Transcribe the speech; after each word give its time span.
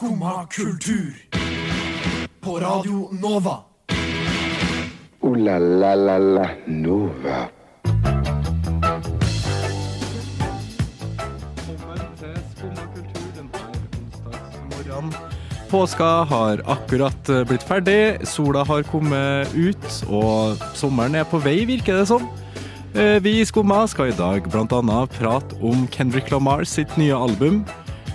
Skumma 0.00 0.46
kultur. 0.46 1.14
På 2.40 2.60
Radio 2.60 3.08
Nova. 3.12 3.58
O-la-la-la-la 5.20 6.50
Nova. 6.66 7.48
Påska 15.70 16.04
har 16.04 16.62
akkurat 16.66 17.28
eh, 17.28 17.44
blitt 17.44 17.62
ferdig, 17.62 18.26
sola 18.26 18.64
har 18.64 18.82
kommet 18.82 19.52
ut, 19.54 19.90
og 20.08 20.56
sommeren 20.74 21.14
er 21.20 21.28
på 21.28 21.42
vei, 21.44 21.66
virker 21.68 22.00
det 22.00 22.08
som. 22.08 22.24
Eh, 22.94 23.20
Vi 23.20 23.36
i 23.42 23.44
Skumma 23.44 23.84
skal 23.84 24.14
i 24.14 24.16
dag 24.16 24.48
bl.a. 24.48 25.06
prate 25.18 25.60
om 25.60 25.84
Kendrick 25.92 26.32
Lamar 26.32 26.64
sitt 26.64 26.96
nye 26.96 27.12
album. 27.12 27.66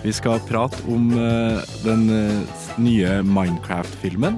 Vi 0.06 0.12
skal 0.14 0.38
prate 0.46 0.78
om 0.86 1.08
eh, 1.18 1.56
den 1.82 2.04
eh, 2.14 2.58
nye 2.78 3.16
Minecraft-filmen. 3.26 4.36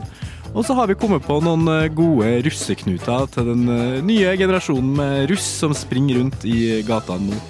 Og 0.54 0.62
så 0.64 0.72
har 0.72 0.88
vi 0.88 0.96
kommet 0.96 1.26
på 1.26 1.36
noen 1.44 1.68
eh, 1.68 1.90
gode 1.92 2.30
russeknuter 2.46 3.26
til 3.34 3.50
den 3.50 3.66
nye 4.08 4.32
generasjonen 4.40 4.94
med 4.96 5.26
russ 5.28 5.44
som 5.60 5.74
springer 5.76 6.22
rundt 6.22 6.46
i 6.48 6.80
gatene 6.88 7.34
nå. 7.34 7.42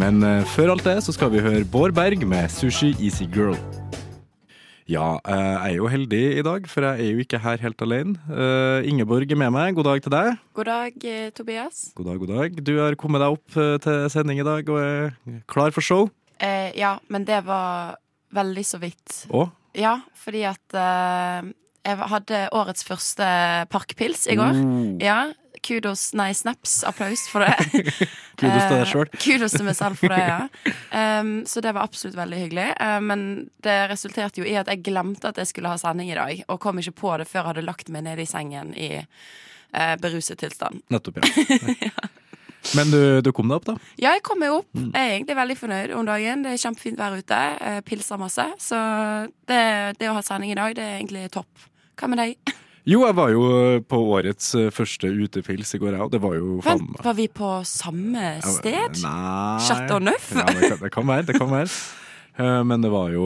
Men 0.00 0.22
før 0.48 0.70
alt 0.72 0.86
det 0.86 1.00
så 1.04 1.12
skal 1.12 1.32
vi 1.34 1.42
høre 1.44 1.66
Bård 1.68 1.92
Berg 1.92 2.22
med 2.24 2.48
Sushi 2.54 2.94
Easy 2.94 3.26
Girl. 3.28 3.58
Ja, 4.88 5.18
jeg 5.26 5.74
er 5.74 5.74
jo 5.76 5.90
heldig 5.90 6.22
i 6.40 6.44
dag, 6.46 6.64
for 6.70 6.86
jeg 6.86 7.02
er 7.04 7.10
jo 7.12 7.24
ikke 7.26 7.42
her 7.42 7.60
helt 7.60 7.84
alene. 7.84 8.14
Ingeborg 8.88 9.34
er 9.34 9.38
med 9.42 9.52
meg. 9.54 9.74
God 9.76 9.90
dag 9.90 10.00
til 10.06 10.14
deg. 10.14 10.38
God 10.56 10.70
dag, 10.70 11.10
Tobias. 11.36 11.82
God 11.98 12.08
dag, 12.08 12.22
god 12.22 12.32
dag. 12.32 12.62
Du 12.70 12.72
har 12.78 12.96
kommet 12.98 13.20
deg 13.22 13.36
opp 13.36 13.60
til 13.84 14.08
sending 14.14 14.40
i 14.40 14.46
dag 14.46 14.72
og 14.72 14.80
er 14.80 15.44
klar 15.50 15.74
for 15.74 15.84
show. 15.84 16.08
Eh, 16.40 16.70
ja, 16.78 16.94
men 17.12 17.26
det 17.28 17.42
var 17.46 17.98
veldig 18.34 18.66
så 18.66 18.80
vidt. 18.80 19.24
Å? 19.28 19.46
Ja, 19.76 20.00
fordi 20.18 20.44
at 20.48 20.76
eh, 20.76 21.50
jeg 21.86 22.08
hadde 22.12 22.40
årets 22.56 22.84
første 22.86 23.26
parkpils 23.72 24.26
i 24.30 24.36
går. 24.38 24.56
Mm. 24.56 24.98
Ja, 25.04 25.30
kudos, 25.64 26.10
nei, 26.16 26.30
snaps, 26.34 26.80
applaus 26.88 27.26
for 27.28 27.44
det. 27.44 27.54
Kudos 28.40 28.64
til 28.64 28.72
deg 28.72 28.80
Eh, 28.80 28.88
sjøl. 28.88 29.10
Kudos 29.20 29.56
til 29.56 29.66
meg 29.66 29.76
selv 29.76 30.00
for 30.00 30.12
det, 30.12 30.20
ja. 30.24 30.46
Um, 31.20 31.32
så 31.50 31.60
det 31.64 31.74
var 31.76 31.84
absolutt 31.84 32.16
veldig 32.16 32.38
hyggelig. 32.44 32.68
Uh, 32.80 32.96
men 33.04 33.26
det 33.64 33.76
resulterte 33.92 34.40
jo 34.40 34.48
i 34.48 34.56
at 34.56 34.70
jeg 34.72 34.80
glemte 34.86 35.28
at 35.28 35.40
jeg 35.40 35.50
skulle 35.50 35.72
ha 35.72 35.80
sending 35.80 36.08
i 36.12 36.16
dag, 36.16 36.40
og 36.48 36.60
kom 36.62 36.80
ikke 36.80 36.96
på 37.02 37.12
det 37.20 37.28
før 37.28 37.42
jeg 37.42 37.48
hadde 37.50 37.66
lagt 37.68 37.92
meg 37.92 38.06
ned 38.08 38.22
i 38.22 38.28
sengen 38.28 38.72
i 38.72 38.90
uh, 39.02 39.94
beruset 40.00 40.40
tilstand. 40.40 40.80
Nettopp, 40.92 41.20
ja. 41.20 41.60
ja. 41.90 42.08
Men 42.76 42.92
du, 42.92 43.00
du 43.24 43.30
kom 43.36 43.50
deg 43.50 43.60
opp, 43.60 43.68
da? 43.70 43.76
Ja, 43.96 44.14
jeg 44.16 44.24
kom 44.26 44.40
meg 44.42 44.54
opp. 44.54 44.68
Mm. 44.76 44.90
Jeg 44.92 45.00
er 45.00 45.14
egentlig 45.16 45.38
veldig 45.40 45.58
fornøyd 45.60 45.94
om 45.96 46.08
dagen. 46.08 46.46
Det 46.46 46.54
er 46.54 46.64
kjempefint 46.64 47.00
vær 47.00 47.16
ute. 47.18 47.42
Pilser 47.88 48.20
masse. 48.20 48.46
Så 48.60 48.80
det, 49.50 49.62
det 50.00 50.10
å 50.10 50.16
ha 50.18 50.24
sending 50.24 50.52
i 50.52 50.58
dag, 50.58 50.76
det 50.76 50.84
er 50.86 50.98
egentlig 50.98 51.28
topp. 51.34 51.70
Hva 52.00 52.10
med 52.12 52.20
deg? 52.22 52.58
Jo, 52.88 53.02
jeg 53.04 53.16
var 53.16 53.28
jo 53.28 53.42
på 53.86 53.98
årets 54.16 54.54
eh, 54.56 54.70
første 54.72 55.10
utepils 55.12 55.74
i 55.76 55.80
går, 55.82 55.94
jeg 55.94 56.04
òg. 56.06 56.12
Det 56.14 56.20
var 56.22 56.36
jo 56.38 56.60
faen 56.64 56.86
var 57.04 57.16
vi 57.18 57.26
på 57.28 57.50
samme 57.68 58.32
sted? 58.40 59.02
Nei 59.04 59.60
Chateau 59.66 60.00
Neuf? 60.00 60.30
Ja, 60.32 60.46
det, 60.48 60.70
kan, 60.70 60.80
det 60.80 60.92
kan 60.94 61.10
være. 61.10 61.26
Det 61.28 61.36
kan 61.40 61.52
være. 61.52 61.68
Eh, 62.40 62.60
Men 62.64 62.80
det 62.84 62.90
var 62.92 63.10
jo 63.12 63.24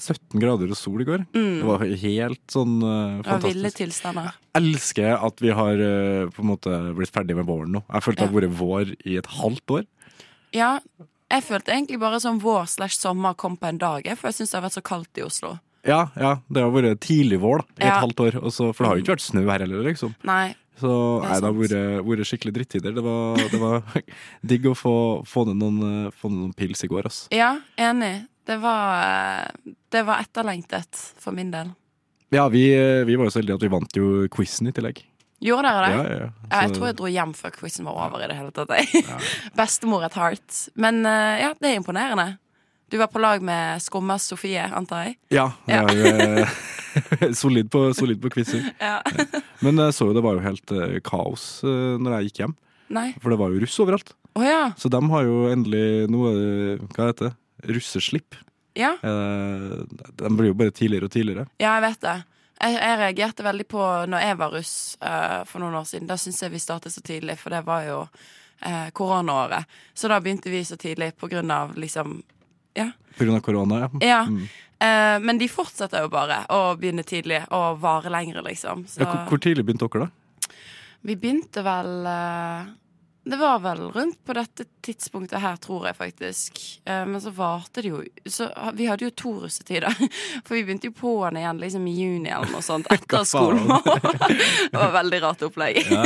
17 0.00 0.40
grader 0.40 0.70
og 0.72 0.78
sol 0.80 1.02
i 1.04 1.08
går. 1.08 1.26
Det 1.34 1.66
var 1.66 1.82
helt 1.84 2.40
sånn 2.52 2.78
uh, 2.80 3.18
fantastisk. 3.26 3.50
Ville 3.52 3.72
tilstander. 3.74 4.30
Jeg 4.56 4.62
elsker 4.62 5.12
at 5.28 5.42
vi 5.44 5.52
har 5.58 5.82
uh, 5.82 6.30
på 6.32 6.44
en 6.44 6.50
måte 6.54 6.78
blitt 6.96 7.12
ferdig 7.12 7.36
med 7.36 7.48
våren 7.48 7.76
nå. 7.76 7.84
Jeg 7.92 8.06
følte 8.06 8.24
det 8.24 8.30
har 8.30 8.38
vært 8.40 8.56
vår 8.62 8.94
i 9.04 9.18
et 9.20 9.30
halvt 9.38 9.76
år. 9.80 9.86
Ja, 10.56 10.70
jeg 11.32 11.42
følte 11.44 11.74
egentlig 11.74 11.98
bare 12.00 12.20
sånn 12.22 12.40
vår 12.40 12.68
slash 12.70 12.96
sommer 13.00 13.34
kom 13.36 13.56
på 13.60 13.68
en 13.68 13.80
dag, 13.82 14.06
for 14.16 14.30
jeg 14.30 14.38
syns 14.40 14.54
det 14.54 14.60
har 14.60 14.68
vært 14.68 14.78
så 14.78 14.84
kaldt 14.86 15.20
i 15.20 15.26
Oslo. 15.26 15.56
Ja, 15.86 16.06
ja, 16.18 16.36
det 16.50 16.62
har 16.64 16.72
vært 16.74 17.02
tidlig 17.04 17.38
vår 17.42 17.60
da, 17.62 17.66
i 17.76 17.82
et 17.84 17.90
Ja. 17.92 18.00
halvt 18.02 18.22
år. 18.24 18.38
Så- 18.50 18.72
for 18.74 18.82
det 18.84 18.88
har 18.88 18.96
jo 18.96 19.02
ikke 19.04 19.16
vært 19.16 19.26
snø 19.26 19.44
her 19.50 19.58
heller, 19.66 19.82
liksom. 19.86 20.14
Nei. 20.24 20.54
Så 20.80 21.22
nei, 21.22 21.40
det 21.40 21.46
har 21.46 22.04
vært, 22.04 22.26
skikkelig 22.28 22.52
drittider. 22.52 22.94
Det 22.94 23.02
var, 23.04 23.36
det 23.36 23.60
var 23.60 23.82
digg 24.46 24.66
å 24.66 24.74
få, 24.76 25.24
få, 25.24 25.46
ned 25.46 25.56
noen, 25.56 26.10
få 26.12 26.28
ned 26.30 26.40
noen 26.42 26.54
pils 26.56 26.82
i 26.84 26.88
går, 26.88 27.06
ass. 27.06 27.28
Ja, 27.32 27.58
enig. 27.78 28.26
Det 28.46 28.56
var, 28.62 29.02
eh, 29.02 29.74
det 29.90 30.04
var 30.06 30.22
etterlengtet 30.22 31.00
for 31.18 31.34
min 31.36 31.50
del. 31.50 31.72
Ja, 32.34 32.48
vi, 32.52 32.68
eh, 32.74 33.04
vi 33.06 33.16
var 33.18 33.28
jo 33.28 33.34
så 33.34 33.40
heldige 33.42 33.58
at 33.58 33.66
vi 33.66 33.72
vant 33.72 33.98
jo 33.98 34.26
quizen 34.32 34.70
i 34.70 34.74
tillegg. 34.74 35.02
Gjorde 35.42 35.68
dere 35.68 35.86
det? 35.86 35.96
Ja, 35.96 36.02
ja, 36.02 36.18
ja. 36.24 36.28
Ja, 36.48 36.60
jeg 36.64 36.74
tror 36.76 36.86
jeg 36.88 36.96
dro 36.96 37.10
hjem 37.12 37.32
før 37.36 37.52
quizen 37.58 37.84
var 37.88 37.98
over 38.06 38.24
i 38.24 38.28
det 38.30 38.38
hele 38.38 38.54
tatt. 38.56 38.72
Bestemor 39.58 40.06
et 40.06 40.16
heart. 40.16 40.60
Men 40.74 41.02
eh, 41.04 41.42
ja, 41.42 41.52
det 41.60 41.72
er 41.72 41.80
imponerende. 41.82 42.36
Du 42.88 42.96
var 43.00 43.10
på 43.10 43.18
lag 43.18 43.42
med 43.42 43.82
Skummas 43.82 44.28
Sofie, 44.30 44.62
antar 44.62 45.08
jeg? 45.08 45.16
Ja, 45.34 45.48
jeg 45.66 46.06
er 46.06 46.44
eh, 46.46 47.32
solid 47.42 47.68
på, 47.72 47.88
solid 47.98 48.22
på 48.22 48.30
quizer. 48.32 48.62
Ja. 48.80 49.00
Men 49.64 49.80
jeg 49.82 49.96
så 49.96 50.06
jo 50.06 50.14
det 50.14 50.22
var 50.24 50.38
jo 50.38 50.44
helt 50.44 50.72
eh, 50.76 51.00
kaos 51.04 51.64
eh, 51.66 51.96
når 51.98 52.16
jeg 52.16 52.30
gikk 52.30 52.44
hjem. 52.44 52.54
Nei. 52.94 53.08
For 53.18 53.34
det 53.34 53.40
var 53.40 53.50
jo 53.50 53.60
russ 53.64 53.76
overalt. 53.82 54.14
Oh, 54.38 54.44
ja. 54.46 54.70
Så 54.78 54.88
de 54.92 55.00
har 55.10 55.26
jo 55.26 55.46
endelig 55.50 56.06
noe 56.12 56.30
eh, 56.36 56.86
Hva 56.94 57.10
heter 57.10 57.30
det? 57.30 57.34
Russeslipp. 57.62 58.34
ja. 58.74 58.96
Eh, 59.02 59.84
den 60.16 60.36
blir 60.36 60.52
jo 60.52 60.54
bare 60.54 60.70
tidligere 60.70 61.08
og 61.08 61.12
tidligere. 61.12 61.46
Ja, 61.58 61.76
jeg 61.76 61.86
vet 61.88 62.00
det. 62.00 62.16
Jeg, 62.56 62.72
jeg 62.72 62.98
reagerte 62.98 63.44
veldig 63.44 63.66
på 63.68 63.82
når 64.08 64.22
jeg 64.24 64.36
var 64.40 64.52
russ 64.54 64.74
eh, 65.04 65.42
for 65.44 65.60
noen 65.60 65.76
år 65.76 65.88
siden. 65.88 66.08
Da 66.08 66.16
syns 66.20 66.42
jeg 66.42 66.54
vi 66.54 66.60
startet 66.62 66.92
så 66.94 67.02
tidlig, 67.04 67.38
for 67.40 67.52
det 67.52 67.62
var 67.66 67.84
jo 67.84 67.98
eh, 68.60 68.88
koronaåret. 68.96 69.64
Så 69.94 70.08
da 70.08 70.20
begynte 70.20 70.52
vi 70.52 70.64
så 70.64 70.76
tidlig 70.80 71.12
på 71.16 71.28
grunn 71.32 71.50
av 71.50 71.76
liksom 71.76 72.22
Ja. 72.76 72.90
På 73.16 73.24
grunn 73.24 73.36
av 73.36 73.40
korona, 73.40 73.80
ja. 73.80 73.90
ja. 74.04 74.22
Mm. 74.28 74.48
Eh, 74.78 75.18
men 75.24 75.38
de 75.40 75.48
fortsetter 75.48 76.04
jo 76.04 76.10
bare 76.12 76.42
å 76.52 76.76
begynne 76.76 77.04
tidlig 77.08 77.42
og 77.56 77.78
vare 77.80 78.12
lengre, 78.12 78.42
liksom. 78.44 78.84
Så 78.88 79.00
ja 79.00 79.08
hvor, 79.08 79.22
hvor 79.30 79.40
tidlig 79.40 79.64
begynte 79.64 79.88
dere, 79.88 80.08
da? 80.08 80.12
vi 81.06 81.16
begynte 81.16 81.62
vel 81.64 82.08
eh, 82.10 82.68
Det 83.26 83.36
var 83.36 83.58
vel 83.58 83.80
rundt 83.90 84.20
på 84.24 84.34
dette 84.38 84.64
tidspunktet 84.86 85.40
her, 85.42 85.56
tror 85.58 85.88
jeg 85.88 85.96
faktisk. 85.98 86.60
Eh, 86.86 87.02
men 87.10 87.18
så 87.20 87.32
varte 87.34 87.82
det 87.82 87.90
jo 87.90 88.02
så, 88.30 88.46
Vi 88.78 88.86
hadde 88.86 89.02
jo 89.08 89.10
to 89.18 89.32
russetider. 89.42 89.90
For 90.46 90.54
vi 90.54 90.62
begynte 90.62 90.86
jo 90.86 90.94
på 90.94 91.14
den 91.24 91.40
igjen 91.40 91.58
liksom 91.58 91.88
i 91.90 91.94
juni 91.96 92.30
eller 92.30 92.52
noe 92.54 92.62
sånt. 92.62 92.86
Etter 92.94 93.26
skolen. 93.26 93.66
det 94.70 94.78
var 94.78 94.94
veldig 95.00 95.20
rart 95.26 95.42
opplegg. 95.48 95.80
Ja. 95.90 96.04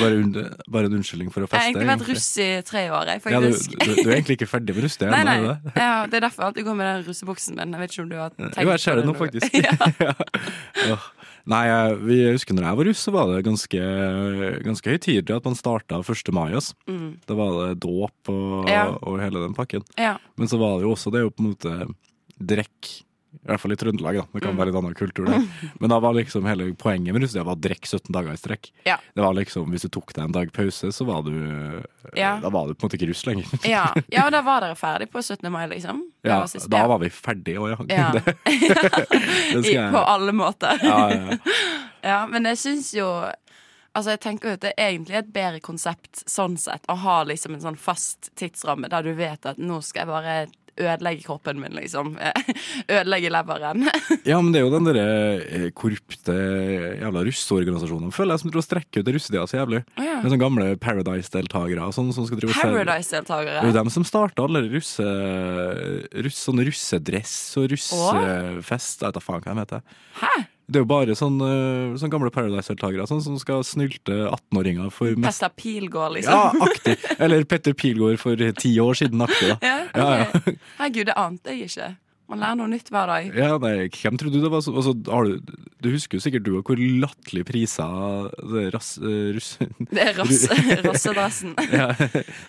Bare, 0.00 0.18
under, 0.18 0.50
bare 0.66 0.90
en 0.90 0.98
unnskyldning 0.98 1.30
for 1.30 1.46
å 1.46 1.50
feste. 1.52 1.60
Jeg 1.60 1.62
har 1.62 1.70
egentlig 1.70 1.92
vært 1.92 2.10
russ 2.10 2.28
i 2.42 2.48
tre 2.66 2.82
år, 2.98 3.14
jeg, 3.14 3.22
Ja, 3.30 3.40
du, 3.46 3.48
du, 3.54 3.94
du 3.94 4.10
er 4.10 4.16
egentlig 4.18 4.40
ikke 4.40 4.50
ferdig 4.50 4.74
med 4.74 4.84
russet 4.88 5.06
Nei, 5.08 5.22
nei. 5.30 5.38
det? 5.46 5.72
Ja, 5.78 5.94
det 6.10 6.18
er 6.18 6.26
derfor 6.26 6.42
jeg 6.42 6.50
alltid 6.50 6.66
går 6.66 6.80
med 6.82 6.90
den 6.90 7.06
russebuksen 7.06 7.62
min. 7.62 7.78
Jeg 7.78 7.84
vet 7.84 7.94
ikke 7.94 8.04
om 8.08 8.10
du 8.10 8.18
har 8.18 8.34
tenkt 8.34 8.58
Jo, 8.58 8.74
jeg 8.74 8.82
ser 8.88 8.98
det 8.98 9.06
nå, 9.06 9.14
faktisk. 9.22 9.56
ja. 10.90 10.98
Nei, 11.46 11.64
vi 12.04 12.18
husker 12.32 12.54
når 12.54 12.62
jeg 12.68 12.76
var 12.76 12.84
russ, 12.90 13.04
så 13.06 13.12
var 13.12 13.26
det 13.32 13.44
ganske, 13.46 13.80
ganske 14.64 14.90
høytidelig 14.92 15.36
at 15.36 15.44
man 15.44 15.54
starta 15.58 16.00
1. 16.04 16.32
mai. 16.36 16.52
ass. 16.54 16.74
Mm. 16.88 17.20
Da 17.26 17.34
var 17.34 17.68
det 17.68 17.80
dåp 17.80 18.28
og, 18.28 18.68
Ja. 18.68 18.90
og 19.02 19.20
hele 19.20 19.40
den 19.46 19.54
pakken. 19.54 19.82
ja. 19.96 20.18
Men 20.36 20.48
så 20.48 20.58
var 20.58 20.78
det 20.78 20.84
jo 20.88 20.92
også 20.94 21.12
det 21.12 21.24
å 21.24 21.30
på 21.30 21.40
en 21.44 21.54
måte 21.54 21.94
drikke 22.40 23.02
I 23.40 23.48
hvert 23.48 23.60
fall 23.62 23.72
i 23.72 23.76
Trøndelag, 23.80 24.16
da. 24.20 24.24
Det 24.34 24.42
kan 24.44 24.58
være 24.58 24.68
en 24.72 24.78
annen 24.82 24.94
kultur, 24.98 25.24
det. 25.30 25.38
Men 25.80 25.92
da 25.92 25.96
var 26.04 26.12
liksom 26.18 26.44
hele 26.44 26.66
poenget 26.76 27.14
med 27.16 27.24
russetida 27.24 27.48
å 27.48 27.56
drikke 27.56 27.88
17 27.88 28.12
dager 28.12 28.34
i 28.36 28.40
strekk. 28.40 28.68
Ja. 28.84 28.98
Det 29.16 29.24
var 29.24 29.32
liksom, 29.38 29.70
Hvis 29.72 29.86
du 29.86 29.88
tok 29.96 30.12
deg 30.12 30.26
en 30.26 30.34
dag 30.36 30.52
pause, 30.52 30.90
så 30.92 31.06
var 31.08 31.24
du 31.24 31.32
Ja. 32.18 32.34
Da 32.42 32.50
var 32.52 32.68
du 32.68 32.74
på 32.76 32.84
en 32.84 32.90
måte 32.90 32.98
ikke 33.00 33.08
russ 33.12 33.24
lenger. 33.28 33.48
Ja. 33.64 33.86
ja, 34.14 34.26
og 34.26 34.34
da 34.36 34.42
var 34.44 34.60
dere 34.66 34.76
ferdig 34.76 35.08
på 35.12 35.22
17. 35.24 35.48
mai, 35.52 35.64
liksom? 35.72 36.04
Det 36.20 36.34
Ja, 36.34 36.42
var 36.44 36.68
da 36.76 36.86
var 36.92 37.00
vi 37.00 37.08
ferdige 37.14 37.64
òg, 37.64 37.72
ja. 37.72 37.78
Ja. 37.88 38.10
Det, 39.50 39.62
det 39.64 39.72
jeg 39.72 39.92
på 39.92 40.02
alle 40.04 40.32
måter. 40.36 40.78
ja, 40.84 41.00
ja. 41.10 41.38
Ja, 42.00 42.18
men 42.30 42.46
jeg 42.48 42.56
syns 42.60 42.94
jo 42.96 43.06
Altså, 43.90 44.12
jeg 44.14 44.20
tenker 44.22 44.52
at 44.54 44.60
det 44.62 44.70
er 44.78 44.92
egentlig 44.92 45.16
et 45.18 45.30
bedre 45.34 45.58
konsept 45.64 46.20
sånn 46.30 46.54
sett 46.62 46.84
å 46.86 46.94
ha 47.02 47.16
liksom 47.26 47.56
en 47.56 47.64
sånn 47.64 47.78
fast 47.80 48.28
tidsramme 48.38 48.86
der 48.92 49.02
du 49.02 49.10
vet 49.18 49.48
at 49.50 49.58
nå 49.58 49.80
skal 49.82 50.04
jeg 50.04 50.10
bare 50.12 50.34
ødelegge 50.80 51.24
kroppen 51.26 51.60
min, 51.62 51.76
liksom. 51.78 52.14
Ødelegge 52.94 53.30
leveren. 53.32 53.86
ja, 54.30 54.40
men 54.40 54.50
det 54.54 54.60
er 54.60 54.66
jo 54.66 54.72
den 54.74 54.88
derre 54.88 55.06
eh, 55.44 55.66
korrupte 55.76 56.36
jævla 57.00 57.24
russeorganisasjonen, 57.28 58.14
føler 58.14 58.34
jeg, 58.36 58.42
som 58.44 58.52
tror 58.54 58.62
å 58.62 58.66
strekker 58.66 59.04
ut 59.04 59.12
russetida 59.14 59.46
så 59.50 59.60
jævlig. 59.60 59.82
Oh, 59.96 60.04
ja. 60.06 60.18
Med 60.20 60.30
sånne 60.32 60.42
gamle 60.44 60.68
Paradise-deltakere 60.82 61.88
og 61.88 61.96
sånn 61.96 62.12
som 62.16 62.28
skal 62.28 62.40
drive 62.40 62.54
og 62.54 62.58
selge- 62.58 62.70
Det 62.70 62.70
er 62.70 62.78
jo 62.78 62.84
Paradise-deltakere. 62.84 63.74
dem 63.80 63.92
som 63.96 64.06
starta 64.08 64.46
alle 64.46 64.64
russe, 64.70 65.10
russ, 66.26 66.40
sånn 66.48 66.64
russedress 66.66 67.34
og 67.60 67.70
russefest. 67.74 69.02
Jeg 69.04 69.10
vet 69.10 69.18
da 69.20 69.24
faen 69.24 69.44
hva 69.44 69.54
de 69.54 69.64
heter. 69.64 70.00
Hæ? 70.20 70.34
Det 70.70 70.78
er 70.78 70.84
jo 70.84 70.88
bare 70.90 71.14
sånne, 71.18 71.48
sånne 71.98 72.12
gamle 72.14 72.30
Paradise-deltakere 72.34 73.06
sånn, 73.10 73.22
som 73.24 73.38
skal 73.42 73.64
snylte 73.66 74.20
18-åringer 74.30 74.92
for 74.94 75.16
mest 75.18 75.42
Petter 75.42 75.56
Pilgaard, 75.58 76.14
liksom? 76.18 76.36
Ja, 76.36 76.68
aktig! 76.68 76.94
Eller 77.18 77.46
Petter 77.50 77.74
Pilgaard 77.74 78.20
for 78.22 78.44
ti 78.60 78.76
år 78.82 78.94
siden 79.02 79.26
aktig, 79.26 79.50
da. 79.54 79.58
Ja, 79.70 79.80
Ja, 79.90 80.28
ok. 80.28 80.54
Herregud, 80.78 81.10
det 81.10 81.16
ante 81.18 81.56
jeg 81.56 81.66
ikke. 81.72 81.90
Man 82.30 82.38
lærer 82.38 82.58
noe 82.60 82.70
nytt 82.70 82.90
hver 82.94 83.08
dag. 83.10 83.32
Ja, 83.34 83.48
nei, 83.58 83.88
hvem 83.90 84.18
trodde 84.20 84.38
du 84.38 84.44
det 84.44 84.50
var 84.52 84.60
så 84.62 84.70
altså, 84.78 84.92
har 85.10 85.26
du, 85.26 85.56
du 85.82 85.88
husker 85.90 86.14
jo 86.20 86.22
sikkert 86.22 86.44
du 86.46 86.52
hvor 86.60 86.78
latterlige 86.78 87.48
prisa 87.48 87.88
det 88.52 88.68
rass, 88.76 88.92
eh, 89.02 89.32
russ, 89.34 89.48
Det 89.90 90.04
er 90.04 90.14
rass, 90.14 90.44
rassedressen. 90.86 91.56
ja, 91.74 91.88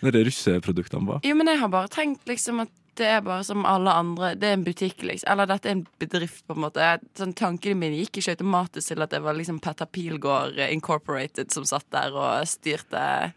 det 0.06 0.22
russeproduktene 0.30 1.10
var. 1.10 1.24
Jo, 1.26 1.34
men 1.40 1.50
jeg 1.50 1.58
har 1.64 1.74
bare 1.74 1.90
tenkt 1.90 2.30
liksom 2.30 2.62
at 2.68 2.70
det 3.00 3.08
er 3.08 3.22
bare 3.24 3.44
som 3.48 3.64
alle 3.66 3.92
andre. 3.94 4.34
Det 4.36 4.50
er 4.50 4.54
en 4.58 4.66
butikk, 4.66 5.04
liksom. 5.08 5.30
Eller 5.32 5.48
dette 5.48 5.70
er 5.70 5.78
en 5.78 5.86
bedrift, 6.02 6.44
på 6.48 6.54
en 6.58 6.64
måte. 6.66 6.90
Sånn, 7.18 7.32
tankene 7.40 7.78
mine 7.80 8.02
gikk 8.02 8.20
ikke 8.20 8.36
automatisk 8.36 8.92
til 8.92 9.02
at 9.06 9.10
det 9.16 9.22
var 9.24 9.34
liksom 9.38 9.62
Petter 9.64 9.86
Pilgaard 9.88 10.60
Incorporated 10.70 11.52
som 11.56 11.64
satt 11.66 11.88
der 11.96 12.12
og 12.14 12.46
styrte 12.52 13.32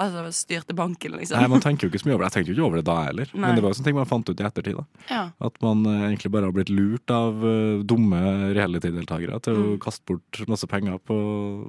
Altså 0.00 0.22
styrte 0.32 0.72
banken, 0.72 1.12
liksom. 1.18 1.36
Nei, 1.36 1.48
Man 1.52 1.60
tenker 1.60 1.84
jo 1.84 1.90
ikke 1.92 2.00
så 2.00 2.08
mye 2.08 2.14
over 2.16 2.24
det. 2.24 2.30
Jeg 2.30 2.36
tenkte 2.38 2.48
jo 2.48 2.54
ikke 2.56 2.64
over 2.70 2.78
det 2.80 2.84
da 2.88 2.94
heller. 3.04 3.32
Nei. 3.34 3.40
Men 3.44 3.58
det 3.58 3.62
var 3.66 3.74
jo 3.74 3.76
sånne 3.76 3.88
ting 3.90 3.98
man 3.98 4.08
fant 4.08 4.30
ut 4.30 4.40
i 4.40 4.46
ettertid. 4.46 4.78
da 4.78 4.84
Ja. 5.10 5.24
At 5.50 5.58
man 5.60 5.82
eh, 5.84 6.06
egentlig 6.08 6.30
bare 6.32 6.48
har 6.48 6.54
blitt 6.56 6.72
lurt 6.72 7.12
av 7.12 7.44
uh, 7.44 7.82
dumme 7.84 8.22
reality-deltakere 8.56 9.36
til 9.44 9.52
å 9.58 9.66
Mm. 9.74 9.78
kaste 9.84 10.00
bort 10.08 10.40
masse 10.48 10.64
penger 10.66 10.96
på, 11.04 11.18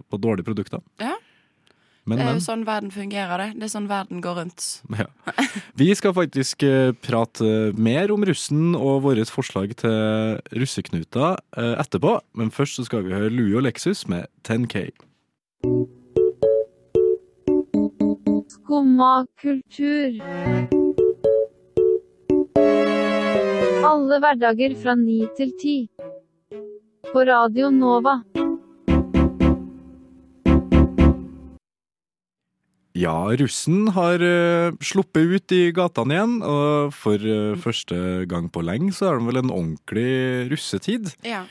på 0.07 0.21
dårlige 0.23 0.47
produkter. 0.47 0.79
Ja. 1.03 1.17
Men, 2.05 2.17
Det 2.17 2.25
er 2.25 2.33
jo 2.33 2.41
sånn 2.41 2.63
verden 2.65 2.89
fungerer, 2.89 3.37
det. 3.37 3.59
Det 3.61 3.67
er 3.67 3.71
sånn 3.75 3.89
verden 3.89 4.21
går 4.23 4.39
rundt. 4.41 4.67
Ja. 5.01 5.07
Vi 5.77 5.89
skal 5.97 6.13
faktisk 6.17 6.63
eh, 6.65 6.91
prate 6.97 7.71
mer 7.77 8.11
om 8.13 8.25
russen 8.25 8.75
og 8.77 9.03
vårt 9.05 9.29
forslag 9.33 9.75
til 9.81 10.41
russeknuter 10.57 11.37
eh, 11.57 11.75
etterpå. 11.81 12.17
Men 12.37 12.51
først 12.53 12.79
så 12.79 12.87
skal 12.89 13.05
vi 13.05 13.13
høre 13.13 13.31
Louie 13.33 13.57
og 13.57 13.65
Lexus 13.67 14.07
med 14.09 14.25
10K. 14.47 14.89
Skumma 18.49 19.25
kultur. 19.41 20.17
Alle 23.91 24.21
hverdager 24.23 24.77
fra 24.81 24.95
ni 24.97 25.21
til 25.37 25.53
ti. 25.61 25.77
På 27.11 27.25
Radio 27.27 27.69
Nova. 27.73 28.21
Ja, 33.01 33.15
russen 33.39 33.87
har 33.95 34.21
uh, 34.21 34.75
sluppet 34.83 35.31
ut 35.31 35.55
i 35.55 35.61
gatene 35.73 36.17
igjen, 36.17 36.35
og 36.45 36.93
for 36.93 37.23
uh, 37.23 37.57
første 37.61 38.27
gang 38.29 38.49
på 38.51 38.63
lenge 38.65 38.91
så 38.93 39.09
er 39.09 39.17
det 39.17 39.29
vel 39.29 39.41
en 39.41 39.53
ordentlig 39.53 40.11
russetid. 40.51 41.09
Ja. 41.25 41.45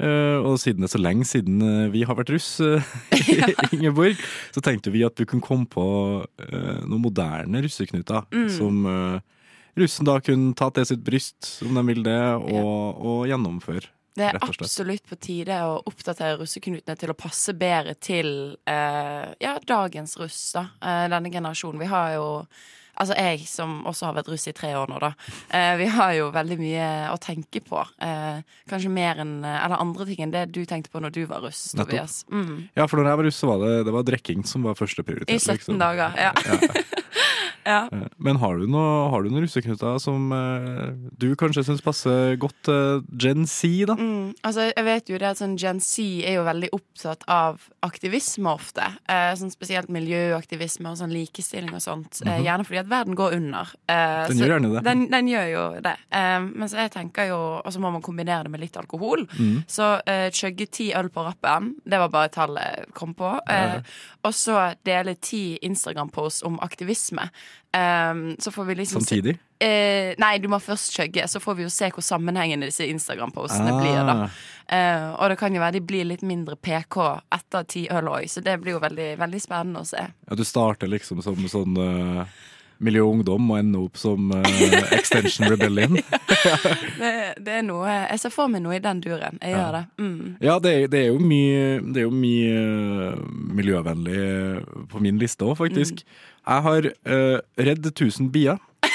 Uh, 0.00 0.40
og 0.42 0.56
siden 0.58 0.82
det 0.82 0.88
er 0.88 0.94
så 0.96 1.02
lenge 1.02 1.26
siden 1.28 1.60
vi 1.92 2.02
har 2.08 2.16
vært 2.18 2.32
russ, 2.34 2.56
Ingeborg, 3.74 4.18
så 4.54 4.64
tenkte 4.64 4.94
vi 4.94 5.04
at 5.06 5.18
vi 5.20 5.28
kunne 5.28 5.44
komme 5.44 5.68
på 5.70 5.84
noen 6.40 7.02
moderne 7.02 7.62
russeknuter. 7.66 8.24
Mm. 8.32 8.48
Som 8.54 8.80
russen 9.78 10.08
da 10.08 10.18
kunne 10.24 10.54
ta 10.58 10.70
til 10.72 10.88
sitt 10.88 11.04
bryst, 11.04 11.58
om 11.66 11.76
de 11.76 11.84
vil 11.90 12.04
det, 12.06 12.20
og, 12.38 13.04
og 13.04 13.26
gjennomføre. 13.30 13.90
Det 14.14 14.28
er 14.28 14.38
absolutt 14.38 15.08
på 15.10 15.18
tide 15.18 15.56
å 15.66 15.80
oppdatere 15.90 16.38
russeknutene 16.38 16.94
til 16.98 17.10
å 17.10 17.18
passe 17.18 17.54
bedre 17.58 17.96
til 17.98 18.30
eh, 18.70 19.26
ja, 19.42 19.56
dagens 19.66 20.14
russ, 20.20 20.38
da. 20.54 20.68
Eh, 20.78 21.04
denne 21.10 21.32
generasjonen. 21.34 21.82
Vi 21.82 21.90
har 21.90 22.16
jo 22.18 22.30
Altså 22.94 23.16
jeg 23.18 23.40
som 23.50 23.80
også 23.90 24.06
har 24.06 24.12
vært 24.20 24.28
russ 24.30 24.44
i 24.46 24.52
tre 24.54 24.68
år 24.78 24.86
nå, 24.86 25.00
da. 25.02 25.08
Eh, 25.50 25.72
vi 25.80 25.88
har 25.90 26.12
jo 26.14 26.28
veldig 26.34 26.58
mye 26.60 26.88
å 27.10 27.16
tenke 27.18 27.58
på. 27.66 27.80
Eh, 27.98 28.44
kanskje 28.70 28.92
mer 28.94 29.18
enn 29.24 29.40
Eller 29.42 29.80
andre 29.82 30.06
ting 30.06 30.22
enn 30.22 30.34
det 30.34 30.44
du 30.54 30.60
tenkte 30.62 30.92
på 30.92 31.02
når 31.02 31.16
du 31.16 31.24
var 31.26 31.42
russ, 31.42 31.72
Nettopp. 31.74 31.90
Tobias. 31.90 32.20
Mm. 32.30 32.68
Ja, 32.78 32.86
for 32.86 33.02
når 33.02 33.10
jeg 33.10 33.20
var 33.20 33.28
russ, 33.28 33.40
så 33.42 33.50
var 33.50 33.64
det, 33.64 33.72
det 33.88 33.96
var 33.98 34.06
drikking 34.06 34.46
som 34.46 34.68
var 34.68 34.78
første 34.78 35.02
prioritet. 35.02 35.34
I 35.34 35.42
17 35.42 35.58
liksom. 35.58 35.82
dager. 35.82 36.14
Ja. 36.14 36.30
ja. 36.46 37.02
Eh, 37.64 37.88
Men 38.18 38.36
har 38.36 38.58
du 38.58 38.66
noe- 38.66 39.10
har 39.10 39.22
du 39.22 39.30
noen 39.30 39.42
russeknuter 39.44 39.98
som 40.00 40.32
eh, 40.32 40.92
du 41.18 41.34
kanskje 41.36 41.64
syns 41.64 41.82
passer 41.84 42.36
godt 42.36 42.54
til 42.68 43.02
Gen 43.18 43.46
Z, 43.46 43.86
da? 43.86 43.94
Mm, 43.96 44.34
altså 44.44 44.68
jeg 44.74 44.84
vet 44.84 45.08
jo 45.08 45.18
det 45.18 45.28
at 45.30 45.38
sånn 45.40 45.56
Gen 45.60 45.80
Z 45.80 46.02
er 46.24 46.34
jo 46.38 46.44
veldig 46.44 46.70
opptatt 46.76 47.24
av 47.28 47.60
aktivisme 47.82 48.52
ofte. 48.54 48.84
Eh, 49.08 49.32
sånn 49.38 49.52
spesielt 49.52 49.88
miljøaktivisme 49.92 50.90
og 50.92 50.98
sånn 51.00 51.12
likestilling 51.14 51.72
og 51.74 51.80
sånt. 51.84 52.20
eh, 52.26 52.42
gjerne 52.44 52.64
fordi 52.66 52.80
at 52.80 52.88
verden 52.90 53.14
går 53.16 53.34
under. 53.38 53.68
Eh. 53.88 54.26
Den 54.28 54.38
gjør 54.38 54.52
gjerne 54.54 54.72
det. 54.74 54.84
Den, 54.84 55.06
den 55.10 55.26
gjør 55.28 55.48
jo 55.52 55.64
det. 55.80 55.96
Eh, 56.10 56.40
men 56.40 56.68
så 56.68 56.76
jeg 56.84 56.92
tenker 56.92 57.28
jo 57.28 57.40
Og 57.64 57.72
så 57.72 57.80
må 57.80 57.90
man 57.92 58.02
kombinere 58.02 58.44
det 58.44 58.50
med 58.50 58.60
litt 58.60 58.76
alkohol. 58.76 59.26
Mm. 59.38 59.64
Så 59.68 59.86
chugge 60.34 60.66
ti 60.70 60.92
øl 60.94 61.08
på 61.08 61.22
rappen, 61.24 61.74
det 61.86 61.98
var 61.98 62.08
bare 62.12 62.28
tallet 62.28 62.62
jeg 62.64 62.92
kom 62.94 63.14
på. 63.14 63.30
Eh, 63.48 63.80
og 64.24 64.32
så 64.36 64.74
dele 64.84 65.14
ti 65.20 65.58
Instagram-posts 65.62 66.42
om 66.44 66.58
aktivisme. 66.64 67.30
Eh, 67.74 68.14
så 68.38 68.50
får 68.54 68.64
vi 68.66 68.74
liksom 68.74 69.00
se- 69.02 69.06
Samtidig? 69.16 69.38
Eh, 69.60 70.14
nei, 70.18 70.38
du 70.38 70.48
må 70.48 70.58
først 70.60 70.92
chugge, 70.92 71.24
så 71.30 71.40
får 71.40 71.56
vi 71.56 71.62
jo 71.64 71.68
se 71.72 71.88
hvor 71.90 72.02
sammenhengende 72.04 72.66
disse 72.68 72.86
Instagram-postene 72.90 73.70
Ah. 73.72 73.80
blir. 73.80 74.06
da 74.06 74.14
uh, 74.70 75.22
Og 75.22 75.28
det 75.30 75.38
kan 75.38 75.54
jo 75.54 75.60
være 75.60 75.72
de 75.72 75.80
blir 75.80 76.04
litt 76.04 76.22
mindre 76.22 76.56
PK 76.56 77.20
etter 77.32 77.64
ti 77.66 77.86
øl 77.90 78.08
òg, 78.08 78.24
så 78.28 78.42
det 78.42 78.60
blir 78.60 78.72
jo 78.76 78.80
veldig, 78.80 79.16
veldig 79.18 79.40
spennende 79.40 79.80
å 79.80 79.86
se. 79.86 79.96
Ja, 80.28 80.34
du 80.36 80.44
starter 80.44 80.86
liksom 80.88 81.22
som 81.22 81.36
sånn 81.36 81.76
uh, 81.78 82.24
Miljø 82.82 83.04
og 83.06 83.12
ungdom 83.18 83.50
og 83.52 83.58
ende 83.60 83.78
opp 83.84 83.96
som 84.00 84.32
uh, 84.34 84.94
Extension 84.96 85.48
Rebellion. 85.52 85.98
Det, 86.98 87.10
det 87.44 87.52
er 87.58 87.62
noe 87.64 87.88
Jeg 87.88 88.20
ser 88.20 88.32
for 88.32 88.50
meg 88.52 88.60
noe 88.64 88.76
i 88.76 88.82
den 88.82 89.00
duren. 89.04 89.38
Jeg 89.40 89.54
gjør 89.54 89.76
det. 89.78 89.82
Mm. 90.00 90.34
Ja, 90.44 90.58
det 90.62 90.74
det 90.92 91.00
er 91.00 91.08
jo 91.12 91.18
mye, 91.22 91.62
det 91.94 92.02
er 92.02 92.06
jo 92.06 92.12
mye 92.12 92.58
eh, 92.60 93.22
miljøvennlig 93.58 94.18
på 94.92 95.00
min 95.04 95.18
liste 95.20 95.46
òg, 95.46 95.56
faktisk. 95.60 96.04
Jeg 96.44 96.66
har 96.68 96.90
uh, 96.92 97.38
Redd 97.56 97.88
1000 97.90 98.28
bier. 98.34 98.60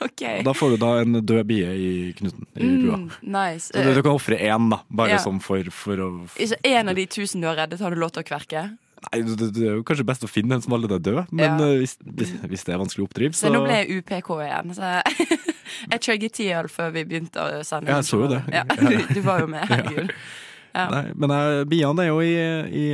OK. 0.00 0.22
Og 0.40 0.44
da 0.48 0.54
får 0.56 0.74
du 0.74 0.76
da 0.80 0.90
en 1.02 1.18
død 1.20 1.42
bie 1.48 1.70
i 1.76 1.90
knuten. 2.18 2.46
I 2.56 2.68
bua. 2.82 2.98
Mm, 3.00 3.08
nice. 3.36 3.70
Så 3.72 3.82
du, 3.84 3.92
du 3.96 4.02
kan 4.04 4.16
ofre 4.16 4.38
én, 4.40 4.68
da. 4.72 4.82
Bare 4.88 5.16
Ja. 5.16 5.22
sånn 5.22 5.40
for, 5.44 5.64
for 5.74 6.00
å 6.04 6.10
Så 6.36 6.56
en 6.64 6.92
av 6.92 6.96
de 6.96 7.06
tusen 7.10 7.40
du 7.42 7.48
har 7.48 7.58
reddet, 7.60 7.80
har 7.80 7.92
du 7.92 8.00
lov 8.00 8.12
til 8.16 8.24
å 8.24 8.28
kverke? 8.28 8.66
Nei, 9.00 9.20
det, 9.24 9.48
er 9.56 9.78
jo 9.78 9.84
kanskje 9.86 10.04
best 10.06 10.24
å 10.26 10.28
finne 10.30 10.58
en 10.58 10.64
som 10.64 10.74
allerede 10.76 10.98
er 11.00 11.04
død, 11.06 11.32
men 11.32 11.44
Ja. 11.46 11.70
eh, 11.70 11.78
hvis, 11.80 11.96
hvis, 12.04 12.64
det 12.66 12.74
er 12.74 12.80
vanskelig 12.82 13.06
å 13.06 13.08
oppdrive, 13.08 13.32
Så 13.32 13.48
så 13.48 13.52
nå 13.54 13.62
ble 13.64 13.78
jeg 13.78 14.00
UPK 14.02 14.30
igjen. 14.44 14.74
Så 14.76 14.92
jeg 15.94 16.02
chugget 16.04 16.36
ti 16.36 16.50
øl 16.52 16.68
før 16.68 16.92
vi 16.94 17.06
begynte 17.08 17.40
å 17.40 17.64
sende. 17.64 17.90
Ja, 17.90 18.02
jeg 18.02 18.10
så 18.10 18.20
jo 18.20 18.30
det. 18.34 18.42
Ja, 18.52 18.64
du, 18.68 19.00
du 19.14 19.20
var 19.24 19.40
jo 19.40 19.50
med. 19.50 19.64
Herregud. 19.72 20.12
Ja. 20.74 20.86
Nei, 20.92 21.04
men 21.18 21.34
Bian 21.66 21.98
er 21.98 22.12
jo 22.12 22.20
i, 22.22 22.34
i 22.70 22.86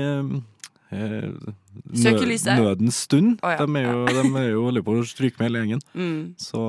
Søkelyset. 1.95 2.57
nødens 2.59 2.97
stund. 3.07 3.39
Oh, 3.43 3.51
ja. 3.51 3.57
De 3.67 3.77
er 3.77 3.87
jo, 3.93 4.07
de 4.07 4.25
er 4.41 4.51
jo 4.53 4.65
holder 4.71 4.83
på 4.87 4.97
å 4.97 5.05
stryke 5.07 5.39
med 5.41 5.51
hele 5.51 5.65
gjengen. 5.65 5.81
Mm. 5.97 6.35
Så 6.39 6.61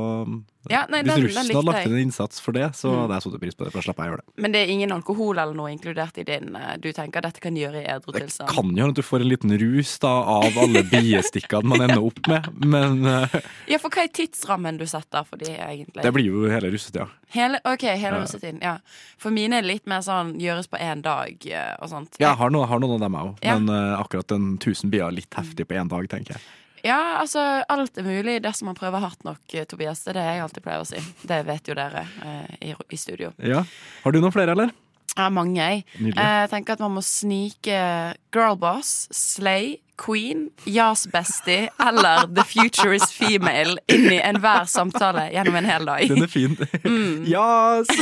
Ja, 0.70 0.82
nei, 0.92 1.00
hvis 1.02 1.14
den- 1.16 1.24
russen 1.24 1.48
den 1.48 1.56
hadde 1.56 1.66
lagt 1.72 1.86
inn 1.88 1.94
en 1.96 2.02
innsats 2.10 2.42
for 2.44 2.52
det, 2.52 2.66
så 2.76 2.90
Mm. 2.92 2.98
hadde 3.08 3.14
jeg 3.16 3.24
satt 3.24 3.40
pris 3.40 3.56
på 3.56 3.64
det. 3.64 3.72
For 3.72 3.80
da 3.80 3.86
jeg 3.88 3.96
å 3.96 4.12
gjøre 4.12 4.18
det. 4.18 4.42
Men 4.44 4.52
det 4.52 4.60
er 4.68 4.72
ingen 4.74 4.92
alkohol 4.92 5.38
eller 5.40 5.54
noe 5.56 5.72
inkludert 5.72 6.18
i 6.20 6.24
din 6.28 6.56
eh, 6.56 6.76
Du 6.78 6.92
tenker 6.92 7.22
dette 7.22 7.40
kan 7.40 7.56
gjøre 7.56 7.84
i 7.84 7.88
edru 7.88 8.12
Det 8.12 8.28
kan 8.50 8.66
jo 8.76 8.84
hende 8.84 8.90
at 8.90 8.96
du 8.96 9.02
får 9.02 9.22
en 9.22 9.30
liten 9.30 9.52
rus 9.58 9.98
da 10.00 10.10
av 10.10 10.58
alle 10.58 10.84
biestikkene 10.84 11.64
man 11.64 11.82
ender 11.88 12.04
opp 12.04 12.20
med, 12.28 12.66
men 12.66 13.06
uh, 13.06 13.28
Ja, 13.72 13.78
for 13.78 13.90
hva 13.90 14.04
er 14.04 14.12
tidsrammen 14.12 14.78
du 14.78 14.86
setter 14.86 15.24
for 15.24 15.38
de, 15.38 15.46
egentlig? 15.56 16.04
det 16.04 16.14
blir 16.14 16.26
jo 16.26 16.50
hele 16.50 16.70
russetida. 16.74 17.08
Hele, 17.30 17.60
ok, 17.66 17.84
hele 18.00 18.22
russetiden. 18.24 18.60
Ja. 18.62 18.78
For 19.20 19.32
mine 19.32 19.58
er 19.60 19.62
litt 19.68 19.86
mer 19.88 20.00
sånn 20.02 20.36
gjøres 20.40 20.68
på 20.72 20.80
én 20.80 21.02
dag 21.02 21.36
eh, 21.48 21.76
og 21.82 21.90
sånt. 21.92 22.16
Ja, 22.20 22.30
jeg 22.30 22.38
har, 22.38 22.50
noe, 22.50 22.66
har 22.68 22.80
noen 22.80 22.96
av 22.96 23.00
dem, 23.04 23.16
òg. 23.20 23.38
Ja. 23.44 23.58
Men 23.60 23.70
uh, 23.70 24.00
akkurat 24.02 24.28
den 24.28 24.58
1000 24.58 24.90
bier 24.90 24.97
er 25.04 25.14
litt 25.16 25.34
heftig 25.38 25.68
på 25.68 25.78
én 25.78 25.90
dag, 25.92 26.08
tenker 26.12 26.36
jeg. 26.38 26.42
Ja, 26.86 27.18
altså, 27.20 27.42
alt 27.74 27.98
er 27.98 28.06
mulig 28.06 28.38
dersom 28.46 28.70
man 28.70 28.78
prøver 28.78 29.02
hardt 29.02 29.24
nok, 29.26 29.42
eh, 29.54 29.66
Tobias. 29.66 30.04
Det 30.06 30.14
er 30.14 30.20
det 30.20 30.26
jeg 30.28 30.44
alltid 30.46 30.64
pleier 30.64 30.84
å 30.84 30.88
si. 30.88 31.02
Det 31.28 31.40
vet 31.48 31.68
jo 31.72 31.76
dere 31.78 32.04
eh, 32.24 32.52
i, 32.70 32.76
i 32.94 33.00
studio. 33.02 33.32
Ja. 33.44 33.64
Har 34.04 34.14
du 34.14 34.20
noen 34.22 34.32
flere, 34.36 34.54
eller? 34.54 34.72
Ja, 35.18 35.30
mange, 35.34 35.58
jeg. 35.58 35.84
Nydelig. 35.98 36.22
Eh, 36.22 36.38
Jeg 36.46 36.50
tenker 36.54 36.78
at 36.78 36.84
man 36.86 36.94
må 37.00 37.02
snike 37.04 37.80
Girlboss, 38.36 39.08
Slay, 39.16 39.80
Queen, 39.98 40.50
Yas 40.66 41.08
Bestie 41.12 41.70
eller 41.82 42.28
The 42.36 42.44
Future 42.46 42.96
is 42.96 43.12
Female 43.12 43.80
inn 43.90 44.06
i 44.12 44.20
enhver 44.22 44.68
samtale 44.70 45.28
gjennom 45.34 45.58
en 45.58 45.70
hel 45.70 45.88
dag. 45.90 46.08
Den 46.12 46.24
er 46.24 46.32
fin. 46.32 46.58
Mm. 46.84 47.26
Yes! 47.26 47.88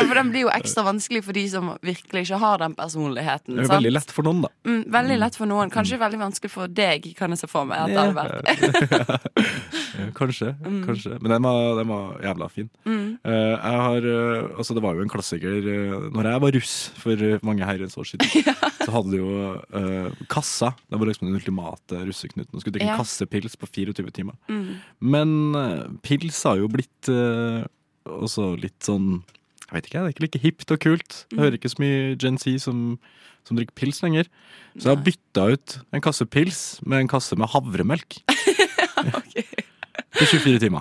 Ja, 0.00 0.04
for 0.06 0.14
den 0.16 0.30
blir 0.32 0.46
jo 0.46 0.50
ekstra 0.52 0.84
vanskelig 0.86 1.20
for 1.26 1.36
de 1.36 1.42
som 1.50 1.72
virkelig 1.84 2.22
ikke 2.24 2.38
har 2.40 2.60
den 2.62 2.74
personligheten. 2.78 3.56
Det 3.56 3.64
er 3.64 3.68
sant? 3.68 3.76
veldig 3.80 3.92
lett 3.92 4.12
for 4.14 4.26
noen, 4.26 4.44
da. 4.46 4.50
Mm, 4.68 4.82
veldig 4.94 5.16
lett 5.20 5.36
for 5.36 5.50
noen. 5.50 5.72
Kanskje 5.72 5.98
veldig 6.00 6.20
vanskelig 6.20 6.52
for 6.52 6.72
deg, 6.72 7.10
kan 7.18 7.34
jeg 7.34 7.42
se 7.42 7.50
for 7.50 7.68
meg. 7.68 7.84
At 7.84 7.92
det 7.92 8.00
hadde 8.00 8.16
vært. 8.16 9.28
Kanskje. 10.20 10.54
Mm. 10.64 10.80
kanskje. 10.86 11.18
Men 11.20 11.34
den 11.34 11.44
var, 11.44 11.74
den 11.76 11.90
var 11.90 12.20
jævla 12.24 12.48
fin. 12.52 12.70
Eh, 12.86 13.32
jeg 13.32 13.80
har, 13.84 14.08
eh, 14.14 14.50
altså 14.56 14.76
det 14.76 14.82
var 14.84 14.96
jo 14.96 15.04
en 15.04 15.12
klassiker 15.12 15.66
uh, 15.66 16.06
Når 16.14 16.28
jeg 16.30 16.42
var 16.44 16.54
russ 16.56 16.74
for 16.96 17.24
mange 17.46 17.66
herrens 17.68 17.98
år 18.00 18.08
siden, 18.08 18.26
så 18.90 18.96
hadde 18.98 19.14
du 19.14 19.18
jo 19.22 19.30
uh, 19.72 20.10
kassa. 20.28 20.72
Det 20.90 20.98
var 20.98 21.06
liksom 21.06 21.28
den 21.30 21.38
ultimate 21.38 22.00
russeknuten. 22.08 22.50
Du 22.50 22.60
skulle 22.60 22.74
drikke 22.74 22.90
Ja. 22.90 22.96
en 22.98 23.04
kasse 23.04 23.26
på 23.30 23.70
24 23.70 24.10
timer. 24.18 24.34
Mm. 24.50 24.80
Men 25.00 25.34
uh, 25.54 25.86
pils 26.02 26.42
har 26.44 26.58
jo 26.58 26.66
blitt 26.68 27.08
uh, 27.08 27.62
også 28.04 28.56
litt 28.58 28.78
sånn 28.82 29.22
Jeg 29.70 29.76
vet 29.76 29.86
ikke, 29.86 30.00
det 30.00 30.02
er 30.02 30.14
ikke 30.16 30.24
like 30.26 30.42
hipt 30.42 30.70
og 30.74 30.80
kult. 30.82 31.18
Jeg 31.30 31.36
Mm. 31.38 31.42
hører 31.44 31.58
ikke 31.60 31.70
så 31.70 31.78
mye 31.84 32.16
Gen 32.18 32.38
Z 32.42 32.58
som, 32.66 32.98
som 33.46 33.56
drikker 33.56 33.76
pils 33.78 34.02
lenger. 34.02 34.26
Så 34.74 34.88
jeg 34.90 34.96
har 34.96 35.04
bytta 35.06 35.44
ut 35.54 35.78
en 35.94 36.00
kasse 36.02 36.26
pils 36.26 36.80
med 36.84 37.04
en 37.04 37.08
kasse 37.12 37.38
med 37.38 37.48
havremelk. 37.54 38.18
På 40.18 40.24
24 40.26 40.58
timer. 40.58 40.80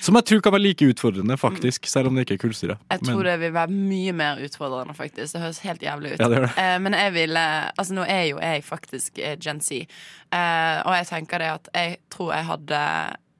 Som 0.00 0.16
jeg 0.16 0.24
tror 0.30 0.40
kan 0.44 0.54
være 0.54 0.62
like 0.64 0.86
utfordrende, 0.88 1.36
faktisk, 1.36 1.86
selv 1.90 2.08
om 2.08 2.16
det 2.16 2.24
ikke 2.24 2.38
er 2.38 2.42
kullsyre. 2.46 2.76
Jeg 2.90 3.02
tror 3.04 3.26
det 3.28 3.34
vil 3.42 3.52
være 3.52 3.72
mye 3.72 4.14
mer 4.16 4.40
utfordrende, 4.44 4.94
faktisk. 4.96 5.34
Det 5.34 5.42
høres 5.42 5.60
helt 5.66 5.84
jævlig 5.84 6.14
ut. 6.14 6.22
Ja, 6.22 6.30
det 6.32 6.42
det. 6.46 6.52
Eh, 6.62 6.78
men 6.80 6.96
jeg 6.96 7.12
vil 7.14 7.36
Altså, 7.36 7.94
nå 7.94 8.06
er 8.08 8.22
jo 8.30 8.40
jeg 8.40 8.64
faktisk 8.64 9.18
eh, 9.18 9.36
Gen 9.42 9.60
Z, 9.60 9.72
eh, 10.32 10.78
og 10.86 10.96
jeg 10.96 11.06
tenker 11.10 11.42
det 11.42 11.52
at 11.52 11.70
jeg 11.74 11.96
tror 12.10 12.32
jeg 12.32 12.48
hadde 12.48 12.80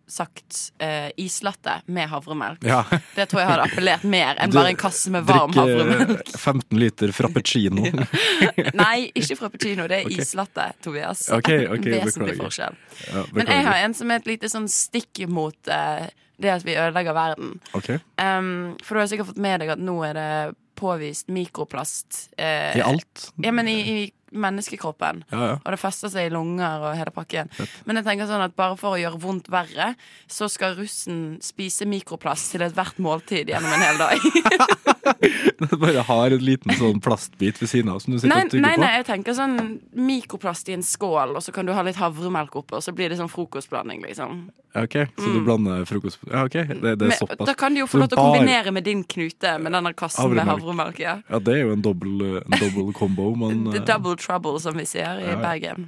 sagt 0.07 0.73
uh, 0.83 1.09
islatte 1.17 1.81
med 1.87 2.09
havremelk. 2.09 2.65
Ja. 2.65 2.85
Det 3.15 3.27
tror 3.31 3.43
jeg 3.43 3.51
hadde 3.51 3.65
appellert 3.67 4.05
mer 4.07 4.39
enn 4.39 4.53
Du 4.53 4.59
bare 4.59 4.73
en 4.75 4.79
kasse 4.81 5.11
med 5.11 5.27
varm 5.27 5.55
havremelk. 5.57 6.07
Drikke 6.13 6.39
15 6.39 6.79
liter 6.81 7.15
frappuccino. 7.17 7.89
Nei, 8.83 9.09
ikke 9.15 9.39
frappuccino. 9.41 9.89
Det 9.91 10.03
er 10.03 10.11
okay. 10.11 10.23
islatte, 10.23 10.69
Tobias. 10.85 11.27
Okay, 11.35 11.67
ok, 11.67 11.89
Vesentlig 11.97 12.37
forskjell. 12.39 12.79
Ja, 13.09 13.25
Men 13.35 13.51
jeg 13.51 13.67
har 13.67 13.83
en 13.87 13.97
som 13.99 14.13
er 14.13 14.23
et 14.23 14.31
lite 14.31 14.51
sånn 14.53 14.71
stikk 14.71 15.25
mot 15.29 15.73
uh, 15.73 16.07
det 16.37 16.53
at 16.53 16.67
vi 16.67 16.77
ødelegger 16.77 17.17
verden. 17.17 17.57
Um, 17.75 18.77
for 18.85 18.95
du 18.95 19.03
har 19.03 19.11
sikkert 19.11 19.33
fått 19.33 19.43
med 19.43 19.63
deg 19.63 19.75
at 19.75 19.83
nå 19.83 19.99
er 20.07 20.17
det 20.19 20.31
påvist 20.77 21.31
mikroplast 21.33 22.35
eh, 22.37 22.77
I 22.77 22.83
alt? 22.85 23.31
Ja, 23.41 23.53
men 23.57 23.69
i, 23.69 23.79
i 23.81 24.11
menneskekroppen. 24.43 25.25
Ja, 25.33 25.43
ja. 25.51 25.55
Og 25.65 25.71
det 25.75 25.79
fester 25.81 26.13
seg 26.13 26.29
i 26.29 26.35
lunger 26.35 26.85
og 26.91 26.97
hele 26.99 27.13
pakken. 27.15 27.51
Men 27.87 27.97
jeg 28.01 28.07
tenker 28.09 28.29
sånn 28.31 28.45
at 28.45 28.57
bare 28.59 28.77
for 28.81 28.97
å 28.97 29.01
gjøre 29.01 29.21
vondt 29.23 29.51
verre, 29.53 29.93
så 30.31 30.49
skal 30.53 30.77
russen 30.79 31.39
spise 31.45 31.87
mikroplast 31.89 32.53
til 32.55 32.65
ethvert 32.67 32.99
måltid 33.03 33.49
gjennom 33.53 33.73
en 33.73 33.87
hel 33.87 33.99
dag. 34.01 34.19
Bare 35.81 36.03
har 36.09 36.31
en 36.35 36.43
liten 36.45 36.73
sånn 36.77 37.01
plastbit 37.03 37.61
ved 37.63 37.71
siden 37.71 37.91
av 37.93 38.01
som 38.03 38.13
du 38.15 38.19
sitter 38.19 38.33
nei, 38.35 38.43
og 38.45 38.51
tygger 38.53 38.75
på. 38.77 38.81
nei, 38.83 38.93
jeg 38.99 39.07
tenker 39.09 39.37
sånn 39.39 39.57
mikroplast 39.97 40.69
i 40.73 40.77
en 40.77 40.85
skål, 40.87 41.37
og 41.39 41.43
så 41.45 41.55
kan 41.55 41.67
du 41.69 41.73
ha 41.77 41.85
litt 41.87 41.99
havremelk 42.01 42.57
oppe, 42.61 42.77
og 42.79 42.85
så 42.85 42.95
blir 42.97 43.13
det 43.13 43.19
sånn 43.21 43.31
frokostblanding, 43.33 44.03
liksom. 44.07 44.47
Ok, 44.77 44.93
Så 45.17 45.31
du 45.33 45.39
blander 45.41 45.87
frokost 45.89 46.19
Ja, 46.29 46.43
ok, 46.45 46.53
det, 46.69 46.81
det 46.83 46.91
er 46.93 47.09
Men, 47.09 47.13
såpass. 47.17 47.47
da 47.49 47.55
kan 47.57 47.73
du 47.73 47.81
jo 47.81 47.87
få 47.89 47.97
lov 48.03 48.11
til 48.13 48.19
å 48.21 48.25
kombinere 48.27 48.75
med 48.77 48.85
din 48.85 49.07
knute 49.09 49.55
med 49.63 49.73
denne 49.73 49.95
kassen 49.97 50.29
med 50.29 50.43
Havremelk. 50.45 50.61
havremelk. 50.67 50.99
Ja. 51.01 51.15
Ja, 51.33 51.39
det 51.41 51.55
er 51.55 51.63
jo 51.63 51.71
en 51.73 51.85
dobbel, 51.87 52.43
en 52.45 52.93
combo, 52.93 53.31
men 53.41 53.63
double 53.89 54.19
trouble, 54.27 54.59
som 54.63 54.75
vi 54.77 54.85
sier 54.89 55.23
i 55.23 55.31
Ja. 55.31 55.39
Bergen. 55.43 55.87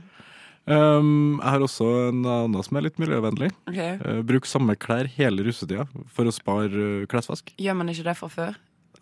um, 0.68 1.40
Jeg 1.42 1.50
har 1.50 1.60
også 1.66 1.88
en 2.10 2.22
annen 2.24 2.62
som 2.64 2.76
er 2.78 2.86
litt 2.88 2.98
miljøvennlig. 3.02 3.50
Okay. 3.68 3.98
Uh, 4.04 4.22
bruk 4.22 4.46
samme 4.46 4.76
klær 4.76 5.08
hele 5.18 5.42
russetida 5.46 5.86
for 6.14 6.28
å 6.28 6.34
spare 6.34 6.70
uh, 7.02 7.06
klesvask. 7.10 7.52
Gjør 7.58 7.76
man 7.82 7.88
ikke 7.92 8.06
det 8.08 8.16
fra 8.20 8.28
før? 8.32 8.56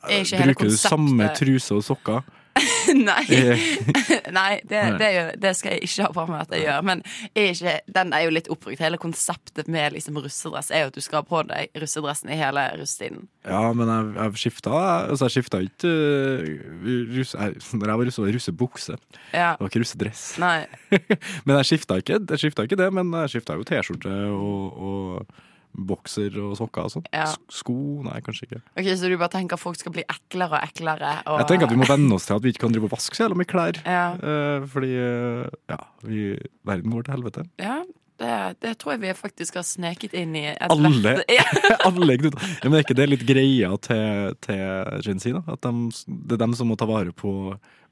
Hele 0.07 0.45
Bruker 0.53 0.69
du 0.71 0.77
samme 0.79 1.31
truse 1.35 1.75
og 1.75 1.83
sokker? 1.83 2.23
Nei, 3.09 3.23
Eh, 3.37 3.65
Nei 4.39 4.61
det, 4.69 4.81
det, 5.01 5.09
gjør, 5.15 5.31
det 5.43 5.53
skal 5.59 5.75
jeg 5.77 5.83
ikke 5.87 6.07
ha 6.07 6.11
på 6.17 6.25
meg 6.31 6.41
at 6.47 6.55
jeg 6.57 6.65
gjør. 6.67 6.85
Men 6.89 7.03
er 7.37 7.49
ikke, 7.53 7.75
den 7.99 8.13
er 8.17 8.25
jo 8.27 8.33
litt 8.35 8.49
oppbrukt. 8.53 8.81
Hele 8.83 9.01
konseptet 9.03 9.69
med 9.73 9.93
liksom 9.97 10.19
russedress 10.25 10.71
er 10.75 10.85
jo 10.87 10.91
at 10.93 10.97
du 10.99 11.03
skal 11.05 11.21
ha 11.21 11.27
på 11.29 11.43
deg 11.51 11.77
russedressen 11.83 12.33
i 12.33 12.39
hele 12.41 12.65
russetiden. 12.81 13.27
Ja, 13.47 13.61
men 13.77 13.91
jeg, 13.93 14.13
jeg 14.19 14.41
skifta 14.47 14.73
Altså, 15.07 15.29
jeg 15.29 15.37
skifta 15.37 15.61
ikke 15.67 15.91
uh, 15.93 17.11
russe... 17.17 17.39
jeg- 17.39 17.61
Når 17.77 17.93
jeg 17.93 17.99
var 18.01 18.09
russe, 18.11 18.23
var 18.23 18.31
det 18.33 18.39
russebukse. 18.41 18.97
Ja. 19.33 19.51
Det 19.57 19.61
var 19.67 19.71
ikke 19.73 19.83
russedress. 19.85 20.25
Men 21.47 21.57
jeg 21.61 21.69
skifta 21.73 22.01
ikke, 22.03 22.21
ikke 22.67 22.81
det, 22.81 22.89
men 22.97 23.13
jeg 23.23 23.35
skifta 23.37 23.57
jo 23.59 23.67
T-skjorte 23.69 24.15
og, 24.33 24.81
og 24.89 25.45
bokser 25.77 26.37
og 26.41 26.55
sokker 26.59 26.87
og 26.89 26.95
sånn. 26.97 27.05
Ja. 27.13 27.27
Sko? 27.53 27.77
Nei, 28.07 28.21
kanskje 28.25 28.49
ikke. 28.49 28.63
Ok, 28.79 28.89
Så 28.97 29.11
du 29.13 29.17
bare 29.21 29.33
tenker 29.37 29.59
at 29.59 29.63
folk 29.63 29.77
skal 29.81 29.93
bli 29.93 30.05
eklere 30.09 30.57
og 30.61 30.65
eklere? 30.71 31.13
Og, 31.27 31.39
Jeg 31.43 31.51
tenker 31.53 31.69
at 31.69 31.75
vi 31.77 31.83
må 31.83 31.89
venne 31.91 32.17
oss 32.17 32.27
til 32.27 32.37
at 32.39 32.43
vi 32.47 32.55
ikke 32.55 32.65
kan 32.67 32.73
drive 32.77 32.89
og 32.89 32.97
vaske 32.97 33.17
så 33.19 33.27
jævla 33.27 33.41
mye 33.43 33.53
klær. 33.53 33.83
Ja, 33.85 34.07
Eh, 34.17 34.65
fordi 34.73 34.93
eh, 34.97 35.47
ja, 35.71 35.79
vi, 36.03 36.37
verden 36.67 36.91
går 36.95 37.07
til 37.07 37.17
helvete. 37.19 37.47
ja 37.61 37.83
det, 38.17 38.57
det 38.65 38.79
tror 38.81 38.95
jeg 38.95 39.03
vi 39.03 39.11
faktisk 39.13 39.59
har 39.59 39.65
sneket 39.67 40.15
inn 40.17 40.35
i 40.39 40.47
Alle. 40.65 40.89
Alle 41.89 42.17
gnuter. 42.17 42.41
Ja, 42.63 42.71
men 42.71 42.79
er 42.79 42.85
ikke 42.87 42.97
det 42.97 43.09
litt 43.11 43.27
greia 43.29 43.75
til, 43.85 44.37
til 44.41 45.03
Gen 45.05 45.21
Z? 45.21 45.35
da? 45.37 45.43
At 45.53 45.67
de, 45.67 45.91
det 46.25 46.39
er 46.39 46.45
dem 46.47 46.55
som 46.57 46.71
må 46.73 46.79
ta 46.81 46.89
vare 46.89 47.13
på, 47.13 47.33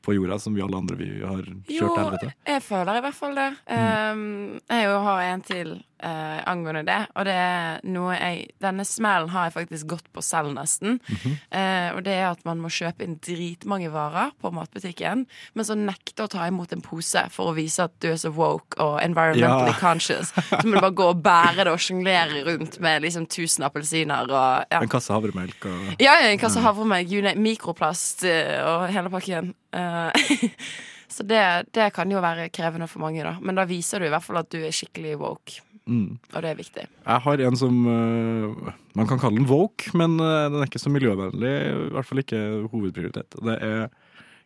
på 0.05 0.17
jorda, 0.17 0.39
som 0.41 0.57
vi 0.57 0.65
alle 0.65 0.81
andre 0.81 0.97
vi 0.97 1.11
har 1.21 1.45
kjørt 1.45 1.69
til 1.69 2.01
helvete? 2.01 2.31
Jo, 2.33 2.55
jeg 2.55 2.65
føler 2.65 3.01
i 3.01 3.05
hvert 3.05 3.19
fall 3.21 3.37
det. 3.37 3.51
Um, 3.69 4.25
jeg 4.73 4.97
har 5.09 5.23
en 5.29 5.45
til 5.45 5.75
eh, 6.05 6.41
angående 6.51 6.83
det, 6.85 6.99
og 7.17 7.25
det 7.25 7.35
er 7.41 7.81
noe 7.89 8.13
jeg 8.19 8.43
Denne 8.61 8.85
smellen 8.85 9.31
har 9.33 9.47
jeg 9.49 9.55
faktisk 9.57 9.87
gått 9.91 10.07
på 10.13 10.23
selv, 10.25 10.53
nesten. 10.57 10.99
Mhm. 11.09 11.33
Eh, 11.51 11.89
og 11.97 12.03
det 12.07 12.15
er 12.19 12.27
at 12.31 12.45
man 12.45 12.61
må 12.61 12.69
kjøpe 12.73 13.05
inn 13.07 13.17
dritmange 13.25 13.89
varer 13.95 14.31
på 14.41 14.53
matbutikken, 14.55 15.25
men 15.55 15.65
så 15.67 15.77
nekte 15.79 16.27
å 16.27 16.31
ta 16.31 16.47
imot 16.51 16.73
en 16.77 16.85
pose 16.85 17.25
for 17.35 17.51
å 17.53 17.57
vise 17.57 17.83
at 17.87 17.95
du 18.05 18.11
er 18.13 18.19
så 18.21 18.31
woke 18.35 18.77
og 18.83 19.01
environmentally 19.03 19.73
Ja. 19.73 19.79
conscious. 19.81 20.33
Så 20.35 20.63
må 20.69 20.77
du 20.77 20.81
bare 20.85 20.95
gå 21.01 21.09
og 21.15 21.23
bære 21.25 21.65
det 21.65 21.73
og 21.73 21.81
sjonglere 21.83 22.45
rundt 22.47 22.79
med 22.85 23.03
liksom 23.03 23.27
1000 23.29 23.65
appelsiner 23.69 24.29
og 24.29 24.65
ja. 24.71 24.81
En 24.81 24.89
kasse 24.93 25.13
havremelk 25.15 25.65
og 25.71 25.95
Ja, 26.03 26.19
ja, 26.21 26.29
en 26.33 26.39
kasse 26.39 26.61
havremelk, 26.61 27.11
you 27.11 27.23
name- 27.23 27.41
mikroplast 27.41 28.25
eh, 28.29 28.61
og 28.65 28.89
hele 28.93 29.11
pakken. 29.13 29.55
Eh, 29.73 30.11
så 31.15 31.23
det, 31.27 31.43
det 31.75 31.93
kan 31.95 32.11
jo 32.11 32.21
være 32.25 32.49
krevende 32.55 32.89
for 32.91 33.01
mange, 33.05 33.23
da. 33.23 33.37
Men 33.41 33.55
da 33.59 33.65
viser 33.69 34.01
du 34.03 34.07
i 34.09 34.13
hvert 34.13 34.25
fall 34.25 34.41
at 34.43 34.51
du 34.51 34.59
er 34.65 34.75
skikkelig 34.75 35.17
woke. 35.21 35.61
Mm. 35.87 36.09
Og 36.33 36.45
det 36.45 36.51
er 36.51 36.59
viktig. 36.59 36.87
Jeg 36.89 37.25
har 37.27 37.45
en 37.49 37.59
som 37.61 37.81
eh, 37.91 38.73
Man 38.97 39.11
kan 39.11 39.21
kalle 39.21 39.41
den 39.41 39.51
woke, 39.51 39.91
men 39.99 40.17
eh, 40.23 40.49
den 40.53 40.61
er 40.61 40.71
ikke 40.71 40.83
så 40.83 40.93
miljøvennlig. 40.93 41.55
I 41.71 41.93
hvert 41.97 42.09
fall 42.09 42.23
ikke 42.25 42.43
hovedprioritet. 42.73 43.39
Det 43.45 43.59
er 43.61 43.89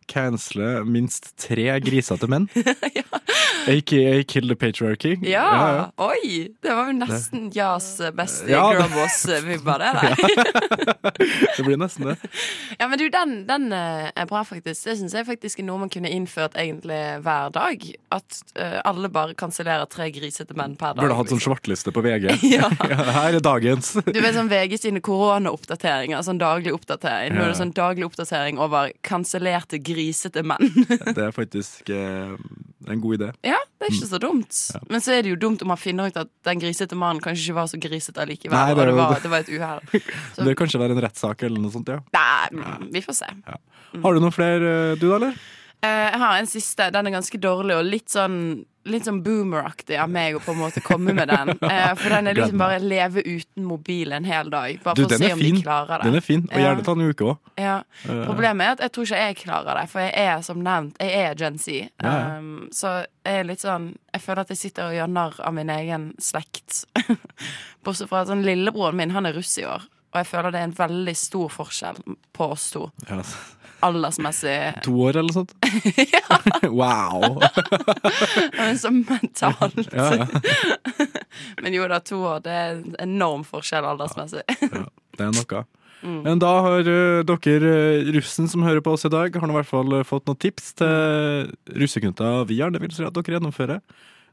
cancele 0.09 0.85
minst 0.89 1.35
tre 1.41 1.69
grisete 1.85 2.29
menn. 2.31 2.49
AKA 3.69 4.25
kill 4.29 4.49
the 4.49 4.57
patriarchy. 4.57 5.17
Ja! 5.23 5.91
Oi! 5.97 6.49
Det 6.63 6.75
var 6.75 6.89
jo 6.91 6.97
nesten 6.99 7.49
Jas 7.55 7.99
beste 8.17 8.51
Ja, 8.51 8.65
girlboss-vibber, 8.73 9.79
det 9.83 9.93
der. 9.99 10.69
Det 11.57 11.65
blir 11.67 11.77
nesten 11.77 12.07
det. 12.07 12.17
Ja, 12.79 12.89
men 12.89 12.99
du, 12.99 13.09
den, 13.11 13.35
den 13.49 13.73
eh, 13.73 14.11
er 14.15 14.27
bra, 14.31 14.45
faktisk. 14.47 14.87
Det 14.87 14.97
syns 15.01 15.15
jeg 15.17 15.27
faktisk 15.27 15.61
er 15.61 15.67
noe 15.69 15.83
man 15.83 15.93
kunne 15.93 16.11
innført 16.13 16.57
egentlig 16.59 16.99
hver 17.25 17.53
dag. 17.55 17.85
At 18.15 18.41
uh, 18.59 18.79
alle 18.89 19.11
bare 19.13 19.37
kansellerer 19.39 19.89
tre 19.91 20.09
grisete 20.15 20.57
menn 20.59 20.77
per 20.79 20.95
dag. 20.95 21.03
Burde 21.05 21.19
hatt 21.19 21.33
sånn 21.33 21.41
liksom. 21.41 21.55
svartliste 21.55 21.95
på 21.95 22.05
VG. 22.05 22.31
Ja. 22.59 22.71
her 22.73 23.37
er 23.37 23.43
dagens. 23.45 23.93
Du 24.07 24.17
vet 24.23 24.35
sånn 24.35 24.49
VG 24.51 24.79
sine 24.81 25.03
koronaoppdateringer, 25.05 26.23
sånn 26.25 26.41
daglig 26.41 26.73
oppdatering. 26.75 27.35
Nå 27.35 27.45
er 27.45 27.53
det 27.53 27.59
sånn 27.61 27.75
daglig 27.77 28.09
oppdatering 28.09 28.59
over 28.63 28.93
kansellerte, 29.07 29.81
grisete 29.85 30.43
menn. 30.47 30.73
Det 30.89 31.29
er 31.29 31.35
faktisk 31.37 31.93
eh, 32.87 32.93
en 32.93 33.01
god 33.03 33.19
idé. 33.19 33.29
ja, 33.47 33.59
det 33.79 33.89
er 33.89 33.95
ikke 33.95 34.09
så 34.11 34.19
dumt. 34.23 34.59
Men 34.91 35.01
så 35.05 35.13
er 35.17 35.23
det 35.23 35.31
jo 35.35 35.37
dumt 35.37 35.63
om 35.63 35.69
man 35.73 35.79
finner 35.81 36.09
ut 36.11 36.17
at 36.17 36.31
den 36.45 36.59
grisete 36.63 36.97
mannen 36.99 37.21
kanskje 37.25 37.49
ikke 37.51 37.59
var 37.61 37.67
så 37.71 37.79
grisete 37.83 38.23
allikevel. 38.23 38.55
Nei, 38.57 38.75
det 38.75 38.79
og 38.79 38.83
er 38.83 38.87
det 38.91 38.97
var, 38.99 39.15
det. 39.15 39.23
det 39.23 39.31
var 39.31 39.39
et 39.39 39.53
uhell. 39.55 39.81
Så- 40.35 40.37
Det 40.43 40.47
bør 40.51 40.59
kanskje 40.65 40.81
være 40.83 40.97
en 40.97 41.03
rettssak 41.07 41.43
eller 41.49 41.61
noe 41.63 41.71
sånt, 41.75 41.89
ja. 41.89 42.01
Nei, 42.15 42.83
vi 42.93 43.01
får 43.05 43.19
se. 43.23 43.31
Har 44.03 44.13
du 44.15 44.21
noen 44.21 44.35
flere, 44.35 44.75
eh, 44.93 44.97
du 45.01 45.07
da, 45.09 45.15
eller? 45.21 45.39
Eh, 45.79 46.09
jeg 46.11 46.19
har 46.25 46.39
en 46.41 46.51
siste. 46.51 46.89
Den 46.93 47.07
er 47.07 47.15
ganske 47.15 47.39
dårlig 47.41 47.77
og 47.79 47.85
litt 47.87 48.09
sånn 48.11 48.65
Litt 48.89 49.05
sånn 49.07 49.19
boomeraktig 49.25 49.99
av 50.01 50.09
meg 50.11 50.37
å 50.39 50.41
på 50.41 50.55
en 50.55 50.61
måte 50.63 50.81
komme 50.85 51.13
med 51.17 51.29
den. 51.29 51.55
Eh, 51.69 51.91
for 52.01 52.09
den 52.15 52.31
er 52.31 52.37
liksom 52.39 52.59
bare 52.61 52.79
leve 52.81 53.21
uten 53.27 53.65
mobil 53.69 54.13
en 54.17 54.25
hel 54.25 54.49
dag. 54.51 54.79
Bare 54.83 54.97
Du, 54.97 55.03
for 55.05 55.15
å 55.15 55.19
se 55.21 55.33
om 55.35 55.39
fin. 55.43 55.59
de 55.59 55.63
klarer 55.63 56.01
det. 56.01 56.09
Den 56.09 56.17
er 56.21 56.25
fin, 56.25 56.45
og 56.49 56.63
gjerne 56.63 56.85
ta 56.87 56.95
en 56.97 57.05
uke 57.11 57.27
òg. 57.29 57.51
Ja. 57.61 57.75
Problemet 58.07 58.65
er 58.67 58.73
at 58.79 58.85
jeg 58.87 58.93
tror 58.97 59.09
ikke 59.09 59.21
jeg 59.27 59.37
klarer 59.43 59.81
det, 59.83 59.85
for 59.93 60.01
jeg 60.07 60.15
er 60.33 60.43
som 60.47 60.63
nevnt 60.65 60.97
Jeg 61.03 61.13
er 61.27 61.35
Gen 61.39 61.59
Z. 61.61 61.69
Ja, 62.01 62.15
ja. 62.15 62.39
Um, 62.39 62.69
så 62.73 62.95
jeg 63.27 63.43
er 63.43 63.45
litt 63.51 63.61
sånn 63.65 63.91
Jeg 64.15 64.23
føler 64.25 64.41
at 64.47 64.53
jeg 64.55 64.61
sitter 64.63 64.89
og 64.89 64.97
gjør 64.97 65.13
narr 65.13 65.39
av 65.45 65.55
min 65.59 65.71
egen 65.75 66.09
slekt. 66.23 66.85
Bortsett 67.85 68.09
fra 68.11 68.23
at 68.25 68.31
sånn 68.33 68.45
lillebroren 68.47 68.97
min 68.99 69.13
han 69.15 69.29
er 69.29 69.37
russ 69.37 69.53
i 69.61 69.67
år, 69.69 69.85
og 70.09 70.19
jeg 70.21 70.29
føler 70.31 70.55
det 70.55 70.61
er 70.61 70.69
en 70.71 70.77
veldig 70.79 71.15
stor 71.17 71.49
forskjell 71.53 72.03
på 72.37 72.51
oss 72.55 72.71
to. 72.75 72.89
Ja. 73.09 73.21
Aldersmessig. 73.85 74.57
To 74.87 74.95
år 75.07 75.21
eller 75.21 75.29
noe 75.29 75.37
sånt? 75.37 75.53
wow! 76.81 77.39
Han 78.57 78.73
er 78.73 78.79
så 78.81 78.91
mentalt. 78.91 79.79
Ja, 79.93 80.25
ja. 80.25 81.09
Men 81.63 81.77
jo 81.77 81.87
da, 81.91 82.01
to 82.03 82.23
år. 82.25 82.43
Det 82.43 82.55
er 82.55 82.79
en 82.79 82.97
enorm 83.05 83.45
forskjell 83.47 83.87
aldersmessig. 83.87 84.43
Ja, 84.65 84.87
det 85.19 85.29
er 85.29 85.37
noe. 85.37 85.65
Mm. 86.03 86.21
Men 86.23 86.39
da 86.43 86.51
har 86.63 86.87
eh, 86.87 87.25
dere 87.27 87.71
eh, 87.71 88.11
russen 88.15 88.47
som 88.51 88.63
hører 88.63 88.83
på 88.85 88.93
oss 88.95 89.07
i 89.07 89.11
dag, 89.11 89.35
har 89.35 89.51
nå 89.51 89.57
i 89.57 89.59
hvert 89.59 89.71
fall 89.71 89.97
eh, 89.99 90.07
fått 90.07 90.29
noen 90.31 90.39
tips 90.39 90.77
til 90.79 91.51
russeknutta 91.75 92.45
vi 92.47 92.61
gjerne 92.61 92.79
vil 92.83 92.95
si 92.95 93.07
at 93.07 93.17
dere 93.17 93.39
gjennomfører. 93.39 93.83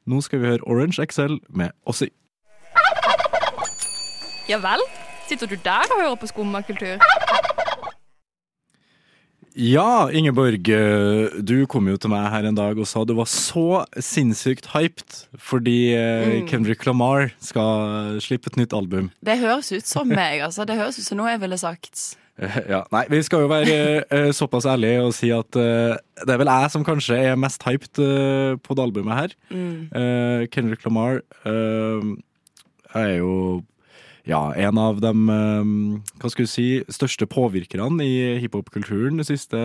Nå 0.06 0.22
skal 0.22 0.44
vi 0.44 0.52
høre 0.54 0.70
Orange 0.70 1.02
XL 1.02 1.40
med 1.50 1.74
Ossi. 1.90 2.12
Ja 4.46 4.62
vel? 4.62 4.86
Sitter 5.28 5.48
du 5.50 5.56
der 5.66 5.88
og 5.92 6.02
hører 6.02 6.16
på 6.22 6.28
skummakultur? 6.30 7.00
Ja, 9.56 10.10
Ingeborg, 10.12 10.68
eh, 10.68 11.30
du 11.40 11.64
kom 11.72 11.88
jo 11.88 11.96
til 11.96 12.12
meg 12.12 12.26
her 12.34 12.44
en 12.50 12.58
dag 12.58 12.76
og 12.76 12.88
sa 12.92 13.06
du 13.08 13.14
var 13.16 13.30
så 13.32 13.86
sinnssykt 14.04 14.68
hyped 14.74 15.22
fordi 15.40 15.94
eh, 15.96 16.26
Mm. 16.42 16.48
Kendrick 16.50 16.84
Lamar 16.86 17.30
skal 17.40 18.20
slippe 18.20 18.52
et 18.52 18.58
nytt 18.60 18.74
album. 18.76 19.08
Det 19.24 19.38
høres 19.40 19.72
ut 19.72 19.88
som 19.88 20.08
meg, 20.12 20.42
altså. 20.44 20.66
Det 20.68 20.76
høres 20.76 21.00
ut 21.00 21.06
som 21.08 21.18
noe 21.22 21.32
jeg 21.32 21.42
ville 21.46 21.58
sagt. 21.58 22.18
Eh, 22.38 22.58
Ja, 22.68 22.82
nei, 22.92 23.06
vi 23.10 23.22
skal 23.24 23.46
jo 23.46 23.48
være 23.48 24.34
såpass 24.36 24.68
ærlige 24.68 25.06
og 25.06 25.14
si 25.16 25.30
at 25.32 25.56
uh, 25.56 25.96
det 26.26 26.34
er 26.36 26.42
vel 26.42 26.52
jeg 26.52 26.72
som 26.74 26.84
kanskje 26.84 27.16
er 27.32 27.40
mest 27.40 27.64
hyped 27.64 28.02
uh, 28.04 28.58
på 28.60 28.76
det 28.76 28.84
albumet 28.84 29.16
her. 29.22 29.38
Mm. 29.50 29.88
Uh, 29.96 30.44
Kendrick 30.52 30.84
Lamar 30.84 31.22
jeg 31.46 33.08
er 33.08 33.18
jo 33.20 33.64
ja, 34.26 34.42
en 34.58 34.78
av 34.82 35.00
de 35.04 35.14
eh, 35.30 35.72
hva 36.22 36.32
skal 36.34 36.48
du 36.48 36.52
si, 36.52 36.68
største 36.90 37.28
påvirkerne 37.30 38.06
i 38.06 38.16
hiphop-kulturen 38.44 39.22
de 39.22 39.28
siste 39.28 39.60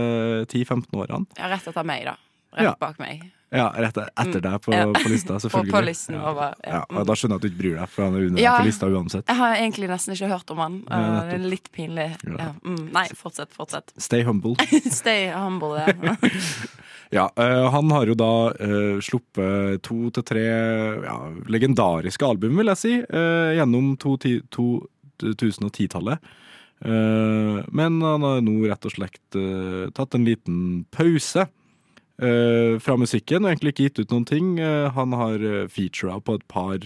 10-15 0.50 0.88
årene. 1.00 1.28
Ja, 1.40 1.50
rett 1.52 1.68
etter 1.70 1.86
meg, 1.86 2.04
da. 2.08 2.16
Rett 2.56 2.66
Ja. 2.68 2.74
bak 2.80 2.98
meg. 2.98 3.30
Ja, 3.50 3.72
rett 3.74 3.96
etter 3.98 4.42
deg 4.44 4.60
på, 4.62 4.70
mm. 4.70 4.92
på 4.94 5.08
lista, 5.10 5.38
selvfølgelig. 5.42 5.72
på 5.74 5.80
listen 5.82 6.14
ja. 6.14 6.22
over 6.30 6.52
Ja, 6.62 6.84
ja. 6.86 7.02
Da 7.06 7.16
skjønner 7.18 7.34
jeg 7.34 7.40
at 7.40 7.42
du 7.42 7.48
ikke 7.48 7.60
bryr 7.62 7.78
deg, 7.80 7.88
for 7.90 8.04
han 8.06 8.14
er 8.14 8.26
under 8.28 8.42
Ja. 8.42 8.52
på 8.60 8.66
lista 8.68 8.86
uansett. 8.86 9.26
Jeg 9.26 9.36
har 9.40 9.54
egentlig 9.56 9.88
nesten 9.90 10.14
ikke 10.14 10.28
hørt 10.30 10.50
om 10.54 10.62
han. 10.62 10.76
Det 10.86 11.34
er 11.34 11.46
litt 11.50 11.72
pinlig. 11.74 12.10
Mm, 12.28 12.90
nei, 12.94 13.08
fortsett, 13.18 13.50
fortsett. 13.56 13.90
Stay 13.98 14.22
humble. 14.22 14.54
Stay 15.00 15.32
humble, 15.34 15.82
ja. 15.82 16.14
Ja, 17.10 17.26
eh, 17.36 17.70
Han 17.74 17.90
har 17.90 18.06
jo 18.06 18.14
da 18.14 18.30
eh, 18.54 19.00
sluppet 19.02 19.82
to 19.82 20.10
til 20.14 20.22
tre 20.26 20.44
ja, 21.02 21.16
legendariske 21.50 22.22
album, 22.26 22.54
vil 22.60 22.70
jeg 22.70 22.78
si, 22.78 22.92
eh, 23.02 23.54
gjennom 23.58 23.96
to 23.98 24.16
ti- 24.22 24.42
to- 24.54 24.86
2010-tallet. 25.20 26.20
Eh, 26.80 27.58
men 27.76 27.98
han 28.00 28.22
har 28.24 28.38
nå 28.40 28.54
rett 28.70 28.86
og 28.88 28.94
slett 28.94 29.38
tatt 29.92 30.14
en 30.16 30.24
liten 30.24 30.84
pause 30.94 31.48
fra 32.20 32.96
musikken 33.00 33.46
og 33.46 33.48
egentlig 33.50 33.70
ikke 33.72 33.84
gitt 33.88 33.98
ut 34.02 34.10
noen 34.12 34.24
ting. 34.28 34.48
Han 34.92 35.12
har 35.16 35.40
featura 35.72 36.18
på 36.20 36.34
et 36.36 36.42
par 36.52 36.82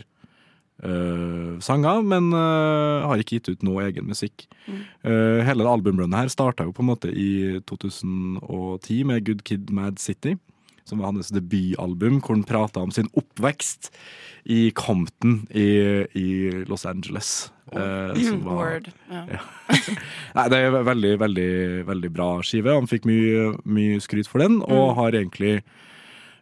eh, 0.83 1.59
sanger, 1.61 2.03
men 2.03 2.33
uh, 2.35 3.05
har 3.09 3.21
ikke 3.23 3.39
gitt 3.39 3.49
ut 3.55 3.63
noe 3.67 3.85
egen 3.87 4.07
musikk. 4.11 4.47
Eh, 4.69 5.41
hele 5.47 5.69
albumrunnet 5.69 6.25
her 6.25 6.33
starta 6.33 6.65
jo 6.67 6.73
på 6.75 6.83
en 6.85 6.91
måte 6.91 7.13
i 7.13 7.61
2010 7.69 9.05
med 9.05 9.25
Good 9.27 9.45
Kid 9.45 9.71
Mad 9.71 9.99
City. 10.03 10.37
Som 10.85 10.99
var 11.01 11.15
hans 11.15 11.31
debutalbum, 11.33 12.19
hvor 12.21 12.35
han 12.37 12.43
prata 12.45 12.83
om 12.85 12.91
sin 12.93 13.07
oppvekst 13.17 13.89
i 14.53 14.67
Compton 14.77 15.47
i, 15.57 16.05
i 16.13 16.27
Los 16.69 16.85
Angeles. 16.85 17.51
Som 17.73 18.43
var- 18.45 18.59
Word. 18.59 18.91
Ja. 19.09 19.41
Nei, 20.37 20.45
det 20.53 20.59
er 20.61 20.77
veldig, 20.85 21.15
veldig, 21.23 21.49
veldig 21.89 22.11
bra 22.13 22.29
skive. 22.45 22.75
Han 22.77 22.91
fikk 22.91 23.09
mye, 23.09 23.55
mye 23.65 23.97
skryt 24.05 24.29
for 24.29 24.45
den, 24.45 24.61
og 24.61 24.91
Mm. 24.91 24.95
har 25.01 25.17
egentlig 25.23 25.55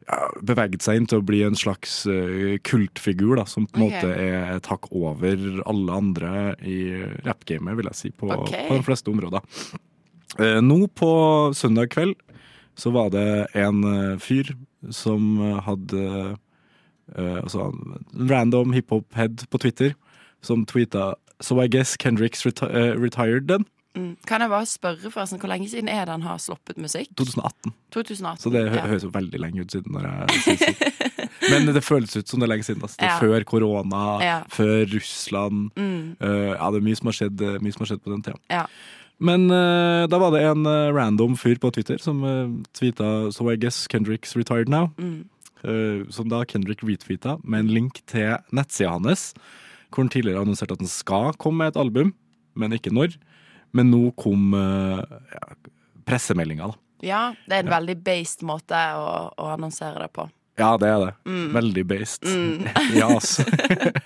ja, 0.06 0.18
beveget 0.42 0.84
seg 0.84 0.98
inn 0.98 1.06
til 1.10 1.20
å 1.20 1.26
bli 1.26 1.42
en 1.46 1.56
slags 1.58 2.02
eh, 2.10 2.58
kultfigur, 2.66 3.36
da, 3.38 3.46
som 3.48 3.66
på 3.68 3.80
en 3.80 3.86
okay. 3.86 4.02
måte 4.02 4.26
er 4.26 4.56
et 4.56 4.68
hakk 4.70 4.88
over 4.90 5.46
alle 5.68 5.98
andre 5.98 6.32
i 6.66 6.78
rappgamet, 7.26 7.76
vil 7.78 7.90
jeg 7.92 7.98
si, 7.98 8.12
på, 8.12 8.30
okay. 8.34 8.66
på 8.68 8.78
de 8.78 8.86
fleste 8.86 9.12
områder. 9.12 9.46
Eh, 10.40 10.60
nå 10.64 10.86
på 10.98 11.12
søndag 11.56 11.92
kveld 11.94 12.16
så 12.78 12.92
var 12.94 13.12
det 13.14 13.26
en 13.58 13.82
eh, 13.84 14.14
fyr 14.22 14.54
som 14.90 15.36
hadde 15.62 16.36
altså 17.12 17.68
en 17.68 18.30
random 18.30 18.72
hiphop-head 18.72 19.44
på 19.52 19.58
Twitter, 19.60 19.92
som 20.42 20.64
tweeta 20.66 21.12
So 21.44 21.60
I 21.60 21.68
guess 21.68 21.96
Kendricks 22.00 22.46
reti 22.46 22.66
retired 22.96 23.48
then. 23.50 23.66
Mm. 23.92 24.14
Kan 24.24 24.40
jeg 24.40 24.48
bare 24.48 24.66
spørre 24.68 25.10
forresten, 25.12 25.40
hvor 25.42 25.50
lenge 25.52 25.68
siden 25.68 25.88
er 25.92 26.06
det 26.08 26.14
han 26.14 26.24
har 26.24 26.38
sluppet 26.40 26.78
musikk? 26.80 27.10
2018. 27.18 27.74
2018. 27.92 28.40
Så 28.40 28.52
det 28.54 28.62
hø 28.70 28.78
ja. 28.78 28.86
høres 28.88 29.04
jo 29.04 29.10
veldig 29.12 29.40
lenge 29.42 29.64
ut 29.64 29.74
siden. 29.74 29.92
Når 29.92 30.06
jeg 30.08 30.58
sier. 30.62 30.78
Men 31.52 31.68
det 31.74 31.82
føles 31.84 32.16
ut 32.16 32.28
som 32.28 32.40
det 32.40 32.46
er 32.46 32.52
lenge 32.54 32.66
siden. 32.66 32.82
Altså. 32.82 32.96
Det 33.00 33.08
er 33.08 33.12
Ja. 33.12 33.18
Før 33.20 33.44
korona, 33.44 34.02
Ja. 34.24 34.38
før 34.48 34.86
Russland. 34.94 35.70
Mm. 35.76 36.16
Uh, 36.22 36.54
ja, 36.56 36.70
det 36.70 36.80
er 36.80 36.86
mye 36.88 36.96
som 36.96 37.10
har 37.10 37.18
skjedd, 37.18 37.42
eh, 37.42 37.58
mye 37.60 37.72
som 37.72 37.84
har 37.84 37.90
skjedd 37.92 38.04
på 38.04 38.12
den 38.14 38.22
tida. 38.22 38.38
Ja. 38.50 38.66
Men 39.22 39.50
uh, 39.50 40.06
da 40.10 40.18
var 40.18 40.32
det 40.34 40.42
en 40.48 40.66
uh, 40.66 40.92
random 40.94 41.36
fyr 41.36 41.60
på 41.62 41.70
Twitter 41.74 42.00
som 42.02 42.24
uh, 42.24 42.48
tweeta 42.74 43.30
So 43.30 43.50
I 43.52 43.56
guess 43.56 43.86
Kendrick's 43.86 44.34
retired 44.36 44.68
now. 44.68 44.90
Mm. 44.98 45.28
Som 46.10 46.26
da 46.26 46.40
Kendrick 46.42 46.80
retweeta 46.82 47.36
med 47.44 47.60
en 47.60 47.68
link 47.70 48.00
til 48.10 48.32
nettsida 48.50 48.96
hans, 48.96 49.28
hvor 49.94 50.02
han 50.02 50.08
tidligere 50.10 50.40
annonserte 50.42 50.74
at 50.74 50.80
han 50.82 50.90
skal 50.90 51.36
komme 51.38 51.62
med 51.62 51.70
et 51.70 51.78
album, 51.78 52.10
men 52.58 52.74
ikke 52.74 52.90
når. 52.90 53.14
Men 53.72 53.90
nå 53.92 54.10
kom 54.20 54.52
uh, 54.54 55.00
ja, 55.32 55.46
pressemeldinga, 56.08 56.68
da. 56.72 56.78
ja, 57.06 57.24
det 57.48 57.58
er 57.58 57.66
en 57.66 57.72
veldig 57.72 57.98
based 58.04 58.44
måte 58.46 58.78
å, 58.98 59.32
å 59.32 59.50
annonsere 59.54 60.04
det 60.04 60.12
på. 60.16 60.28
Ja, 60.60 60.74
det 60.76 60.88
er 60.88 60.98
det. 61.00 61.12
Mm. 61.24 61.46
Veldig 61.54 61.84
based. 61.88 62.26
ja, 62.98 63.06
altså. 63.08 63.44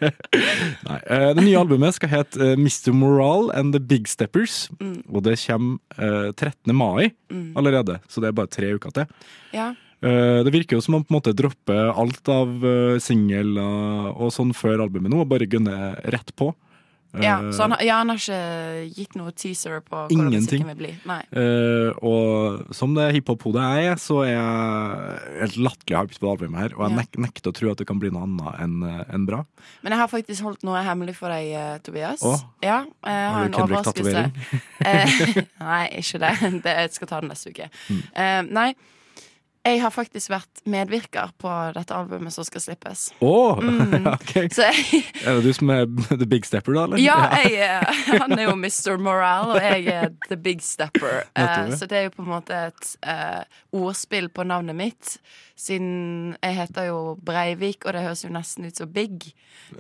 Nei, 0.87 0.99
eh, 1.11 1.31
det 1.35 1.43
nye 1.43 1.59
albumet 1.59 1.97
skal 1.97 2.13
hete 2.13 2.53
eh, 2.53 2.55
Mr. 2.55 2.95
Moral 2.95 3.51
and 3.57 3.75
The 3.75 3.83
Big 3.83 4.07
Steppers. 4.11 4.69
Mm. 4.79 5.01
Og 5.11 5.25
det 5.27 5.35
kommer 5.43 5.81
eh, 5.99 6.31
13. 6.31 6.71
mai 6.77 7.11
allerede, 7.59 7.99
så 8.07 8.23
det 8.23 8.31
er 8.31 8.39
bare 8.39 8.53
tre 8.53 8.71
uker 8.79 8.95
til. 8.95 9.11
Ja. 9.57 9.73
Eh, 10.07 10.45
det 10.47 10.55
virker 10.55 10.79
jo 10.79 10.85
som 10.87 11.01
om 11.01 11.05
på 11.05 11.11
en 11.11 11.19
måte 11.19 11.35
dropper 11.35 11.91
alt 11.91 12.31
av 12.31 12.63
singler 13.03 13.59
og 14.15 14.31
sånn 14.35 14.55
før 14.55 14.87
albumet 14.87 15.11
nå, 15.11 15.25
og 15.25 15.33
bare 15.35 15.51
gunner 15.51 15.99
rett 16.15 16.31
på. 16.39 16.53
Ja, 17.23 17.37
Eh, 17.47 17.53
så 17.53 17.67
han, 17.67 17.77
ja, 17.85 17.99
han 18.01 18.11
har 18.13 18.21
ikke 18.21 18.93
gitt 18.97 19.17
noe 19.19 19.33
teaser 19.37 19.81
på 19.85 19.97
hvordan 19.97 20.15
Ingenting. 20.17 20.63
musikken 20.63 20.71
vil 20.73 20.79
bli. 20.81 20.93
Nei. 21.09 21.21
Uh, 21.33 21.91
og 22.07 22.75
som 22.77 22.95
det 22.97 23.09
hiphop-hodet 23.17 23.65
jeg 23.65 23.91
er, 23.93 24.01
så 24.03 24.21
er 24.25 24.33
jeg 24.33 25.43
helt 25.43 25.59
latterlig 25.69 26.01
hyped 26.01 26.19
på 26.21 26.27
det 26.27 26.33
albumet 26.35 26.63
her. 26.65 26.77
Og 26.77 26.87
jeg 26.87 26.99
nek 27.01 27.21
nekter 27.27 27.53
å 27.53 27.57
tro 27.57 27.73
at 27.73 27.83
det 27.83 27.89
kan 27.89 28.01
bli 28.03 28.13
noe 28.15 28.27
annet 28.27 28.63
enn 28.65 28.77
en 28.87 29.29
bra. 29.29 29.43
Men 29.83 29.95
jeg 29.95 30.03
har 30.03 30.11
faktisk 30.13 30.47
holdt 30.47 30.67
noe 30.67 30.83
hemmelig 30.87 31.17
for 31.19 31.33
deg, 31.33 31.53
eh, 31.57 31.79
Tobias. 31.85 32.25
Oh. 32.27 32.41
Ja, 32.65 32.83
jeg 33.07 33.23
har 33.23 33.33
Har 33.37 33.49
en 33.49 33.59
overraskelse. 33.63 34.27
Eh, 34.81 35.17
nei, 35.67 35.85
ikke 36.01 36.21
det. 36.23 36.35
det. 36.67 36.77
Jeg 36.83 36.93
skal 36.97 37.11
ta 37.11 37.23
den 37.23 37.33
neste 37.33 37.53
uke. 37.55 37.71
Mm. 37.89 38.03
Uh, 38.13 38.43
nei, 38.57 38.69
jeg 39.67 39.81
har 39.83 39.91
faktisk 39.95 40.31
vært 40.33 40.61
medvirker 40.71 41.31
på 41.43 41.51
dette 41.77 41.95
albumet 41.97 42.33
som 42.35 42.47
skal 42.47 42.63
slippes. 42.65 43.09
Oh, 43.21 43.59
Mm. 43.63 44.07
ok. 44.17 44.33
Så 44.55 44.67
jeg, 44.69 45.03
Er 45.25 45.39
det 45.41 45.43
du 45.49 45.53
som 45.57 45.71
er 45.75 45.87
the 46.11 46.27
big 46.29 46.47
stepper, 46.47 46.77
da? 46.77 46.85
eller? 46.87 47.01
ja, 47.03 47.19
jeg, 47.45 48.21
han 48.21 48.37
er 48.39 48.45
jo 48.49 48.55
Mr. 48.57 48.97
Morale, 49.03 49.57
og 49.57 49.63
jeg 49.63 49.87
er 49.93 50.13
The 50.29 50.37
Big 50.37 50.63
Stepper. 50.63 51.25
Uh, 51.39 51.73
så 51.77 51.87
det 51.91 51.99
er 51.99 52.09
jo 52.09 52.15
på 52.19 52.23
en 52.27 52.31
måte 52.35 52.61
et 52.71 52.93
uh, 53.07 53.43
ordspill 53.77 54.29
på 54.31 54.47
navnet 54.47 54.77
mitt. 54.79 55.17
Siden 55.57 56.35
jeg 56.45 56.53
heter 56.59 56.85
jo 56.91 56.97
Breivik, 57.25 57.87
og 57.89 57.95
det 57.97 58.03
høres 58.05 58.21
jo 58.27 58.29
nesten 58.29 58.67
ut 58.69 58.77
som 58.77 58.91
Big. 58.93 59.31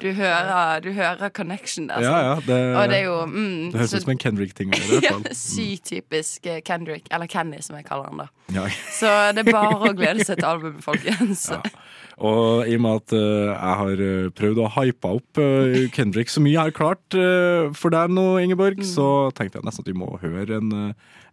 Du 0.01 0.07
hører, 0.17 0.81
du 0.81 0.89
hører 0.97 1.29
connection 1.37 1.91
der. 1.91 2.01
ja, 2.01 2.15
ja. 2.31 2.35
Det, 2.47 2.57
Og 2.81 2.89
det 2.89 2.97
er 2.97 3.05
jo 3.05 3.17
mm, 3.27 3.73
det 3.75 3.81
høres 3.83 3.93
ut 3.95 4.07
som 4.07 4.12
en 4.15 4.23
Kendrick-ting. 4.23 4.73
fall. 5.11 5.27
Sykt 5.37 5.85
typisk 5.93 6.47
eh, 6.49 6.62
Kendrick, 6.65 7.11
eller 7.12 7.29
Kenny 7.29 7.61
som 7.61 7.77
jeg 7.77 7.85
kaller 7.91 8.09
han 8.09 8.23
da. 8.25 8.29
Ja. 8.57 8.65
Så 8.97 9.11
det 9.37 9.45
er 9.45 9.53
bare 9.53 9.91
å 9.91 9.93
glede 9.99 10.25
seg 10.25 10.41
til 10.41 10.49
albumet, 10.55 10.81
folkens. 10.87 11.45
Ja. 11.53 11.61
Og 12.25 12.65
i 12.65 12.79
og 12.79 12.81
med 12.87 13.03
at 13.03 13.12
uh, 13.12 13.53
jeg 13.53 13.77
har 13.83 14.03
eh, 14.07 14.29
prøvd 14.33 14.62
å 14.65 14.71
hype 14.79 15.11
opp 15.19 15.41
uh, 15.43 15.77
Kendrick 15.93 16.33
så 16.33 16.41
mye 16.41 16.55
jeg 16.55 16.71
har 16.71 16.73
klart 16.79 17.17
uh, 17.21 17.69
for 17.77 17.93
deg 17.93 18.15
nå, 18.17 18.25
Ingeborg, 18.41 18.81
Mm. 18.81 18.89
så 18.89 19.09
tenkte 19.37 19.61
jeg 19.61 19.69
nesten 19.69 19.85
at 19.85 19.91
vi 19.93 19.99
må 20.01 20.09
høre 20.25 20.57
en, 20.57 20.73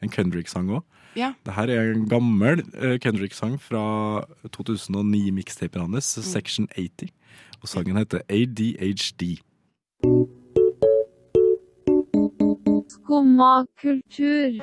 en 0.03 0.11
Kendrick-sang 0.11 0.67
òg. 0.75 0.83
Ja. 1.15 1.33
Det 1.45 1.53
her 1.53 1.69
er 1.69 1.91
en 1.93 2.07
gammel 2.09 2.63
eh, 2.73 2.97
Kendrick-sang 2.99 3.59
fra 3.61 4.25
2009-mikstapen 4.49 5.81
hans, 5.85 6.17
Mm. 6.17 6.23
Section 6.23 6.67
80. 6.75 7.11
Og 7.61 7.69
sangen 7.69 7.97
heter 7.97 8.21
ADHD. 8.29 9.37
Skumma 12.89 13.65
kultur. 13.81 14.59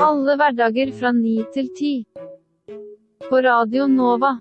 Alle 0.00 0.36
hverdager 0.40 0.92
fra 0.98 1.12
ni 1.12 1.38
til 1.54 1.68
ti. 1.78 1.92
På 3.28 3.40
Radio 3.44 3.86
Nova. 3.86 4.34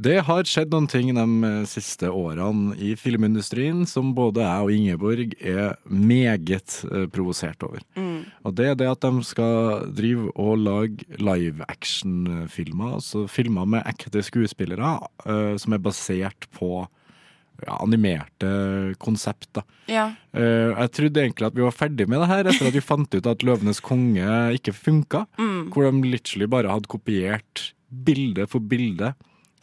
Det 0.00 0.16
har 0.24 0.46
skjedd 0.48 0.72
noen 0.72 0.86
ting 0.88 1.10
de 1.12 1.24
eh, 1.44 1.64
siste 1.68 2.08
årene 2.08 2.72
i 2.80 2.94
filmindustrien 2.96 3.82
som 3.88 4.14
både 4.16 4.40
jeg 4.46 4.64
og 4.64 4.72
Ingeborg 4.72 5.34
er 5.36 5.74
meget 5.84 6.78
eh, 6.88 7.04
provosert 7.12 7.60
over. 7.66 7.82
Mm. 7.98 8.22
Og 8.48 8.54
det 8.56 8.70
er 8.70 8.78
det 8.80 8.88
at 8.88 9.04
de 9.04 9.26
skal 9.28 9.90
drive 9.96 10.30
og 10.40 10.62
lage 10.62 11.20
live 11.20 11.66
action-filmer, 11.68 12.96
altså 12.96 13.26
filmer 13.28 13.68
med 13.68 13.84
ekte 13.90 14.24
skuespillere 14.24 14.96
uh, 15.26 15.54
som 15.60 15.76
er 15.76 15.82
basert 15.84 16.48
på 16.56 16.86
ja, 17.66 17.76
animerte 17.76 18.50
konsept. 19.02 19.50
da. 19.58 19.66
Ja. 19.90 20.06
Uh, 20.32 20.72
jeg 20.72 20.94
trodde 20.96 21.24
egentlig 21.26 21.50
at 21.50 21.58
vi 21.58 21.66
var 21.66 21.76
ferdig 21.76 22.08
med 22.08 22.22
det 22.22 22.30
her 22.30 22.48
etter 22.48 22.70
at 22.70 22.78
vi 22.78 22.84
fant 22.84 23.18
ut 23.18 23.28
at 23.28 23.44
'Løvenes 23.44 23.84
konge' 23.84 24.56
ikke 24.56 24.72
funka. 24.72 25.26
Mm. 25.36 25.68
Hvor 25.74 25.90
de 25.90 26.14
literally 26.14 26.48
bare 26.48 26.72
hadde 26.72 26.88
kopiert 26.88 27.74
bilde 27.90 28.46
for 28.48 28.64
bilde 28.64 29.12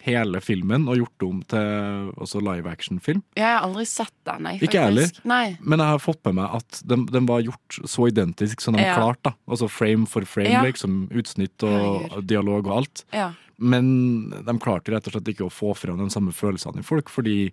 hele 0.05 0.39
filmen 0.41 0.87
og 0.87 0.97
gjort 0.97 1.17
det 1.19 1.27
om 1.27 1.39
til 1.43 2.41
live 2.45 2.69
action-film. 2.71 3.23
Jeg 3.35 3.43
har 3.45 3.63
aldri 3.65 3.85
sett 3.85 4.13
den, 4.25 4.45
jeg, 4.45 4.61
Ikke 4.61 4.77
jeg 4.79 4.83
heller. 4.93 5.57
Men 5.61 5.79
jeg 5.79 5.87
har 5.87 5.99
fått 5.99 6.23
med 6.25 6.35
meg 6.35 6.55
at 6.61 6.81
den, 6.85 7.05
den 7.05 7.25
var 7.25 7.41
gjort 7.41 7.79
så 7.85 8.07
identisk 8.07 8.61
som 8.61 8.73
den 8.77 8.85
Ja. 8.85 8.95
klarte. 8.95 9.33
Altså 9.47 9.67
frame 9.69 10.05
for 10.07 10.21
frame, 10.25 10.51
Ja. 10.51 10.61
liksom. 10.63 11.09
Utsnitt 11.11 11.61
og 11.63 12.07
Herregud. 12.09 12.27
dialog 12.27 12.67
og 12.67 12.77
alt. 12.77 13.03
Ja. 13.13 13.31
Men 13.59 14.29
de 14.29 14.53
klarte 14.59 14.93
rett 14.93 15.07
og 15.07 15.13
slett 15.13 15.27
ikke 15.33 15.47
å 15.47 15.51
få 15.51 15.75
fram 15.75 15.97
de 15.97 16.09
samme 16.13 16.31
følelsene 16.31 16.79
i 16.79 16.83
folk, 16.83 17.09
fordi 17.09 17.51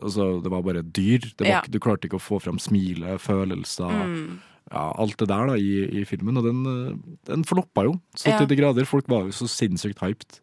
altså, 0.00 0.42
det 0.42 0.50
var 0.50 0.62
bare 0.62 0.82
dyr. 0.82 1.20
Det 1.36 1.40
var, 1.40 1.46
Ja. 1.48 1.60
Du 1.68 1.78
klarte 1.80 2.04
ikke 2.08 2.20
å 2.20 2.22
få 2.22 2.40
fram 2.40 2.58
smilet, 2.58 3.18
følelser, 3.20 3.90
Mm. 3.90 4.38
ja, 4.70 4.92
alt 4.96 5.16
det 5.16 5.28
der 5.28 5.46
da 5.46 5.54
i, 5.54 6.00
i 6.00 6.04
filmen. 6.04 6.36
Og 6.36 6.44
den, 6.44 7.18
den 7.24 7.44
floppa 7.44 7.84
jo 7.84 8.00
så 8.14 8.28
Ja. 8.28 8.38
til 8.38 8.46
de 8.46 8.56
grader. 8.56 8.84
Folk 8.86 9.08
var 9.08 9.22
jo 9.24 9.28
så 9.32 9.48
sinnssykt 9.48 9.98
hyped. 10.00 10.40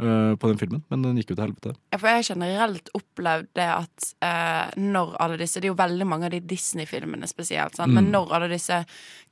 Eh, 0.00 0.34
på 0.38 0.48
den 0.50 0.58
filmen, 0.60 0.82
men 0.90 1.02
den 1.02 1.16
gikk 1.20 1.30
jo 1.32 1.36
til 1.36 1.44
helvete. 1.46 1.72
Ja, 1.92 1.98
for 1.98 2.08
jeg 2.08 2.20
har 2.20 2.26
generelt 2.34 2.90
opplevd 2.94 3.48
det 3.58 3.66
at 3.68 4.08
eh, 4.24 4.70
når 4.80 5.16
alle 5.20 5.38
disse 5.40 5.60
Det 5.60 5.66
er 5.68 5.72
jo 5.72 5.78
veldig 5.78 6.06
mange 6.06 6.26
av 6.26 6.30
de 6.34 6.40
Disney-filmene 6.40 7.26
spesielt? 7.28 7.78
Mm. 7.78 7.94
men 7.94 8.10
når 8.12 8.32
alle 8.36 8.48
disse 8.52 8.84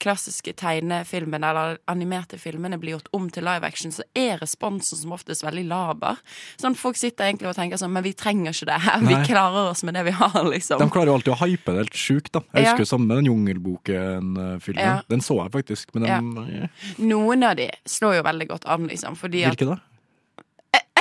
klassiske 0.03 0.53
tegnefilmene 0.59 1.49
eller 1.51 1.79
animerte 1.89 2.39
filmene 2.39 2.79
blir 2.79 2.97
gjort 2.97 3.09
om 3.17 3.29
til 3.31 3.45
live 3.47 3.65
action, 3.67 3.91
så 3.93 4.03
er 4.15 4.39
responsen 4.43 4.99
som 4.99 5.13
oftest 5.17 5.45
veldig 5.47 5.65
laber. 5.71 6.17
Sånn 6.61 6.75
Folk 6.77 6.97
sitter 7.01 7.25
egentlig 7.31 7.49
og 7.49 7.57
tenker 7.57 7.77
sånn 7.81 7.93
Men 7.93 8.05
vi 8.05 8.13
trenger 8.13 8.53
ikke 8.53 8.67
det 8.69 8.81
her. 8.85 9.01
Vi 9.01 9.15
Nei. 9.15 9.25
klarer 9.27 9.71
oss 9.71 9.83
med 9.85 9.95
det 9.95 10.05
vi 10.05 10.11
har, 10.19 10.43
liksom. 10.45 10.79
De 10.83 10.91
klarer 10.93 11.07
jo 11.13 11.15
alltid 11.19 11.33
å 11.35 11.41
hype 11.47 11.73
det 11.73 11.85
helt 11.87 11.97
sjukt, 11.97 12.33
da. 12.33 12.41
Jeg 12.53 12.65
Ja. 12.65 12.71
husker 12.73 12.85
jo 12.85 12.91
samme 12.97 13.07
med 13.07 13.17
den 13.23 13.27
Jungelboken-filmen. 13.33 14.83
Ja. 14.85 15.03
Den 15.09 15.21
så 15.21 15.39
jeg 15.43 15.53
faktisk, 15.53 15.95
men 15.95 16.03
den 16.07 16.31
ja. 16.63 16.69
Noen 16.99 17.43
av 17.45 17.57
de 17.57 17.71
slår 17.89 18.19
jo 18.19 18.23
veldig 18.27 18.49
godt 18.49 18.67
an, 18.67 18.87
liksom. 18.89 19.17
Fordi 19.17 19.45
Hvilke 19.47 19.67
da? 19.73 19.79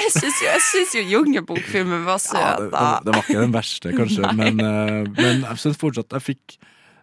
Jeg 0.06 0.14
syns 0.14 0.40
jo, 0.44 0.54
synes 0.70 0.96
jo 0.96 1.04
Jungelbok-filmen 1.10 2.06
var 2.06 2.22
søt, 2.22 2.38
da. 2.38 2.46
Ja, 2.62 2.94
det, 3.00 3.08
det, 3.08 3.16
var 3.16 3.26
ikke 3.26 3.42
den 3.42 3.56
verste, 3.56 3.94
kanskje, 3.96 4.32
men, 4.42 4.62
eh, 4.62 5.02
men 5.18 5.46
jeg 5.48 5.62
syns 5.64 5.82
fortsatt 5.82 6.16
jeg 6.18 6.28
fikk 6.34 6.58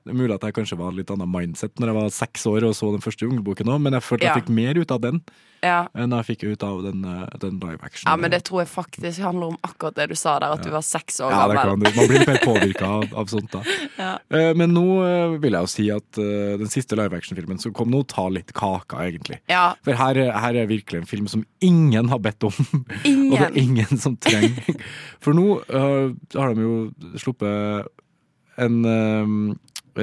det 0.05 0.11
er 0.11 0.19
mulig 0.19 0.35
at 0.35 0.43
jeg 0.49 0.55
kanskje 0.57 0.77
var 0.79 0.93
litt 0.93 1.11
annet 1.15 1.29
mindset 1.31 1.79
når 1.79 1.87
jeg 1.93 1.95
var 2.01 2.09
seks 2.11 2.45
år 2.51 2.65
og 2.67 2.75
så 2.75 2.91
den 2.91 3.01
første 3.05 3.23
Jungelboken 3.29 3.69
òg, 3.71 3.81
men 3.81 3.93
jeg 3.95 4.03
følte 4.03 4.25
Ja. 4.27 4.35
jeg 4.35 4.43
fikk 4.45 4.53
mer 4.55 4.79
ut 4.83 4.91
av 4.91 5.01
den 5.01 5.23
Ja. 5.63 5.87
enn 5.95 6.11
jeg 6.11 6.27
fikk 6.27 6.43
ut 6.53 6.63
av 6.67 6.83
den, 6.83 7.05
eh, 7.05 7.29
den 7.39 7.61
live 7.61 7.79
action. 7.87 8.11
ja, 8.11 8.17
men 8.17 8.31
det 8.33 8.43
tror 8.45 8.63
jeg 8.65 8.69
faktisk 8.69 9.21
handler 9.23 9.47
om 9.53 9.59
akkurat 9.63 9.95
det 9.95 10.09
du 10.09 10.15
sa 10.17 10.39
der, 10.41 10.53
at 10.57 10.63
du 10.63 10.71
var 10.71 10.83
seks 10.83 11.21
år 11.21 11.31
Ja, 11.31 11.47
det 11.47 11.57
gammel. 11.57 11.85
du. 11.93 11.97
man 12.01 12.09
blir 12.09 12.27
mer 12.27 12.39
påvirka 12.43 12.83
av, 12.85 13.15
av 13.15 13.27
sånt. 13.31 13.51
da 13.53 13.63
Ja. 13.99 14.19
Eh, 14.31 14.55
Men 14.55 14.75
nå 14.75 14.85
eh, 15.07 15.39
vil 15.39 15.53
jeg 15.53 15.63
jo 15.63 15.67
si 15.67 15.91
at 15.91 16.11
den 16.13 16.67
siste 16.67 16.97
live 16.97 17.15
action-filmen 17.17 17.61
som 17.61 17.73
kom 17.73 17.91
nå, 17.91 18.03
tar 18.09 18.31
litt 18.31 18.53
kaka, 18.53 18.97
egentlig. 19.07 19.39
Ja, 19.49 19.75
For 19.85 19.95
her, 19.95 20.17
er- 20.19 20.33
her 20.39 20.57
er 20.57 20.67
virkelig 20.67 20.99
en 20.99 21.07
film 21.07 21.29
som 21.29 21.45
ingen 21.61 22.09
har 22.09 22.19
bedt 22.19 22.43
om. 22.43 22.53
Og 22.83 23.39
det 23.39 23.41
er 23.41 23.51
ingen. 23.55 23.87
ingen 23.87 23.99
som 23.99 24.17
trenger. 24.17 24.77
For 25.21 25.33
nå 25.33 25.63
uh, 25.71 26.13
har 26.35 26.55
de 26.55 26.61
jo 26.61 26.91
sluppet 27.17 27.87
en 28.59 28.85
øh, 28.85 29.55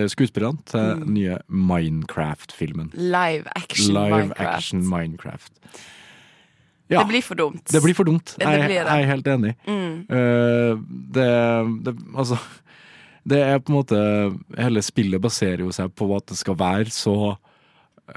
skuespillerne 0.10 0.58
til 0.66 0.80
Mm. 0.80 1.00
den 1.06 1.14
nye 1.14 1.38
Minecraft-filmen. 1.50 2.92
Live 2.94 3.44
action 3.56 3.94
Live 3.94 4.10
Minecraft. 4.18 4.56
action 4.58 4.90
Minecraft. 4.90 5.52
Ja, 6.90 7.00
Det 7.04 7.08
blir 7.12 7.22
for 7.22 7.36
dumt. 7.36 7.66
det 7.72 7.82
blir 7.84 7.94
for 7.94 8.04
dumt. 8.04 8.36
Det 8.40 8.46
Jeg, 8.48 8.64
blir 8.66 8.76
jeg 8.76 9.02
er 9.02 9.06
helt 9.06 9.28
enig. 9.28 9.56
Mm. 9.68 10.06
Uh, 10.10 10.80
det, 11.14 11.86
det 11.86 11.96
Altså 12.18 12.38
Det 13.30 13.38
er 13.44 13.60
på 13.60 13.70
en 13.70 13.76
måte 13.84 14.40
Hele 14.58 14.82
spillet 14.82 15.22
baserer 15.22 15.60
jo 15.60 15.72
seg 15.72 15.92
på 15.96 16.16
at 16.16 16.26
det 16.28 16.38
skal 16.38 16.56
være 16.56 16.86
så 16.90 17.38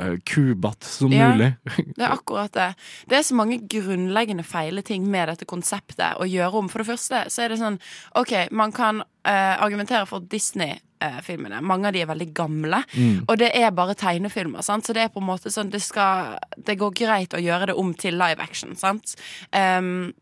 uh, 0.01 0.17
kubete 0.29 0.87
som 0.87 1.13
Ja. 1.13 1.31
mulig. 1.33 1.55
Det 1.97 2.05
er 2.05 2.13
akkurat 2.13 2.53
det. 2.53 2.75
Det 3.09 3.19
er 3.19 3.23
så 3.23 3.35
mange 3.35 3.59
grunnleggende 3.69 4.45
feile 4.45 4.83
ting 4.83 5.07
med 5.11 5.29
dette 5.29 5.45
konseptet 5.49 6.19
å 6.21 6.29
gjøre 6.29 6.63
om. 6.63 6.69
For 6.69 6.83
det 6.83 6.91
første 6.91 7.25
så 7.31 7.43
er 7.45 7.53
det 7.53 7.61
sånn 7.61 7.79
OK, 8.19 8.33
man 8.51 8.73
kan 8.73 9.03
uh, 9.03 9.57
argumentere 9.63 10.07
for 10.07 10.21
Disney-filmene. 10.21 11.61
Mange 11.63 11.89
av 11.89 11.93
de 11.97 12.03
er 12.03 12.11
veldig 12.11 12.31
gamle. 12.35 12.83
Mm. 12.95 13.25
Og 13.29 13.37
det 13.39 13.53
er 13.59 13.71
bare 13.71 13.95
tegnefilmer, 13.99 14.63
sant? 14.63 14.87
så 14.87 14.93
det 14.97 15.03
er 15.07 15.13
på 15.13 15.21
en 15.21 15.29
måte 15.29 15.51
sånn 15.53 15.71
det, 15.71 15.83
skal, 15.83 16.39
det 16.57 16.79
går 16.81 16.95
greit 16.95 17.35
å 17.35 17.43
gjøre 17.43 17.73
det 17.73 17.79
om 17.79 17.95
til 17.95 18.19
live 18.21 18.43
action. 18.43 18.77
Sant? 18.77 19.17
Um, 19.53 20.13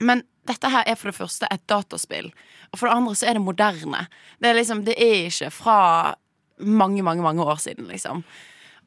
men 0.00 0.22
dette 0.48 0.70
her 0.72 0.86
er 0.86 0.96
for 0.96 1.10
det 1.10 1.18
første 1.18 1.48
et 1.52 1.64
dataspill, 1.68 2.30
og 2.72 2.78
for 2.78 2.88
det 2.88 2.94
andre 2.96 3.16
så 3.18 3.26
er 3.28 3.36
det 3.36 3.44
moderne. 3.44 4.06
Det 4.40 4.50
er 4.50 4.56
liksom, 4.56 4.84
det 4.86 4.94
er 4.96 5.26
ikke 5.28 5.50
fra 5.52 5.80
mange, 6.58 7.02
mange, 7.02 7.22
mange 7.22 7.44
år 7.44 7.60
siden, 7.62 7.88
liksom. 7.90 8.24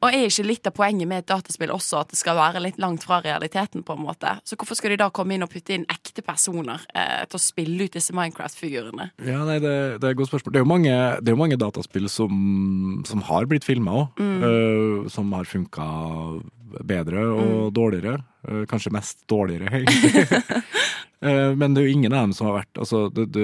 Og 0.02 0.10
er 0.10 0.26
ikke 0.26 0.46
litt 0.46 0.66
av 0.66 0.74
poenget 0.74 1.08
med 1.08 1.22
et 1.22 1.28
dataspill 1.30 1.72
også 1.74 2.00
at 2.02 2.12
det 2.12 2.18
skal 2.18 2.38
være 2.38 2.62
litt 2.64 2.80
langt 2.82 3.06
fra 3.06 3.20
realiteten? 3.22 3.84
på 3.86 3.94
en 3.96 4.02
måte? 4.04 4.34
Så 4.46 4.56
hvorfor 4.58 4.78
skal 4.78 4.92
de 4.92 4.98
da 5.00 5.08
komme 5.14 5.36
inn 5.36 5.44
og 5.44 5.50
putte 5.52 5.74
inn 5.74 5.86
ekte 5.90 6.24
personer 6.26 6.82
eh, 6.94 7.22
til 7.30 7.38
å 7.38 7.42
spille 7.42 7.86
ut 7.86 7.94
disse 7.94 8.14
Minecraft-figurene? 8.14 9.08
Ja, 9.26 9.42
nei, 9.46 9.58
det, 9.62 9.74
det 10.02 10.08
er 10.08 10.14
et 10.14 10.18
godt 10.18 10.32
spørsmål. 10.32 10.54
Det 10.54 10.60
er 10.60 10.66
jo 10.66 10.70
mange, 10.72 10.96
det 11.22 11.30
er 11.30 11.36
jo 11.36 11.42
mange 11.42 11.58
dataspill 11.60 12.08
som, 12.12 12.32
som 13.08 13.22
har 13.30 13.46
blitt 13.50 13.66
filma 13.66 14.02
òg. 14.02 14.22
Mm. 14.22 15.08
som 15.12 15.30
har 15.36 15.46
funka 15.48 15.86
bedre 16.84 17.26
og 17.32 17.72
dårligere. 17.76 18.18
Eh, 18.48 18.64
kanskje 18.70 18.92
mest 18.94 19.24
dårligere, 19.30 19.70
egentlig. 19.82 20.26
Eh, 21.22 21.52
Men 21.54 21.70
det 21.70 21.78
er 21.78 21.86
jo 21.86 21.92
ingen 21.94 22.12
av 22.16 22.24
dem 22.24 22.32
som 22.34 22.48
har 22.48 22.56
vært 22.64 22.78
altså, 22.82 23.04
det, 23.14 23.28
det, 23.30 23.42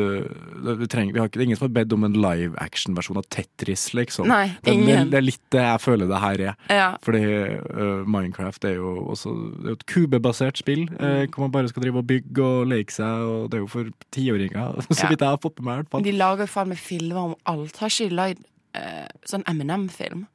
det, 0.67 0.73
vi 0.81 0.87
trenger, 0.91 1.13
vi 1.15 1.21
har 1.23 1.29
ikke, 1.29 1.39
det 1.39 1.45
er 1.45 1.47
ingen 1.47 1.59
som 1.61 1.67
har 1.69 1.75
bedt 1.77 1.93
om 1.95 2.07
en 2.09 2.17
live 2.19 2.57
action-versjon 2.59 3.21
av 3.21 3.27
Tetris, 3.31 3.85
liksom. 3.95 4.27
Nei, 4.27 4.49
ingen. 4.67 5.13
det 5.13 5.21
er 5.21 5.23
litt 5.23 5.45
det 5.55 5.63
jeg 5.63 5.83
føler 5.85 6.11
det 6.11 6.19
her 6.19 6.43
er. 6.49 6.57
Ja. 6.75 6.89
Fordi 7.07 7.21
uh, 7.23 8.03
Minecraft 8.11 8.67
er 8.67 8.81
jo 8.81 8.91
også 9.15 9.31
det 9.31 9.63
er 9.63 9.71
jo 9.71 9.77
et 9.79 9.87
kubebasert 9.95 10.59
spill, 10.59 10.89
Mm. 10.91 11.31
hvor 11.31 11.45
man 11.47 11.55
bare 11.55 11.71
skal 11.71 11.85
drive 11.87 12.03
og 12.03 12.09
bygge 12.11 12.43
og 12.49 12.67
leke 12.73 12.97
seg, 12.99 13.23
og 13.31 13.47
det 13.55 13.61
er 13.61 13.63
jo 13.63 13.71
for 13.71 13.93
tiåringer, 14.19 14.75
så 14.91 14.99
Ja. 15.05 15.13
vidt 15.15 15.23
jeg 15.23 15.31
har 15.37 15.39
fått 15.47 15.63
med 15.63 15.87
meg. 15.95 16.03
De 16.11 16.17
lager 16.19 16.49
jo 16.49 16.51
faen 16.57 16.73
meg 16.75 16.83
filmer 16.83 17.29
om 17.29 17.37
alt. 17.47 17.79
Har 17.79 17.95
ikke 17.95 18.11
lagd 18.25 18.43
uh, 18.75 19.07
sånn 19.23 19.47
Eminem-film? 19.47 20.27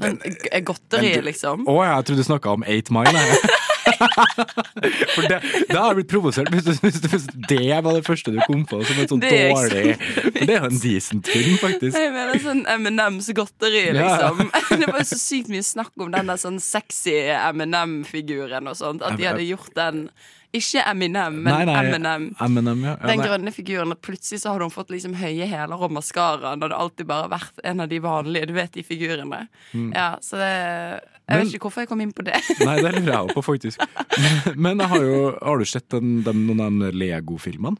Sånn 0.00 0.18
g- 0.24 0.60
godteri, 0.66 1.10
men 1.14 1.20
du- 1.20 1.26
liksom. 1.30 1.66
Å, 1.68 1.74
jeg 1.86 2.06
trodde 2.08 2.22
du 2.24 2.28
snakka 2.30 2.54
om 2.58 2.64
Eight 2.66 2.90
Mile. 2.94 3.24
For 5.14 5.26
det, 5.28 5.38
det 5.68 5.76
har 5.76 5.90
jeg 5.90 5.96
blitt 5.98 6.10
provosert 6.12 6.50
hvis, 6.52 6.66
hvis, 6.80 6.98
hvis 7.10 7.24
det 7.50 7.66
var 7.84 7.96
det 7.96 8.02
første 8.06 8.32
du 8.32 8.38
kom 8.46 8.62
på 8.68 8.78
som 8.86 9.00
en 9.02 9.08
sånn 9.10 9.22
Det 9.24 9.30
dårlig 9.50 9.96
det 10.40 10.46
er 10.54 10.62
jo 10.62 10.68
en 10.70 10.78
decent 10.82 11.28
film, 11.30 11.56
faktisk. 11.60 11.96
Jeg 11.98 12.12
mener 12.14 12.40
sånn 12.42 12.62
M&M's 12.78 13.28
godteri, 13.36 13.82
liksom. 13.96 14.42
ja. 14.46 14.62
Det 14.80 14.88
var 14.88 15.02
jo 15.02 15.08
så 15.10 15.18
sykt 15.20 15.50
mye 15.52 15.64
snakk 15.66 15.92
om 16.00 16.12
den 16.14 16.30
der 16.32 16.40
sånn 16.40 16.60
sexy 16.62 17.16
M&M-figuren 17.34 18.70
og 18.70 18.78
sånt. 18.78 19.04
At 19.04 19.18
de 19.20 19.26
hadde 19.28 19.44
gjort 19.48 19.74
den 19.76 20.06
Ikke 20.52 20.82
Eminem, 20.90 21.36
men 21.44 21.68
Eminem. 21.70 22.24
Eminem, 22.42 22.80
ja. 22.82 22.96
ja 22.98 23.06
Den 23.06 23.20
nei. 23.20 23.26
grønne 23.28 23.52
figuren, 23.54 23.94
plutselig 24.02 24.40
så 24.42 24.50
har 24.50 24.64
hun 24.64 24.72
fått 24.74 24.90
liksom 24.90 25.14
høye 25.14 25.46
hæler 25.46 25.78
og 25.86 25.92
maskara 25.94 26.56
Det 26.56 26.64
hadde 26.66 26.78
alltid 26.82 27.06
bare 27.06 27.28
vært 27.30 27.60
en 27.70 27.84
av 27.84 27.88
de 27.92 28.00
vanlige, 28.02 28.48
du 28.50 28.54
vet, 28.56 28.72
de 28.74 28.82
figurene. 28.82 29.44
Ja, 29.94 30.16
så 30.22 30.40
det 30.42 30.50
Jeg 30.50 31.06
Mm. 31.30 31.36
Men- 31.38 31.46
vet 31.46 31.54
ikke 31.54 31.62
hvorfor 31.68 31.80
jeg 31.84 31.88
kom 31.88 32.00
inn 32.02 32.10
på 32.12 32.24
det. 32.26 32.34
Nei, 32.66 32.74
det 32.82 32.90
lurer 32.96 33.12
jeg 33.12 33.20
også 33.28 33.34
på, 33.36 33.42
faktisk. 33.46 33.78
Men, 34.18 34.56
men 34.66 34.80
jeg 34.82 34.88
har, 34.90 35.04
jo, 35.06 35.20
har 35.46 35.58
du 35.58 35.64
sett 35.64 35.86
den, 35.94 36.24
den, 36.26 36.40
noen 36.48 36.60
av 36.64 36.72
de 36.82 36.90
Lego-filmene? 36.98 37.76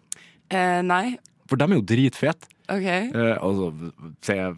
Eh, 0.55 0.83
nei. 0.87 1.17
For 1.51 1.59
de 1.59 1.67
er 1.67 1.75
jo 1.75 1.83
dritfete. 1.83 2.47
OK. 2.71 2.87
Eh, 2.87 3.37
altså 3.43 3.71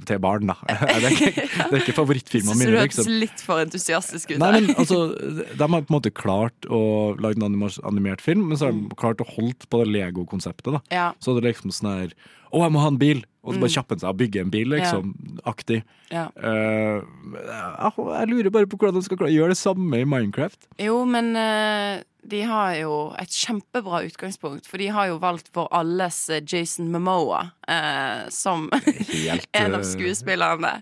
til, 0.07 0.18
barn, 0.22 0.51
da. 0.53 0.57
Det 0.68 1.09
er 1.09 1.14
ikke, 1.16 1.46
det 1.46 1.72
er 1.72 1.81
ikke 1.81 1.94
favorittfilmene 1.96 2.57
Syns 2.59 2.66
du 2.68 2.77
høres 2.77 2.98
Liksom. 2.98 3.16
litt 3.22 3.40
for 3.46 3.62
entusiastisk 3.64 4.35
ut 4.35 4.42
Nei, 4.42 4.51
men 4.61 4.70
altså, 4.77 4.98
De 5.16 5.61
har 5.62 5.72
på 5.72 5.81
en 5.87 5.96
måte 5.96 6.12
klart 6.12 6.68
å 6.68 6.83
lage 7.22 7.40
en 7.40 7.48
animert 7.88 8.20
film, 8.25 8.48
men 8.51 8.61
så 8.61 8.68
har 8.68 8.77
de 8.77 9.01
klart 9.01 9.22
å 9.25 9.29
holde 9.35 9.68
på 9.72 9.83
det 9.85 9.92
Lego-konseptet. 9.96 10.72
da 10.77 10.83
Ja, 10.92 11.09
Så 11.25 11.35
det 11.37 11.44
er 11.44 11.53
liksom 11.55 11.72
sånn 11.75 11.92
her 11.94 12.14
Å, 12.53 12.66
jeg 12.66 12.72
må 12.75 12.83
ha 12.85 12.90
en 12.92 13.01
bil! 13.01 13.25
Og 13.42 13.57
så 13.57 13.59
bare 13.59 13.72
kjappe 13.75 13.96
seg 13.98 14.07
og 14.07 14.18
bygge 14.20 14.38
en 14.44 14.51
bil, 14.55 14.68
liksom. 14.70 15.09
Aktig. 15.51 15.81
ja. 16.12 16.29
Eh, 16.38 17.01
jeg, 17.03 17.90
jeg 17.96 18.29
lurer 18.31 18.53
bare 18.55 18.68
på 18.70 18.79
hvordan 18.79 18.94
de 19.01 19.03
skal 19.03 19.18
klare 19.18 19.33
å 19.33 19.35
gjøre 19.35 19.55
det 19.57 19.59
samme 19.59 19.98
i 19.98 20.07
Minecraft. 20.07 20.68
Jo, 20.79 21.01
men 21.11 21.33
eh, 21.35 22.05
de 22.23 22.43
har 22.47 22.75
jo 22.79 22.93
et 23.19 23.35
kjempebra 23.35 24.03
utgangspunkt, 24.07 24.67
for 24.71 24.79
de 24.79 24.87
har 24.95 25.09
jo 25.11 25.19
valgt 25.23 25.51
vår 25.57 25.67
alles 25.75 26.19
eh, 26.31 26.43
Jason 26.47 26.91
Momoa 26.93 27.41
eh, 27.69 28.29
som 28.31 28.69
Helt, 29.09 29.49
en 29.59 29.75
av 29.75 29.81
eh, 29.81 29.87
skuespillerne. 29.87 30.73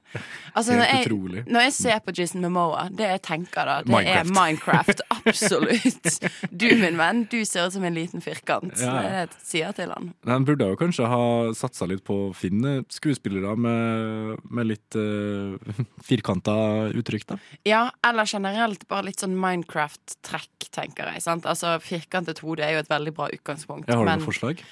Altså, 0.53 0.75
helt 0.75 0.81
når 0.83 0.91
jeg, 0.91 1.07
utrolig. 1.07 1.45
når 1.49 1.67
jeg 1.67 1.75
ser 1.79 2.03
på 2.05 2.15
Jason 2.19 2.45
Momoa, 2.45 2.89
det 2.93 3.09
jeg 3.09 3.23
tenker 3.25 3.71
da, 3.71 3.79
det 3.87 4.03
er 4.03 4.29
Minecraft. 4.29 4.37
Minecraft. 4.41 5.03
Absolutt. 5.17 6.29
Du, 6.51 6.67
min 6.83 7.01
venn, 7.01 7.25
du 7.33 7.39
ser 7.49 7.71
ut 7.71 7.77
som 7.77 7.89
en 7.89 7.97
liten 7.97 8.25
firkant. 8.25 8.77
Ja, 8.77 8.91
ja. 8.91 9.01
Det 9.01 9.07
er 9.07 9.17
det 9.33 9.41
jeg 9.41 9.49
sier 9.51 9.77
til 9.81 9.95
han. 9.95 10.13
Han 10.29 10.49
burde 10.49 10.69
jo 10.69 10.79
kanskje 10.81 11.09
ha 11.09 11.25
satsa 11.57 11.89
litt 11.89 12.05
på 12.05 12.19
å 12.27 12.31
finne 12.37 12.83
skuespillere 12.93 13.57
med, 13.57 14.45
med 14.53 14.71
litt 14.75 14.99
uh, 15.01 15.57
firkanta 16.05 16.91
uttrykk, 16.93 17.27
da. 17.33 17.41
Ja, 17.69 17.83
eller 18.07 18.29
generelt 18.29 18.85
bare 18.91 19.09
litt 19.09 19.25
sånn 19.25 19.39
Minecraft-trekk, 19.41 20.69
tenker 20.77 21.15
jeg. 21.15 21.25
Sant? 21.31 21.47
Altså, 21.51 21.79
Firkantet 21.83 22.43
hode 22.45 22.67
er 22.67 22.77
jo 22.77 22.85
et 22.85 22.91
veldig 22.91 23.15
bra 23.17 23.29
utgangspunkt. 23.33 23.87
Jeg 23.89 23.97
har 23.97 24.05
du 24.05 24.11
men- 24.11 24.19
noe 24.25 24.31
forslag? 24.33 24.65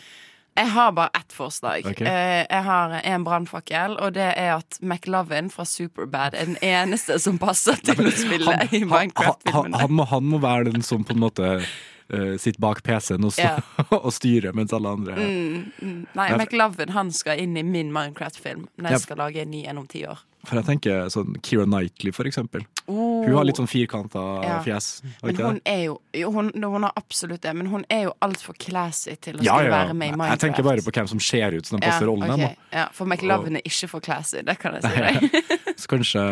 Jeg 0.59 0.73
har 0.75 0.89
bare 0.91 1.11
ett 1.15 1.31
forslag. 1.31 1.85
Ok. 1.87 2.01
Eh, 2.03 2.47
Jeg 2.51 2.63
har 2.67 2.97
en 3.05 3.25
brannfakkel, 3.25 3.93
og 4.03 4.15
det 4.17 4.25
er 4.37 4.57
at 4.57 4.79
McLovin 4.83 5.51
fra 5.55 5.63
Superbad 5.65 6.35
er 6.35 6.49
den 6.49 6.57
eneste 6.67 7.21
som 7.23 7.39
passer 7.39 7.79
til 7.87 7.95
å 7.95 8.11
spille 8.11 8.51
han, 8.57 8.67
i 8.75 8.81
Minecraft-filmene. 8.83 9.79
han, 9.79 9.93
må, 9.95 10.07
han 10.11 10.25
må 10.27 10.41
være 10.43 10.73
den 10.73 10.83
som 10.83 11.05
på 11.07 11.15
en 11.15 11.21
måte 11.23 11.53
uh, 11.63 12.35
sitter 12.43 12.59
bak 12.65 12.83
PC-en 12.83 13.29
og, 13.29 13.39
yeah. 13.39 13.61
og 13.93 14.11
styrer, 14.17 14.51
mens 14.59 14.75
alle 14.75 14.91
andre 14.99 15.15
Mm, 15.15 15.71
mm. 15.79 16.01
Nei, 16.19 16.29
McLovin 16.35 16.91
han 16.97 17.13
skal 17.15 17.39
inn 17.39 17.55
i 17.57 17.63
min 17.63 17.93
Minecraft-film 17.95 18.67
når 18.83 18.97
jeg 18.97 19.05
skal 19.07 19.23
lage 19.23 19.45
en 19.45 19.53
ny 19.55 19.63
en 19.71 19.79
om 19.79 19.87
ti 19.87 20.03
år. 20.11 20.25
For 20.47 20.55
jeg 20.61 20.65
tenker 20.69 21.09
sånn 21.13 21.35
Keira 21.43 21.65
Knightley, 21.67 22.13
for 22.15 22.25
eksempel. 22.29 22.63
Oh. 22.87 23.25
Hun 23.27 23.35
har 23.35 23.45
litt 23.45 23.59
sånn 23.59 23.67
firkanta 23.69 24.21
Ja. 24.47 24.61
fjes. 24.65 25.03
Men 25.23 25.37
hun 25.37 25.55
det? 25.59 25.63
er 25.67 25.81
jo, 25.89 25.97
jo 26.15 26.31
hun, 26.33 26.53
hun 26.55 26.83
har 26.87 26.93
absolutt 26.97 27.43
det, 27.43 27.55
men 27.59 27.67
hun 27.67 27.85
er 27.91 28.05
jo 28.07 28.13
altfor 28.25 28.55
classy 28.57 29.17
til 29.21 29.37
å 29.37 29.43
ja, 29.45 29.59
ja, 29.67 29.71
være 29.75 29.95
med 29.99 30.09
i 30.09 30.17
Minecraft. 30.17 30.31
Jeg 30.31 30.41
tenker 30.47 30.63
bare 30.69 30.85
på 30.87 30.95
hvem 30.95 31.09
som 31.11 31.21
ser 31.21 31.53
ut 31.59 31.67
som 31.67 31.79
den 31.81 31.89
passer 31.91 32.07
rollen. 32.07 32.31
Okay. 32.31 32.57
ja, 32.73 32.87
For 32.95 33.05
McLovin 33.11 33.57
er 33.59 33.67
ikke 33.67 33.89
for 33.91 34.01
classy, 34.01 34.41
det 34.47 34.57
kan 34.63 34.79
jeg 34.79 34.87
si 34.87 35.03
deg. 35.05 35.43
Så 35.83 35.91
kanskje 35.91 36.23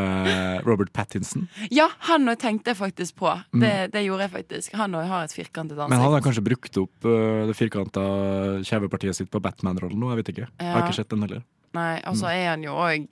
Robert 0.66 0.92
Pattinson. 0.96 1.48
ja, 1.70 1.88
han 2.08 2.26
òg 2.30 2.38
tenkte 2.40 2.72
jeg 2.72 2.78
faktisk 2.80 3.16
på. 3.20 3.34
Det, 3.52 3.74
det 3.92 4.04
gjorde 4.06 4.26
jeg 4.28 4.34
faktisk. 4.38 4.72
Han 4.80 4.94
òg 4.98 5.06
har 5.10 5.26
et 5.28 5.34
firkantet 5.36 5.76
ansikt. 5.76 5.90
Mm. 5.90 5.96
Men 5.96 6.04
han 6.06 6.14
har 6.16 6.24
kanskje 6.24 6.46
brukt 6.46 6.80
opp 6.82 7.04
uh, 7.10 7.44
det 7.50 7.54
firkanta 7.58 8.06
kjevepartiet 8.66 9.18
sitt 9.18 9.30
på 9.30 9.42
Batman-rollen 9.42 9.98
nå, 10.00 10.10
jeg 10.14 10.22
vet 10.22 10.32
ikke. 10.34 10.48
Jeg 10.62 10.72
har 10.72 10.86
ikke 10.86 10.98
sett 11.02 11.12
den 11.12 11.22
heller. 11.26 11.44
Nei, 11.76 12.00
altså 12.08 12.26
Mm. 12.26 12.32
er 12.32 12.48
han 12.48 12.62
jo 12.64 12.72
òg 12.72 13.06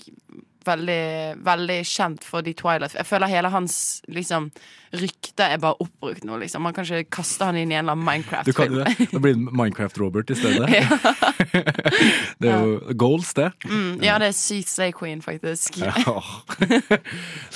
veldig, 0.66 1.04
veldig 1.44 1.76
kjent 1.88 2.24
for 2.24 2.44
de 2.44 2.54
Twilight 2.56 2.96
Jeg 2.96 3.06
føler 3.08 3.30
hele 3.30 3.50
hans 3.52 3.76
liksom 4.12 4.50
rykte 4.94 5.46
er 5.50 5.58
bare 5.62 5.74
oppbrukt 5.82 6.24
nå, 6.26 6.36
liksom. 6.38 6.62
Man 6.62 6.74
kan 6.74 6.86
ikke 6.86 7.16
kaste 7.18 7.48
han 7.48 7.56
inn 7.58 7.72
i 7.72 7.76
en 7.76 7.84
eller 7.84 7.96
annen 7.96 8.06
Minecraft-film. 8.06 8.76
det, 8.84 9.08
da 9.10 9.22
blir 9.22 9.34
det 9.34 9.54
Minecraft-Robert 9.58 10.30
i 10.30 10.36
stedet. 10.38 10.68
det 12.42 12.50
er 12.50 12.62
jo 12.62 12.94
goals, 13.00 13.32
det. 13.34 13.50
Mm, 13.66 14.02
ja, 14.04 14.18
det 14.22 14.30
er 14.30 14.36
sykt 14.38 14.70
Slay 14.70 14.94
Queen, 14.94 15.22
faktisk. 15.24 15.80
Ja. 15.82 15.94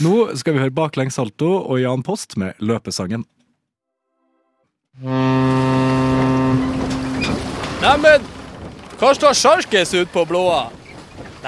Nå 0.04 0.14
skal 0.38 0.56
vi 0.56 0.64
høre 0.64 0.74
baklengs 0.74 1.18
salto 1.18 1.52
og 1.60 1.78
Jan 1.82 2.02
Post 2.06 2.38
med 2.40 2.58
løpesangen. 2.58 3.26
Neimen, 7.78 8.26
hva 8.98 9.14
står 9.14 9.36
sjarkes 9.38 9.94
ut 9.94 10.10
på 10.10 10.26
blåa? 10.26 10.64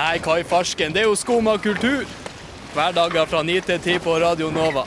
Nei, 0.01 0.17
hva 0.25 0.39
i 0.41 0.45
farsken, 0.49 0.95
det 0.95 1.03
er 1.03 1.11
jo 1.11 1.17
Skumma 1.19 1.59
kultur. 1.61 2.07
Hverdager 2.73 3.27
fra 3.29 3.43
9 3.45 3.57
til 3.67 3.81
10 3.99 3.99
på 4.01 4.15
Radio 4.23 4.49
Nova. 4.55 4.87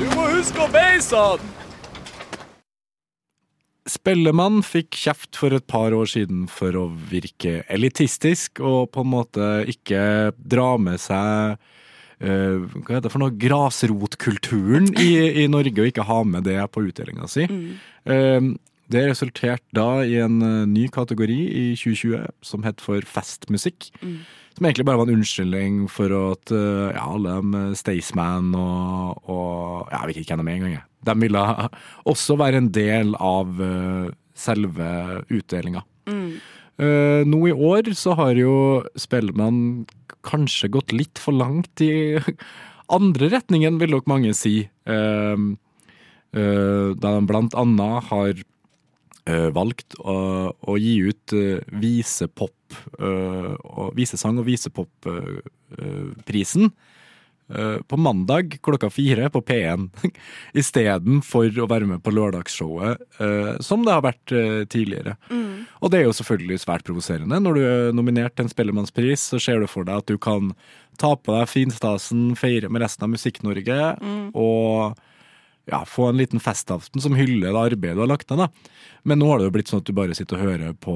Du 0.00 0.02
må 0.16 0.24
huske 0.32 0.64
å 0.64 0.66
beise 0.72 1.20
han! 1.20 1.44
Spellemann 3.86 4.64
fikk 4.66 4.98
kjeft 4.98 5.38
for 5.38 5.54
et 5.54 5.68
par 5.70 5.94
år 5.94 6.10
siden 6.10 6.48
for 6.50 6.74
å 6.74 6.88
virke 7.12 7.60
elitistisk 7.70 8.58
og 8.58 8.90
på 8.96 9.06
en 9.06 9.12
måte 9.14 9.52
ikke 9.70 10.32
dra 10.34 10.72
med 10.82 10.98
seg 10.98 11.54
uh, 11.54 12.66
hva 12.66 12.96
heter 12.96 13.06
det 13.06 13.14
for 13.14 13.22
noe, 13.22 13.36
grasrotkulturen 13.46 14.90
i, 14.98 15.12
i 15.44 15.46
Norge, 15.46 15.78
og 15.84 15.92
ikke 15.92 16.08
ha 16.10 16.24
med 16.26 16.50
det 16.50 16.58
på 16.74 16.88
utdelinga 16.90 17.30
si. 17.30 17.46
Eh, 18.08 18.54
det 18.92 19.04
resulterte 19.10 19.76
da 19.76 20.02
i 20.04 20.18
en 20.24 20.40
eh, 20.42 20.66
ny 20.68 20.88
kategori 20.92 21.38
i 21.48 21.64
2020 21.76 22.26
som 22.44 22.66
het 22.66 22.82
for 22.84 23.04
festmusikk. 23.04 23.90
Som 24.58 24.66
egentlig 24.66 24.88
bare 24.88 24.98
var 24.98 25.06
en 25.06 25.20
unnskyldning 25.20 25.84
for 25.92 26.10
at 26.32 26.50
eh, 26.50 26.88
ja, 26.96 27.04
alle 27.04 27.36
de 27.38 27.78
Staysman 27.78 28.50
og, 28.58 29.20
og 29.30 29.92
ja, 29.92 30.00
Jeg 30.00 30.08
vet 30.10 30.22
ikke 30.22 30.38
hvem 30.38 30.46
de 30.48 30.52
er 30.52 30.56
engang. 30.56 30.86
De 31.06 31.14
ville 31.22 31.44
også 32.12 32.38
være 32.40 32.62
en 32.64 32.72
del 32.74 33.14
av 33.22 33.60
eh, 33.62 34.08
selve 34.38 34.88
utdelinga. 35.30 35.84
Eh, 36.08 37.22
nå 37.26 37.40
i 37.50 37.54
år 37.54 37.90
så 37.98 38.14
har 38.18 38.38
jo 38.38 38.82
Spellemann 38.98 39.86
kanskje 40.26 40.70
gått 40.74 40.94
litt 40.94 41.18
for 41.22 41.34
langt 41.34 41.82
i 41.84 42.18
andre 42.98 43.30
retningen, 43.34 43.78
vil 43.78 43.94
nok 43.96 44.10
mange 44.10 44.34
si. 44.34 44.60
Eh, 44.66 45.46
eh, 46.34 46.88
da 46.98 47.14
de 47.18 47.26
blant 47.30 47.54
annet 47.58 48.10
har 48.10 48.32
eh, 48.34 48.46
valgt 49.54 49.94
å, 50.00 50.16
å 50.52 50.76
gi 50.80 50.98
ut 51.08 51.32
visepop, 51.80 52.74
eh, 53.00 53.54
og 53.64 53.94
visesang- 53.96 54.38
og 54.40 54.46
visepopprisen 54.48 56.70
eh, 57.50 57.82
på 57.82 57.96
mandag 57.96 58.58
klokka 58.64 58.90
fire 58.92 59.30
på 59.32 59.42
P1, 59.42 59.88
istedenfor 60.62 61.60
å 61.60 61.70
være 61.70 61.86
med 61.90 62.02
på 62.04 62.10
lørdagsshowet, 62.14 62.96
eh, 63.20 63.54
som 63.64 63.84
det 63.84 63.94
har 63.96 64.04
vært 64.06 64.28
eh, 64.32 64.64
tidligere. 64.70 65.12
Og 65.80 65.86
det 65.92 65.98
er 66.00 66.06
jo 66.08 66.18
selvfølgelig 66.20 66.58
svært 66.64 66.86
provoserende. 66.88 67.42
Når 67.44 67.52
du 67.54 67.62
er 67.64 67.92
nominert 67.96 68.34
til 68.36 68.44
en 68.46 68.54
Spellemannspris, 68.54 69.20
så 69.32 69.36
ser 69.42 69.56
du 69.60 69.66
for 69.70 69.82
deg 69.88 69.96
at 70.02 70.10
du 70.10 70.16
kan 70.20 70.42
ta 70.98 71.10
på 71.14 71.28
deg 71.36 71.50
finstasen, 71.50 72.22
feire 72.38 72.68
med 72.72 72.82
resten 72.82 73.04
av 73.06 73.10
Musikk-Norge, 73.12 73.80
og 74.34 74.98
ja, 75.68 75.84
få 75.84 76.08
en 76.08 76.16
liten 76.16 76.40
festaften 76.40 77.00
som 77.02 77.16
hyller 77.16 77.52
det 77.52 77.64
arbeidet 77.72 77.96
du 77.98 78.02
har 78.02 78.10
lagt 78.10 78.30
ned. 78.32 78.48
Men 79.08 79.18
nå 79.22 79.28
har 79.30 79.40
det 79.40 79.48
jo 79.48 79.52
blitt 79.54 79.70
sånn 79.72 79.80
at 79.82 79.88
du 79.88 79.94
bare 79.96 80.14
sitter 80.16 80.36
og 80.38 80.44
hører 80.44 80.74
på, 80.84 80.94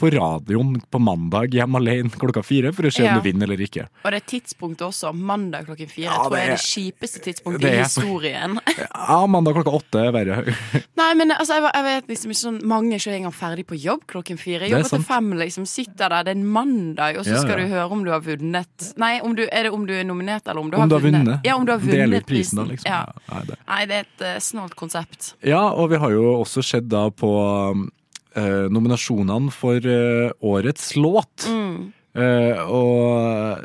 på 0.00 0.10
radioen 0.14 0.78
på 0.88 1.00
mandag 1.02 1.52
hjemme 1.54 1.80
alene 1.82 2.10
klokka 2.12 2.42
fire 2.46 2.72
for 2.72 2.88
å 2.88 2.92
se 2.94 3.04
Ja. 3.04 3.12
om 3.14 3.20
du 3.20 3.26
vinner 3.28 3.46
eller 3.48 3.60
ikke. 3.64 3.84
Og 4.04 4.14
det 4.14 4.22
tidspunktet 4.30 4.86
også, 4.88 5.12
mandag 5.14 5.66
klokken 5.68 5.90
fire, 5.90 6.08
Ja, 6.08 6.16
tror 6.24 6.36
jeg 6.38 6.48
er 6.48 6.54
det 6.56 6.64
kjipeste 6.64 7.22
tidspunktet 7.24 7.68
i 7.68 7.76
historien. 7.82 8.58
Ja, 9.08 9.18
mandag 9.30 9.54
klokka 9.58 9.72
åtte 9.78 10.00
er 10.08 10.12
verre. 10.14 10.54
Nei, 11.00 11.08
men 11.18 11.32
altså, 11.34 11.58
jeg, 11.58 11.70
jeg 11.74 11.84
vet 11.88 12.08
liksom 12.12 12.32
ikke 12.32 12.40
sånn 12.40 12.58
Mange 12.68 12.94
er 12.96 13.00
ikke 13.02 13.14
engang 13.16 13.34
ferdig 13.34 13.64
på 13.68 13.76
jobb 13.78 14.04
klokken 14.10 14.38
fire. 14.40 14.64
Er 14.66 14.72
Jobber 14.72 14.90
til 14.92 15.04
fem, 15.08 15.30
liksom. 15.40 15.66
Sitter 15.68 16.08
der, 16.12 16.24
det 16.26 16.32
er 16.34 16.38
en 16.38 16.46
mandag, 16.56 17.18
og 17.20 17.26
så 17.28 17.40
skal 17.42 17.60
du 17.62 17.66
høre 17.70 17.86
om 17.94 18.04
du 18.06 18.10
har 18.14 18.22
vunnet 18.24 18.88
Nei, 19.00 19.12
om 19.24 19.34
du, 19.36 19.44
er 19.46 19.68
det 19.68 19.72
om 19.74 19.84
du 19.88 19.92
er 19.96 20.04
nominert, 20.08 20.46
eller 20.48 20.60
om 20.62 20.70
du 20.70 20.76
Om 20.78 20.84
har 20.84 20.88
du 20.90 20.96
har 20.98 21.04
vunnet. 21.06 21.46
Ja, 21.46 21.56
om 21.58 21.66
du 21.68 21.72
har 21.74 21.82
vunnet 21.82 22.22
ut 22.22 22.28
prisen, 22.28 22.60
da, 22.60 22.64
liksom. 22.68 23.14
Nei, 23.28 23.42
det. 23.50 23.58
Nei, 23.68 23.80
det 23.90 23.98
er 24.00 24.06
et 24.06 24.24
uh, 24.24 24.38
snålt 24.42 24.74
konsept. 24.78 25.32
Ja, 25.46 25.62
og 25.72 25.90
vi 25.92 26.00
har 26.02 26.14
jo 26.14 26.24
også 26.40 26.62
sett 26.64 26.88
da 26.90 27.06
på 27.18 27.32
eh, 28.38 28.66
nominasjonene 28.72 29.54
for 29.54 29.84
eh, 29.84 30.30
årets 30.40 30.94
låt. 30.98 31.48
Mm. 31.50 31.92
Eh, 32.18 32.62
og 32.64 33.64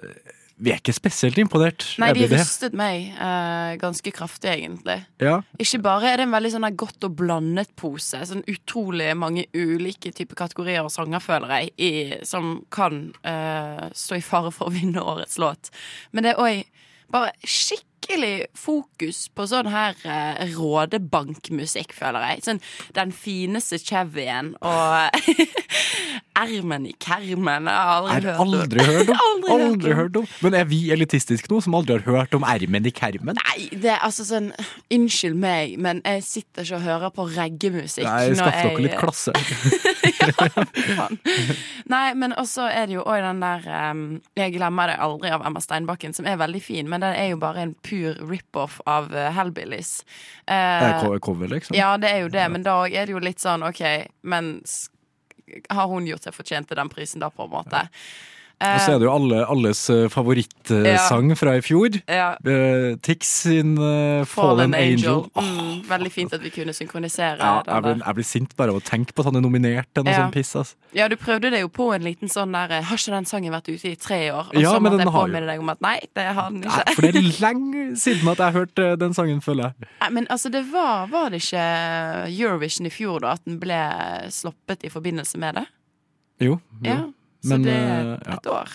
vi 0.64 0.72
er 0.72 0.80
ikke 0.80 0.94
spesielt 0.96 1.40
imponert. 1.42 1.84
Nei, 2.00 2.12
de 2.16 2.28
rystet 2.32 2.76
meg 2.78 3.10
eh, 3.12 3.74
ganske 3.82 4.14
kraftig, 4.16 4.52
egentlig. 4.54 5.00
Ja. 5.24 5.40
Ikke 5.60 5.82
bare 5.84 6.12
er 6.12 6.22
det 6.22 6.28
en 6.28 6.36
veldig 6.36 6.54
sånn 6.54 6.68
godt 6.80 7.08
og 7.08 7.18
blandet 7.20 7.74
pose, 7.80 8.22
sånn 8.30 8.46
utrolig 8.52 9.10
mange 9.20 9.48
ulike 9.58 10.14
typer 10.16 10.40
kategorier 10.46 10.86
og 10.86 10.94
sanger, 10.94 11.24
føler 11.24 11.56
jeg, 11.58 11.74
i, 11.76 11.92
som 12.28 12.62
kan 12.74 13.10
eh, 13.28 13.90
stå 13.98 14.22
i 14.22 14.24
fare 14.24 14.54
for 14.56 14.70
å 14.70 14.76
vinne 14.76 15.04
årets 15.04 15.42
låt. 15.42 15.74
Men 16.14 16.28
det 16.28 16.36
er 16.36 16.46
òg 16.46 16.86
bare 17.14 17.34
skikkelig 17.44 17.93
fokus 18.58 19.28
på 19.36 19.46
sånn 19.50 19.70
her 19.72 19.96
uh, 20.06 20.44
rådebankmusikk, 20.54 21.94
føler 21.96 22.26
jeg. 22.34 22.44
Sånn 22.46 22.62
den 22.96 23.12
fineste 23.16 23.80
Chevyen 23.82 24.54
og 24.62 25.10
ermen 26.44 26.88
i 26.90 26.94
kermen. 27.00 27.68
Jeg 27.70 27.74
har 27.74 28.02
aldri 28.02 28.16
Er 28.16 28.28
hørt 28.28 28.40
om. 28.40 28.54
aldri 28.54 28.86
hørt 28.88 29.10
om. 29.14 29.20
Aldri 29.54 29.54
hørt 29.54 29.64
aldri 29.74 29.92
om. 29.94 29.98
hørt 29.98 30.16
om. 30.18 30.28
Men 30.44 30.54
er 30.60 30.66
vi 30.70 30.80
elitistiske 30.94 31.50
nå, 31.52 31.60
som 31.64 31.76
aldri 31.78 31.98
har 32.00 32.06
hørt 32.24 32.34
om 32.38 32.44
ermen 32.48 32.86
i 32.90 32.94
kermen? 32.96 33.38
Nei, 33.40 33.68
det 33.74 33.92
er 33.96 34.02
altså 34.06 34.26
sånn 34.28 34.52
Unnskyld 34.94 35.38
meg, 35.40 35.76
men 35.82 36.02
jeg 36.06 36.24
sitter 36.26 36.66
ikke 36.66 36.78
og 36.80 36.86
hører 36.88 37.14
på 37.16 37.26
reggemusikk. 37.36 38.06
Nei, 38.08 38.34
skaff 38.38 38.58
dere 38.60 38.74
jeg- 38.74 38.86
litt 38.88 38.98
klasse. 39.00 39.34
ja, 40.94 41.08
Nei, 41.92 42.14
men 42.18 42.34
også 42.40 42.66
er 42.72 42.88
det 42.90 42.96
jo 42.98 43.04
òg 43.06 43.22
den 43.24 43.40
der 43.44 43.66
um, 43.92 44.04
Jeg 44.40 44.54
glemmer 44.56 44.92
det 44.92 44.98
aldri 45.04 45.32
av 45.34 45.44
Emma 45.48 45.62
Steinbakken, 45.64 46.14
som 46.16 46.28
er 46.30 46.38
veldig 46.42 46.62
fin, 46.64 46.90
men 46.90 47.04
den 47.04 47.16
er 47.18 47.30
jo 47.34 47.40
bare 47.42 47.64
en 47.68 47.74
pur 47.86 47.93
rip-off 48.30 48.80
av 48.90 49.12
uh, 49.14 49.30
Hellbillies. 49.36 49.96
Det 50.48 50.58
er 50.58 51.00
Eh, 51.04 51.20
cover, 51.24 51.48
liksom. 51.52 51.78
ja, 51.78 51.94
det 51.98 52.12
er 52.12 52.26
jo 52.26 52.34
det, 52.34 52.46
men 52.52 52.66
da 52.66 52.82
er 52.88 53.08
det 53.08 53.16
jo 53.16 53.24
litt 53.24 53.44
sånn 53.44 53.66
OK, 53.66 53.84
men 54.22 54.56
har 55.70 55.90
hun 55.92 56.08
gjort 56.08 56.28
seg 56.28 56.36
fortjent 56.36 56.70
til 56.72 56.80
den 56.80 56.92
prisen 56.92 57.24
da, 57.24 57.30
på 57.34 57.46
en 57.48 57.54
måte? 57.54 57.88
Og 58.64 58.80
så 58.86 58.96
er 58.96 59.02
det 59.02 59.08
jo 59.10 59.14
alle, 59.14 59.44
alles 59.54 59.86
favorittsang 60.14 60.54
favorittsang 60.64 61.34
fra 61.38 61.56
i 61.58 61.62
fjor. 61.64 61.98
Ja. 62.08 62.34
Eh, 62.46 62.96
Tix 63.04 63.28
sin 63.44 63.78
uh, 63.78 64.24
Fallen, 64.30 64.74
Angel. 64.74 65.08
Angel. 65.10 65.30
Mm, 65.36 65.84
veldig 65.90 66.12
fint 66.12 66.34
at 66.34 66.44
vi 66.44 66.52
kunne 66.54 66.74
synkronisere 66.76 67.38
ja, 67.40 67.62
jeg, 67.66 67.84
blir, 67.86 68.02
jeg 68.06 68.18
blir 68.18 68.28
sint 68.28 68.56
bare 68.60 68.74
av 68.74 68.80
å 68.80 68.84
tenke 68.86 69.14
på 69.14 69.24
at 69.24 69.30
han 69.30 69.40
er 69.40 69.44
nominert 69.46 69.90
til 69.94 70.06
noe 70.06 70.14
Ja. 70.14 70.24
sånn 70.24 70.34
piss. 70.36 70.54
Altså. 70.60 70.76
Ja, 70.96 71.08
du 71.10 71.16
prøvde 71.20 71.52
det 71.54 71.64
jo 71.64 71.70
på 71.74 71.90
en 71.96 72.06
liten 72.06 72.30
sånn 72.32 72.54
der 72.54 72.76
Har 72.86 73.00
ikke 73.00 73.16
den 73.16 73.26
sangen 73.30 73.54
vært 73.54 73.70
ute 73.72 73.92
i 73.92 73.96
tre 74.00 74.20
år? 74.32 74.52
Og 74.54 74.62
Ja, 74.62 74.76
så 74.76 74.84
måtte 74.84 75.02
jeg 75.02 75.14
påminne 75.14 75.50
deg 75.50 75.64
om 75.64 75.74
at 75.74 75.82
nei, 75.84 75.98
det 76.16 76.28
har 76.38 76.52
den 76.52 76.64
ikke. 76.68 76.96
for 76.96 77.08
det 77.08 77.16
er 77.16 77.42
lenge 77.48 77.86
siden 78.00 78.30
at 78.34 78.38
jeg 78.38 78.46
har 78.46 78.58
hørt 78.60 78.80
eh, 78.84 78.94
den 79.00 79.18
sangen, 79.18 79.42
føler 79.42 79.72
jeg. 79.72 79.90
Nei, 80.04 80.12
men 80.20 80.30
altså, 80.30 80.52
det 80.54 80.64
var 80.72 81.08
Var 81.12 81.34
det 81.34 81.42
ikke 81.44 81.66
Eurovision 82.30 82.88
i 82.88 82.94
fjor, 82.94 83.20
da, 83.24 83.36
at 83.38 83.44
den 83.48 83.60
ble 83.62 83.80
sloppet 84.34 84.86
i 84.88 84.92
forbindelse 84.94 85.40
med 85.42 85.60
det? 85.60 85.66
Jo. 86.44 86.58
jo. 86.84 86.88
Ja. 86.90 87.02
Så 87.44 87.50
Men, 87.50 87.64
det 87.68 87.74
er 87.76 88.06
ja. 88.24 88.36
et 88.38 88.46
år. 88.48 88.70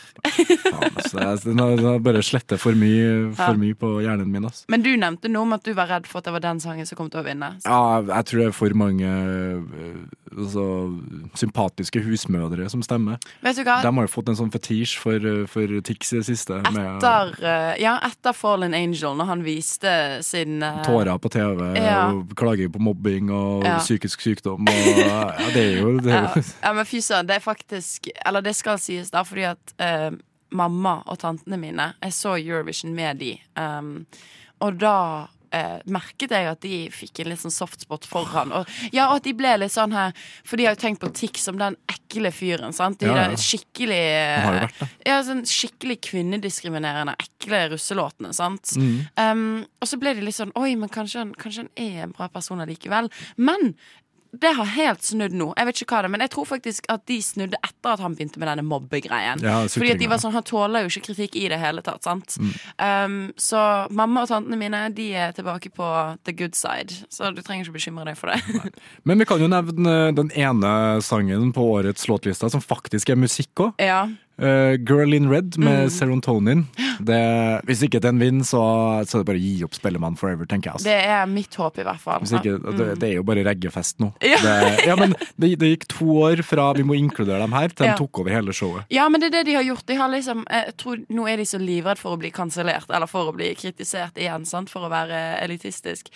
Faen, 1.09 1.23
altså, 1.25 1.55
den 1.57 2.03
bare 2.05 2.21
slettet 2.23 2.61
for 2.61 2.77
mye, 2.77 3.33
Ja. 3.33 3.47
for 3.47 3.57
mye 3.57 3.75
på 3.79 3.95
hjernen 4.05 4.29
min. 4.29 4.45
Altså. 4.45 4.67
Men 4.69 4.83
du 4.85 4.91
nevnte 5.01 5.31
noe 5.33 5.47
om 5.47 5.55
at 5.57 5.65
du 5.65 5.73
var 5.73 5.89
redd 5.89 6.07
for 6.07 6.21
at 6.21 6.29
det 6.29 6.35
var 6.37 6.45
den 6.45 6.61
sangen 6.61 6.85
som 6.89 6.99
kom 7.01 7.09
til 7.09 7.23
å 7.23 7.25
vinne. 7.25 7.55
Ja, 7.65 8.01
jeg 8.03 8.27
tror 8.29 8.43
det 8.43 8.47
er 8.51 8.57
for 8.59 8.75
mange 8.77 9.09
eh, 9.09 10.37
altså, 10.37 10.67
sympatiske 11.41 12.03
husmødre 12.05 12.69
som 12.71 12.83
stemmer. 12.85 13.17
Vet 13.45 13.57
du 13.57 13.65
hva? 13.65 13.79
De 13.85 13.93
har 13.95 14.09
jo 14.09 14.13
fått 14.13 14.29
en 14.35 14.39
sånn 14.39 14.53
fetisj 14.53 14.99
for, 15.01 15.17
eh, 15.17 15.47
for 15.51 15.81
Tix 15.89 16.13
i 16.13 16.21
det 16.21 16.27
siste. 16.29 16.61
Etter, 16.61 17.33
med, 17.41 17.81
ja, 17.81 17.97
etter 18.05 18.37
Fallen 18.37 18.75
Angel, 18.77 19.17
når 19.19 19.31
han 19.33 19.45
viste 19.47 19.95
sin 20.27 20.61
eh, 20.63 20.83
tårer 20.85 21.17
på 21.19 21.33
TV 21.33 21.73
Ja. 21.81 22.11
og 22.13 22.35
klager 22.37 22.69
på 22.69 22.81
mobbing 22.85 23.31
og 23.33 23.65
Ja. 23.65 23.79
psykisk 23.81 24.21
sykdom. 24.21 24.69
Og, 24.69 25.01
ja, 25.01 25.33
det 25.55 25.65
er 25.65 25.81
jo, 25.81 25.97
det 26.01 26.13
er 26.13 26.23
Ja, 26.29 26.33
jo 26.37 26.43
ja, 26.63 26.73
men 26.77 26.85
fy 26.85 27.01
søren, 27.01 27.27
det 27.27 27.37
er 27.37 27.41
faktisk 27.45 28.09
Eller 28.27 28.41
det 28.43 28.55
skal 28.59 28.81
sies, 28.83 29.12
da, 29.14 29.25
fordi 29.27 29.49
at 29.53 29.75
eh, 29.83 30.11
mamma 30.59 30.99
og 31.07 31.18
tantene 31.23 31.59
mine. 31.61 31.92
Jeg 32.05 32.14
så 32.16 32.37
Eurovision 32.38 32.94
med 32.97 33.21
de. 33.23 33.35
Um, 33.59 34.07
og 34.64 34.79
da 34.81 35.29
eh, 35.55 35.79
merket 35.92 36.33
jeg 36.35 36.49
at 36.51 36.61
de 36.64 36.79
fikk 36.92 37.23
en 37.23 37.31
litt 37.33 37.42
sånn 37.42 37.55
softspot 37.55 38.07
foran. 38.09 38.53
Og, 38.57 38.73
ja, 38.94 39.09
og 39.11 39.18
at 39.21 39.29
de 39.29 39.35
ble 39.38 39.55
litt 39.61 39.75
sånn 39.75 39.94
her 39.94 40.14
For 40.47 40.59
de 40.59 40.66
har 40.66 40.77
jo 40.77 40.83
tenkt 40.83 41.03
på 41.03 41.11
Tix 41.14 41.44
som 41.49 41.59
den 41.61 41.77
ekle 41.90 42.33
fyren. 42.35 42.75
sant? 42.77 43.01
De 43.01 43.09
Ja, 43.09 43.29
ja. 43.29 43.37
skikkelig 43.38 44.01
vært. 44.49 44.83
Ja, 45.07 45.21
sånn 45.27 45.44
skikkelig 45.49 46.01
kvinnediskriminerende, 46.09 47.16
ekle 47.21 47.68
russelåtene. 47.75 48.33
sant? 48.37 48.75
Mm. 48.77 48.99
Um, 49.21 49.47
og 49.81 49.90
så 49.90 50.01
ble 50.01 50.16
de 50.18 50.27
litt 50.27 50.38
sånn 50.38 50.55
Oi, 50.59 50.75
men 50.81 50.92
kanskje 50.92 51.25
han, 51.25 51.33
kanskje 51.38 51.66
han 51.66 51.73
er 51.77 52.09
en 52.09 52.16
bra 52.16 52.29
person 52.33 52.61
allikevel. 52.64 53.12
Men 53.37 53.75
det 54.33 54.51
har 54.59 54.64
helt 54.64 55.03
snudd 55.03 55.33
nå. 55.33 55.49
Jeg 55.57 55.69
vet 55.69 55.81
ikke 55.83 55.95
hva 55.95 56.03
det 56.05 56.09
er, 56.11 56.12
Men 56.12 56.25
jeg 56.27 56.33
tror 56.35 56.47
faktisk 56.49 56.88
at 56.93 57.05
de 57.09 57.17
snudde 57.25 57.59
etter 57.64 57.95
at 57.95 58.03
han 58.05 58.14
begynte 58.17 58.41
med 58.41 58.51
denne 58.51 58.64
mobbegreien. 58.67 59.41
Ja, 59.45 59.62
Fordi 59.73 59.95
at 59.95 60.03
de 60.03 60.11
var 60.11 60.21
sånn, 60.21 60.35
Han 60.37 60.45
tåler 60.45 60.85
jo 60.85 60.93
ikke 60.93 61.09
kritikk 61.09 61.38
i 61.41 61.49
det 61.49 61.59
hele 61.62 61.83
tatt. 61.83 62.03
sant? 62.05 62.37
Mm. 62.37 62.53
Um, 62.77 63.19
så 63.41 63.88
mamma 63.91 64.27
og 64.27 64.29
tantene 64.29 64.61
mine 64.61 64.85
de 64.95 65.09
er 65.17 65.33
tilbake 65.33 65.73
på 65.75 65.88
the 66.29 66.33
good 66.37 66.55
side. 66.55 66.93
Så 67.09 67.33
du 67.35 67.43
trenger 67.43 67.64
ikke 67.64 67.79
bekymre 67.79 68.05
deg 68.11 68.21
for 68.21 68.33
det. 68.33 68.73
Men 69.09 69.19
vi 69.19 69.29
kan 69.29 69.41
jo 69.41 69.49
nevne 69.49 70.14
den 70.17 70.31
ene 70.37 71.03
sangen 71.03 71.53
på 71.57 71.64
årets 71.79 72.09
låtlista 72.09 72.51
som 72.53 72.64
faktisk 72.64 73.09
er 73.11 73.21
musikk 73.21 73.69
òg. 73.69 73.77
ja. 73.81 74.07
Girl 74.38 75.14
in 75.14 75.29
Red 75.31 75.59
med 75.59 75.88
Mm. 75.88 75.90
Serotonin. 75.90 76.66
Det, 77.03 77.18
hvis 77.66 77.83
ikke 77.87 78.01
den 78.03 78.18
vinner, 78.18 78.44
så, 78.46 78.61
så 79.07 79.18
er 79.18 79.22
det 79.22 79.27
bare 79.29 79.38
å 79.38 79.42
gi 79.42 79.64
opp 79.66 79.74
Spellemann 79.77 80.16
forever, 80.18 80.46
tenker 80.51 80.70
jeg. 80.70 80.74
Altså. 80.79 80.88
Det 80.88 80.98
er 81.14 81.27
mitt 81.31 81.55
håp, 81.59 81.79
i 81.79 81.85
hvert 81.87 82.01
fall. 82.03 82.22
Ikke, 82.27 82.55
det, 82.59 82.87
Mm. 82.88 82.98
det 82.98 83.09
er 83.09 83.14
jo 83.18 83.22
bare 83.27 83.44
reggefest 83.46 83.98
nå. 84.03 84.12
Ja. 84.22 84.38
Det, 84.42 84.87
ja, 84.87 84.96
men 84.98 85.14
det, 85.38 85.53
det 85.59 85.70
gikk 85.72 85.87
to 85.92 86.07
år 86.24 86.42
fra 86.46 86.72
vi 86.79 86.83
må 86.87 86.96
inkludere 86.98 87.40
dem 87.44 87.53
her, 87.55 87.68
til 87.68 87.85
de 87.87 87.90
Ja. 87.92 87.96
tok 87.98 88.18
over 88.22 88.31
hele 88.35 88.53
showet. 88.55 88.85
Ja, 88.94 89.09
men 89.09 89.20
det 89.20 89.29
er 89.33 89.37
det 89.38 89.44
de 89.51 89.55
har 89.59 89.66
gjort. 89.66 89.87
De 89.87 89.94
har 89.98 90.09
liksom, 90.12 90.44
jeg 90.51 90.74
tror 90.79 91.05
Nå 91.09 91.27
er 91.31 91.37
de 91.40 91.44
så 91.46 91.59
livredd 91.62 91.98
for 91.98 92.16
å 92.16 92.18
bli 92.20 92.31
kansellert, 92.35 92.88
eller 92.90 93.07
for 93.11 93.31
å 93.31 93.35
bli 93.37 93.53
kritisert 93.59 94.18
igjen, 94.18 94.44
sant? 94.46 94.68
for 94.70 94.87
å 94.87 94.90
være 94.90 95.38
elitistisk. 95.44 96.09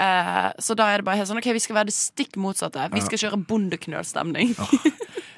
Uh, 0.00 0.52
så 0.60 0.76
da 0.76 0.90
er 0.92 0.98
det 1.00 1.06
bare 1.08 1.16
helt 1.20 1.28
sånn 1.30 1.38
OK, 1.40 1.48
vi 1.56 1.62
skal 1.64 1.76
være 1.80 1.88
det 1.90 1.96
stikk 1.96 2.36
motsatte. 2.36 2.88
Vi 2.92 3.00
skal 3.04 3.18
kjøre 3.24 3.40
bondeknølstemning. 3.48 4.54
Ja, 4.56 4.66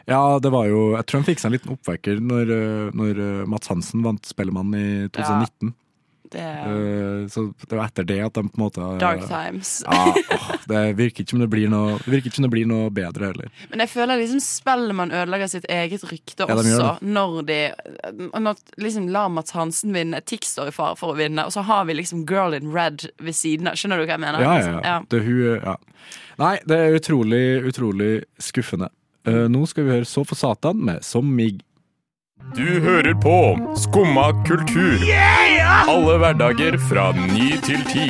det 0.08 0.50
var 0.54 0.68
jo 0.70 0.80
Jeg 0.96 1.06
tror 1.06 1.20
han 1.20 1.26
fikk 1.28 1.42
seg 1.42 1.50
en 1.50 1.56
liten 1.58 1.74
oppvekker 1.74 2.22
når, 2.24 2.54
øh, 2.54 2.86
når 2.96 3.20
øh, 3.24 3.42
Mats 3.50 3.68
Hansen 3.68 4.04
vant 4.06 4.24
Spellemann 4.26 4.72
i 4.78 4.86
2019. 5.12 5.74
Det 6.32 6.40
er 6.40 6.66
Eh, 6.68 7.26
Så 7.28 7.52
det 7.68 7.76
var 7.76 7.86
etter 7.88 8.04
det 8.04 8.18
at 8.24 8.34
de 8.36 8.42
på 8.48 8.58
en 8.58 8.64
måte 8.64 8.86
dark 9.00 9.22
times. 9.28 9.82
Ja, 9.86 10.12
åh, 10.12 10.56
det 10.68 10.82
virker 10.98 11.24
ikke 11.24 11.30
som 11.30 11.40
det 11.40 11.48
blir 11.52 11.70
noe 11.72 11.96
Det 12.02 12.12
virker 12.12 12.28
ikke 12.30 12.40
som 12.40 12.46
det 12.46 12.52
blir 12.52 12.68
noe 12.68 12.90
bedre 12.94 13.30
heller. 13.30 13.48
Men 13.70 13.80
jeg 13.84 13.92
føler 13.94 14.20
liksom 14.20 14.42
Spellemann 14.44 15.12
ødelegger 15.14 15.50
sitt 15.54 15.68
eget 15.72 16.04
rykte 16.10 16.48
Ja, 16.48 16.56
også, 16.56 16.90
når 17.02 17.38
de 17.48 17.58
Når 18.34 18.60
liksom 18.76 19.08
lar 19.14 19.28
Mats 19.32 19.56
Hansen 19.56 19.94
vinne, 19.96 20.20
Tix 20.24 20.52
står 20.56 20.72
i 20.72 20.76
fare 20.76 20.96
for 21.00 21.14
å 21.14 21.18
vinne, 21.18 21.46
og 21.46 21.54
så 21.54 21.64
har 21.64 21.88
vi 21.88 21.96
liksom 21.96 22.26
Girl 22.28 22.56
in 22.56 22.72
Red 22.74 23.08
ved 23.20 23.36
siden 23.36 23.68
av. 23.70 23.78
Skjønner 23.78 24.00
du 24.00 24.04
hva 24.06 24.16
jeg 24.16 24.24
mener? 24.26 24.44
Ja, 24.44 24.58
ja, 24.60 24.80
ja. 24.84 24.96
Det, 25.08 25.22
er 25.22 25.24
hun, 25.24 25.60
ja. 25.62 25.76
Nei, 26.38 26.54
det 26.68 26.78
er 26.78 26.98
utrolig, 26.98 27.44
utrolig 27.72 28.12
skuffende. 28.42 28.90
Eh, 29.26 29.46
nå 29.50 29.66
skal 29.66 29.84
vi 29.84 29.96
høre 29.96 30.04
Så 30.08 30.24
for 30.26 30.38
Satan 30.38 30.84
med 30.84 31.02
Som 31.02 31.24
mig. 31.36 31.58
Du 32.56 32.80
hører 32.80 33.14
på 33.18 33.58
Skumma 33.76 34.30
kultur. 34.46 35.02
Alle 35.88 36.14
hverdager 36.22 36.78
fra 36.88 37.10
ny 37.12 37.50
til 37.66 37.82
ti. 37.90 38.06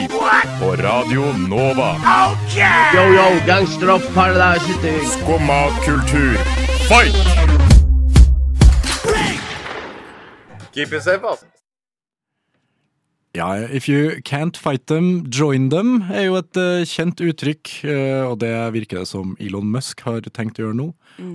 På 0.61 0.75
Radio 0.79 1.33
Nova. 1.49 1.94
Yo, 2.94 3.05
yo, 3.16 3.27
gangsteropp, 3.47 4.05
paradise 4.14 4.94
Skumma 5.16 5.61
kultur, 5.85 6.37
fight! 6.87 7.16
Keep 10.75 10.92
it 10.92 11.03
safe, 11.03 11.25
altså. 11.25 11.58
Ja, 13.38 13.55
if 13.70 13.87
you 13.87 14.18
can't 14.27 14.57
fight 14.57 14.88
them, 14.88 15.24
join 15.31 15.68
them, 15.70 16.01
er 16.11 16.24
jo 16.24 16.38
et 16.40 16.59
eh, 16.59 16.83
kjent 16.88 17.20
uttrykk, 17.22 17.70
eh, 17.87 18.24
og 18.27 18.40
det 18.42 18.51
virker 18.74 19.05
det 19.05 19.11
som 19.12 19.37
Elon 19.38 19.68
Musk 19.70 20.03
har 20.09 20.27
tenkt 20.35 20.59
å 20.59 20.64
gjøre 20.64 20.79
nå. 20.81 20.87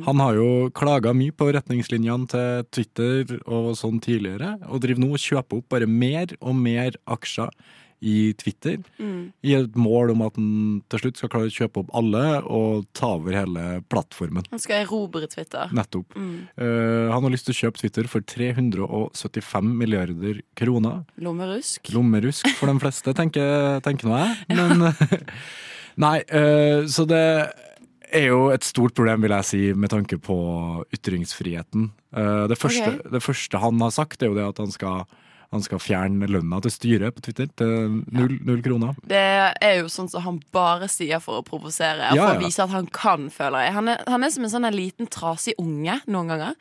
Han 0.03 0.19
har 0.19 0.35
jo 0.35 0.49
klaga 0.75 1.13
mye 1.15 1.31
på 1.35 1.47
retningslinjene 1.55 2.27
til 2.31 2.67
Twitter 2.75 3.31
og 3.45 3.71
sånn 3.79 4.01
tidligere, 4.03 4.57
og 4.67 4.83
driver 4.83 5.03
nå 5.03 5.13
og 5.15 5.23
kjøper 5.23 5.61
opp 5.61 5.69
bare 5.71 5.87
mer 5.87 6.35
og 6.41 6.59
mer 6.59 6.99
aksjer 7.15 7.55
i 8.03 8.33
Twitter, 8.37 8.81
Mm. 8.99 9.31
i 9.43 9.55
et 9.55 9.75
mål 9.79 10.11
om 10.11 10.23
at 10.27 10.35
han 10.35 10.83
til 10.91 10.99
slutt 10.99 11.19
skal 11.19 11.31
klare 11.31 11.49
å 11.49 11.55
kjøpe 11.55 11.83
opp 11.83 11.93
alle 11.95 12.23
og 12.43 12.85
ta 12.93 13.13
over 13.15 13.37
hele 13.37 13.81
plattformen. 13.89 14.45
Han 14.51 14.61
skal 14.61 14.83
erobre 14.83 15.27
Twitter. 15.31 15.71
Nettopp. 15.73 16.15
Mm. 16.15 16.47
Uh, 16.59 17.11
han 17.13 17.23
har 17.23 17.33
lyst 17.33 17.47
til 17.47 17.55
å 17.55 17.61
kjøpe 17.63 17.81
Twitter 17.81 18.09
for 18.11 18.21
375 18.21 19.73
milliarder 19.79 20.41
kroner. 20.59 21.03
Lommerusk. 21.17 21.93
Lommerusk 21.95 22.49
for 22.59 22.71
de 22.71 22.79
fleste, 22.83 23.15
tenker, 23.17 23.79
tenker 23.85 24.09
nå 24.09 24.19
jeg. 24.19 24.57
Men 24.57 24.89
Nei, 26.03 26.17
uh, 26.33 26.83
så 26.89 27.05
det 27.05 27.23
er 28.13 28.29
jo 28.29 28.47
et 28.53 28.65
stort 28.65 28.95
problem, 28.97 29.23
vil 29.25 29.33
jeg 29.37 29.49
si, 29.49 29.61
med 29.77 29.91
tanke 29.93 30.19
på 30.21 30.37
ytringsfriheten. 30.93 31.89
Uh, 32.13 32.45
det, 32.49 32.57
første, 32.61 32.95
okay. 32.95 33.11
det 33.13 33.23
første 33.25 33.61
han 33.61 33.81
har 33.81 33.93
sagt, 33.95 34.21
er 34.21 34.31
jo 34.31 34.37
det 34.37 34.45
at 34.45 34.61
han 34.61 34.73
skal, 34.73 35.05
han 35.53 35.63
skal 35.65 35.81
fjerne 35.81 36.27
lønna 36.29 36.59
til 36.65 36.73
styret 36.73 37.13
på 37.15 37.21
Twitter 37.27 37.49
til 37.59 37.99
null, 38.09 38.39
null 38.45 38.63
kroner. 38.65 38.95
Det 39.05 39.19
er 39.21 39.75
jo 39.79 39.91
sånn 39.91 40.09
som 40.09 40.25
han 40.25 40.39
bare 40.55 40.89
sier 40.91 41.21
for 41.23 41.41
å 41.41 41.45
provosere. 41.45 42.09
Ja, 42.17 42.25
For 42.25 42.39
å 42.39 42.41
vise 42.41 42.65
at 42.65 42.73
han 42.73 42.89
kan, 42.93 43.29
føler 43.33 43.67
jeg. 43.67 43.75
Han 43.77 43.91
er, 43.93 44.01
han 44.09 44.25
er 44.25 44.33
som 44.33 44.47
en 44.47 44.53
sånn 44.55 44.65
en 44.69 44.77
liten 44.77 45.09
trasig 45.13 45.53
unge 45.61 45.99
noen 46.09 46.33
ganger. 46.33 46.57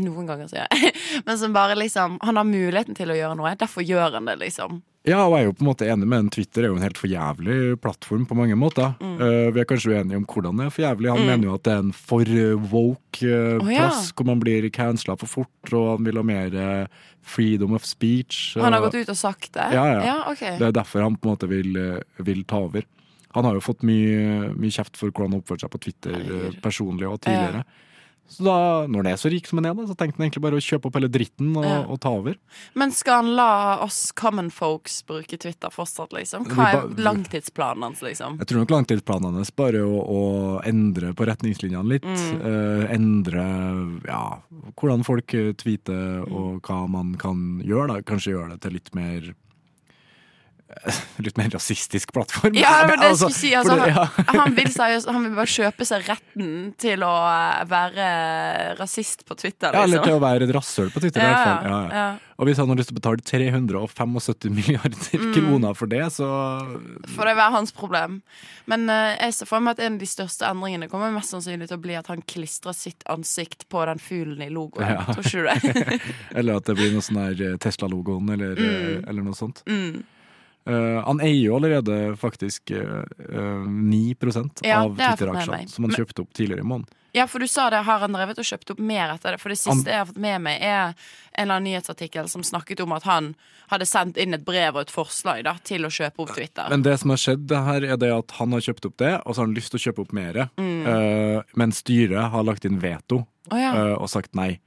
Noen 0.00 0.26
ganger, 0.30 0.48
sier 0.48 0.64
jeg. 0.70 0.94
Men 1.26 1.36
som 1.36 1.52
bare 1.52 1.74
liksom 1.76 2.14
Han 2.24 2.38
har 2.40 2.46
muligheten 2.48 2.96
til 2.96 3.10
å 3.12 3.16
gjøre 3.18 3.36
noe, 3.36 3.52
derfor 3.60 3.84
gjør 3.84 4.16
han 4.16 4.30
det, 4.30 4.38
liksom. 4.40 4.80
Ja, 5.02 5.24
og 5.26 5.32
jeg 5.34 5.42
er 5.42 5.48
jo 5.48 5.54
på 5.58 5.64
en 5.64 5.66
måte 5.66 5.86
enig 5.90 6.06
med 6.06 6.20
en 6.22 6.28
Twitter 6.30 6.62
er 6.62 6.70
jo 6.70 6.76
en 6.76 6.84
helt 6.84 7.00
forjævlig 7.00 7.54
plattform 7.82 8.22
på 8.30 8.36
mange 8.38 8.54
måter. 8.54 8.92
Mm. 9.02 9.16
Uh, 9.18 9.48
vi 9.50 9.58
er 9.58 9.66
kanskje 9.66 9.96
uenige 9.96 10.20
om 10.20 10.26
hvordan 10.30 10.60
det 10.60 10.68
er 10.68 10.74
forjævlig. 10.76 11.10
Han 11.10 11.22
Mm. 11.24 11.26
mener 11.32 11.48
jo 11.48 11.56
at 11.58 11.64
det 11.66 11.72
er 11.72 11.80
en 11.82 11.90
for 11.92 12.22
eh, 12.22 12.52
woke 12.70 13.32
Å, 13.32 13.66
ja. 13.66 13.88
plass, 13.88 14.12
hvor 14.14 14.28
man 14.30 14.38
blir 14.38 14.68
cancela 14.70 15.16
for 15.18 15.26
fort, 15.26 15.72
og 15.74 15.88
han 15.96 16.06
vil 16.06 16.20
ha 16.20 16.22
mer 16.22 16.54
uh, 16.54 17.02
freedom 17.20 17.74
of 17.74 17.84
speech. 17.84 18.54
Han 18.62 18.72
har 18.72 18.86
gått 18.86 19.00
ut 19.02 19.10
og 19.10 19.18
sagt 19.18 19.50
det? 19.58 19.68
Ja, 19.74 19.84
ja. 19.90 20.00
ja 20.06 20.16
okay. 20.30 20.54
Det 20.62 20.70
er 20.70 20.78
derfor 20.78 21.02
han 21.02 21.18
på 21.18 21.26
en 21.26 21.34
måte 21.34 21.50
vil, 21.50 21.74
vil 22.22 22.44
ta 22.46 22.62
over. 22.62 22.86
Han 23.34 23.44
har 23.48 23.58
jo 23.58 23.64
fått 23.64 23.82
mye, 23.82 24.52
mye 24.54 24.70
kjeft 24.70 24.96
for 25.00 25.10
hvordan 25.10 25.34
han 25.34 25.42
oppførte 25.42 25.66
seg 25.66 25.72
på 25.74 25.82
Twitter 25.82 26.54
personlig 26.62 27.10
og 27.10 27.18
tidligere. 27.26 27.64
Så 28.32 28.44
da, 28.46 28.86
når 28.88 29.04
det 29.04 29.10
er 29.12 29.18
så 29.20 29.28
rik 29.28 29.44
som 29.48 29.58
han 29.60 29.66
er, 29.68 29.74
da, 29.76 29.84
så 29.90 29.94
tenkte 29.98 30.16
han 30.16 30.24
egentlig 30.24 30.40
bare 30.46 30.56
å 30.56 30.62
kjøpe 30.64 30.88
opp 30.88 30.94
hele 30.96 31.08
dritten 31.12 31.50
og, 31.58 31.64
Ja. 31.66 31.80
og 31.84 31.98
ta 32.00 32.08
over. 32.16 32.38
Men 32.74 32.90
skal 32.96 33.18
han 33.20 33.34
la 33.36 33.78
oss 33.84 34.10
common 34.16 34.48
folks 34.50 35.02
bruke 35.04 35.36
Twitter 35.38 35.68
fortsatt, 35.74 36.14
liksom? 36.16 36.46
Hva 36.48 36.68
er 36.72 36.88
langtidsplanen 36.96 37.82
hans, 37.84 38.00
liksom? 38.00 38.38
Jeg 38.40 38.48
tror 38.48 38.62
nok 38.64 38.72
langtidsplanen 38.72 39.36
hans 39.36 39.50
bare 39.54 39.82
å, 39.84 40.00
å 40.00 40.22
endre 40.64 41.12
på 41.18 41.26
retningslinjene 41.28 41.92
litt. 41.92 42.08
Mm. 42.08 42.40
eh, 42.40 42.94
endre 42.96 43.44
ja, 44.08 44.22
hvordan 44.80 45.04
folk 45.04 45.34
eh, 45.36 45.52
tweeter 45.52 46.24
og 46.24 46.62
hva 46.64 46.86
man 46.88 47.12
kan 47.20 47.60
gjøre. 47.66 47.98
Da. 47.98 48.00
Kanskje 48.08 48.32
gjøre 48.38 48.54
det 48.54 48.62
til 48.64 48.78
litt 48.78 48.94
mer 48.96 49.34
Litt 51.26 51.36
mer 51.38 51.50
rasistisk 51.54 52.12
plattform. 52.12 52.54
Ja, 52.58 52.82
det 52.86 52.96
var 52.96 52.96
det 53.02 53.08
jeg 53.08 53.12
Altså, 53.12 53.28
skulle 53.28 53.38
si. 53.38 53.52
Altså, 53.54 53.76
han, 53.78 54.36
han, 54.40 54.54
vil 54.56 54.70
seriøst, 54.78 55.10
han 55.12 55.22
vil 55.28 55.36
bare 55.36 55.52
kjøpe 55.52 55.86
seg 55.88 56.08
retten 56.08 56.50
til 56.80 57.04
å 57.06 57.12
eh, 57.28 57.62
være 57.70 58.06
rasist 58.80 59.24
på 59.28 59.36
Twitter, 59.38 59.72
Ja, 59.74 59.84
eller 59.84 59.98
liksom. 60.00 60.08
til 60.10 60.18
å 60.18 60.22
være 60.24 60.48
et 60.48 60.54
rasshøl 60.56 60.92
på 60.94 61.00
Twitter. 61.04 61.20
i 61.22 61.30
Ja. 61.30 61.56
Ja, 61.62 61.80
ja. 61.92 62.06
Og 62.42 62.48
hvis 62.48 62.58
han 62.58 62.66
har 62.72 62.74
lyst 62.80 62.88
til 62.90 62.96
å 62.96 63.00
betale 63.00 63.22
375 63.22 64.50
milliarder 64.50 65.18
Mm. 65.22 65.32
kroner 65.36 65.74
for 65.78 65.86
det, 65.86 66.00
så 66.10 66.26
Får 67.14 67.28
det 67.28 67.34
være 67.38 67.52
hans 67.54 67.70
problem. 67.76 68.22
Men 68.66 68.88
uh, 68.90 69.14
jeg 69.20 69.34
ser 69.36 69.46
for 69.46 69.60
meg 69.62 69.76
at 69.76 69.82
en 69.86 69.94
av 69.94 70.00
de 70.02 70.08
største 70.10 70.48
endringene 70.48 70.88
kommer 70.90 71.12
mest 71.14 71.30
sannsynlig 71.30 71.68
til 71.70 71.78
å 71.78 71.82
bli 71.84 71.94
at 71.98 72.08
han 72.10 72.22
klistrer 72.26 72.74
sitt 72.74 73.04
ansikt 73.12 73.68
på 73.70 73.84
den 73.86 74.00
fuglen 74.02 74.42
i 74.42 74.50
logoen. 74.50 74.96
Tror 75.12 75.22
ikke 75.22 75.44
du 75.44 75.84
det? 75.84 76.00
Eller 76.34 76.58
at 76.58 76.66
det 76.66 76.74
blir 76.80 76.90
noe 76.96 77.04
sånn 77.04 77.20
eh, 77.30 77.56
Tesla-logoen, 77.62 78.32
eller, 78.34 78.56
Mm. 78.58 78.66
eh, 79.04 79.08
eller 79.08 79.22
noe 79.22 79.34
sånt. 79.38 79.62
Mm. 79.68 80.02
Eh, 80.64 80.98
han 81.04 81.20
eier 81.20 81.40
jo 81.42 81.56
allerede 81.58 82.16
faktisk 82.16 82.70
uh, 82.70 83.02
eh, 83.18 83.64
9 83.66 84.14
Ja, 84.62 84.84
av 84.84 84.94
Twitter-aksjene 84.94 85.68
som 85.68 85.88
han 85.88 85.94
kjøpte 85.96 86.22
opp 86.22 86.34
tidligere 86.36 86.62
i 86.62 86.68
måneden. 86.68 86.98
Ja, 87.12 87.26
for 87.28 87.44
du 87.44 87.48
sa 87.48 87.66
det, 87.70 87.82
har 87.84 87.98
han 88.00 88.14
drevet 88.14 88.38
og 88.40 88.46
kjøpt 88.46 88.70
opp 88.72 88.78
mer 88.80 89.10
etter 89.12 89.34
det? 89.34 89.40
For 89.42 89.52
det 89.52 89.58
siste 89.58 89.74
Han- 89.74 89.84
jeg 89.84 89.98
har 89.98 90.06
fått 90.06 90.22
med 90.22 90.40
meg, 90.40 90.62
er 90.62 90.94
en 91.34 91.42
eller 91.42 91.54
annen 91.54 91.72
nyhetsartikkel 91.72 92.28
som 92.28 92.42
snakket 92.42 92.80
om 92.80 92.92
at 92.92 93.02
han 93.02 93.34
hadde 93.68 93.86
sendt 93.86 94.16
inn 94.16 94.32
et 94.32 94.44
brev 94.44 94.76
og 94.76 94.80
et 94.82 94.90
forslag 94.90 95.44
da, 95.44 95.58
til 95.62 95.84
å 95.84 95.90
kjøpe 95.92 96.24
opp 96.24 96.32
Twitter. 96.34 96.70
Men 96.70 96.82
det 96.82 96.98
som 97.00 97.10
har 97.10 97.20
skjedd 97.20 97.50
her, 97.50 97.84
er 97.84 97.96
det 97.96 98.12
at 98.16 98.30
han 98.38 98.52
har 98.52 98.60
kjøpt 98.60 98.86
opp 98.86 98.96
det, 98.96 99.12
og 99.26 99.34
så 99.34 99.42
har 99.42 99.46
han 99.46 99.54
lyst 99.54 99.70
til 99.72 99.80
å 99.80 99.84
kjøpe 99.92 100.00
opp 100.06 100.12
mer. 100.12 100.48
Mm. 100.56 100.86
eh, 100.86 101.42
men 101.54 101.72
styret 101.72 102.30
har 102.30 102.44
lagt 102.44 102.64
inn 102.64 102.80
veto 102.80 103.26
oh, 103.50 103.58
ja. 103.58 103.74
eh, 103.76 103.94
og 103.98 104.08
sagt 104.08 104.34
nei. 104.34 104.60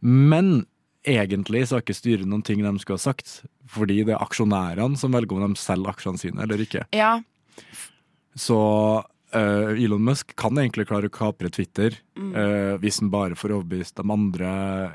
Men 0.00 0.66
egentlig 1.04 1.66
så 1.68 1.76
har 1.76 1.82
ikke 1.84 1.96
styret 1.98 2.26
noen 2.28 2.42
ting 2.44 2.62
de 2.64 2.74
skulle 2.82 2.98
ha 3.00 3.06
sagt, 3.12 3.42
fordi 3.70 4.02
det 4.04 4.14
er 4.16 4.24
aksjonærene 4.24 4.96
som 5.00 5.12
velger 5.12 5.36
om 5.44 5.52
de 5.54 5.60
selger 5.60 5.92
aksjene 5.94 6.18
sine 6.20 6.42
eller 6.46 6.60
ikke. 6.64 6.86
Ja, 6.96 7.18
Så 8.36 8.56
uh, 9.34 9.70
Elon 9.78 10.02
Musk 10.04 10.32
kan 10.38 10.56
egentlig 10.58 10.88
klare 10.88 11.06
å 11.10 11.12
kapre 11.14 11.50
Twitter 11.54 12.00
Mm. 12.14 12.28
uh, 12.30 12.76
hvis 12.78 13.00
han 13.00 13.08
bare 13.10 13.34
får 13.34 13.50
overbevist 13.56 13.96
de 13.98 14.04
andre 14.14 14.50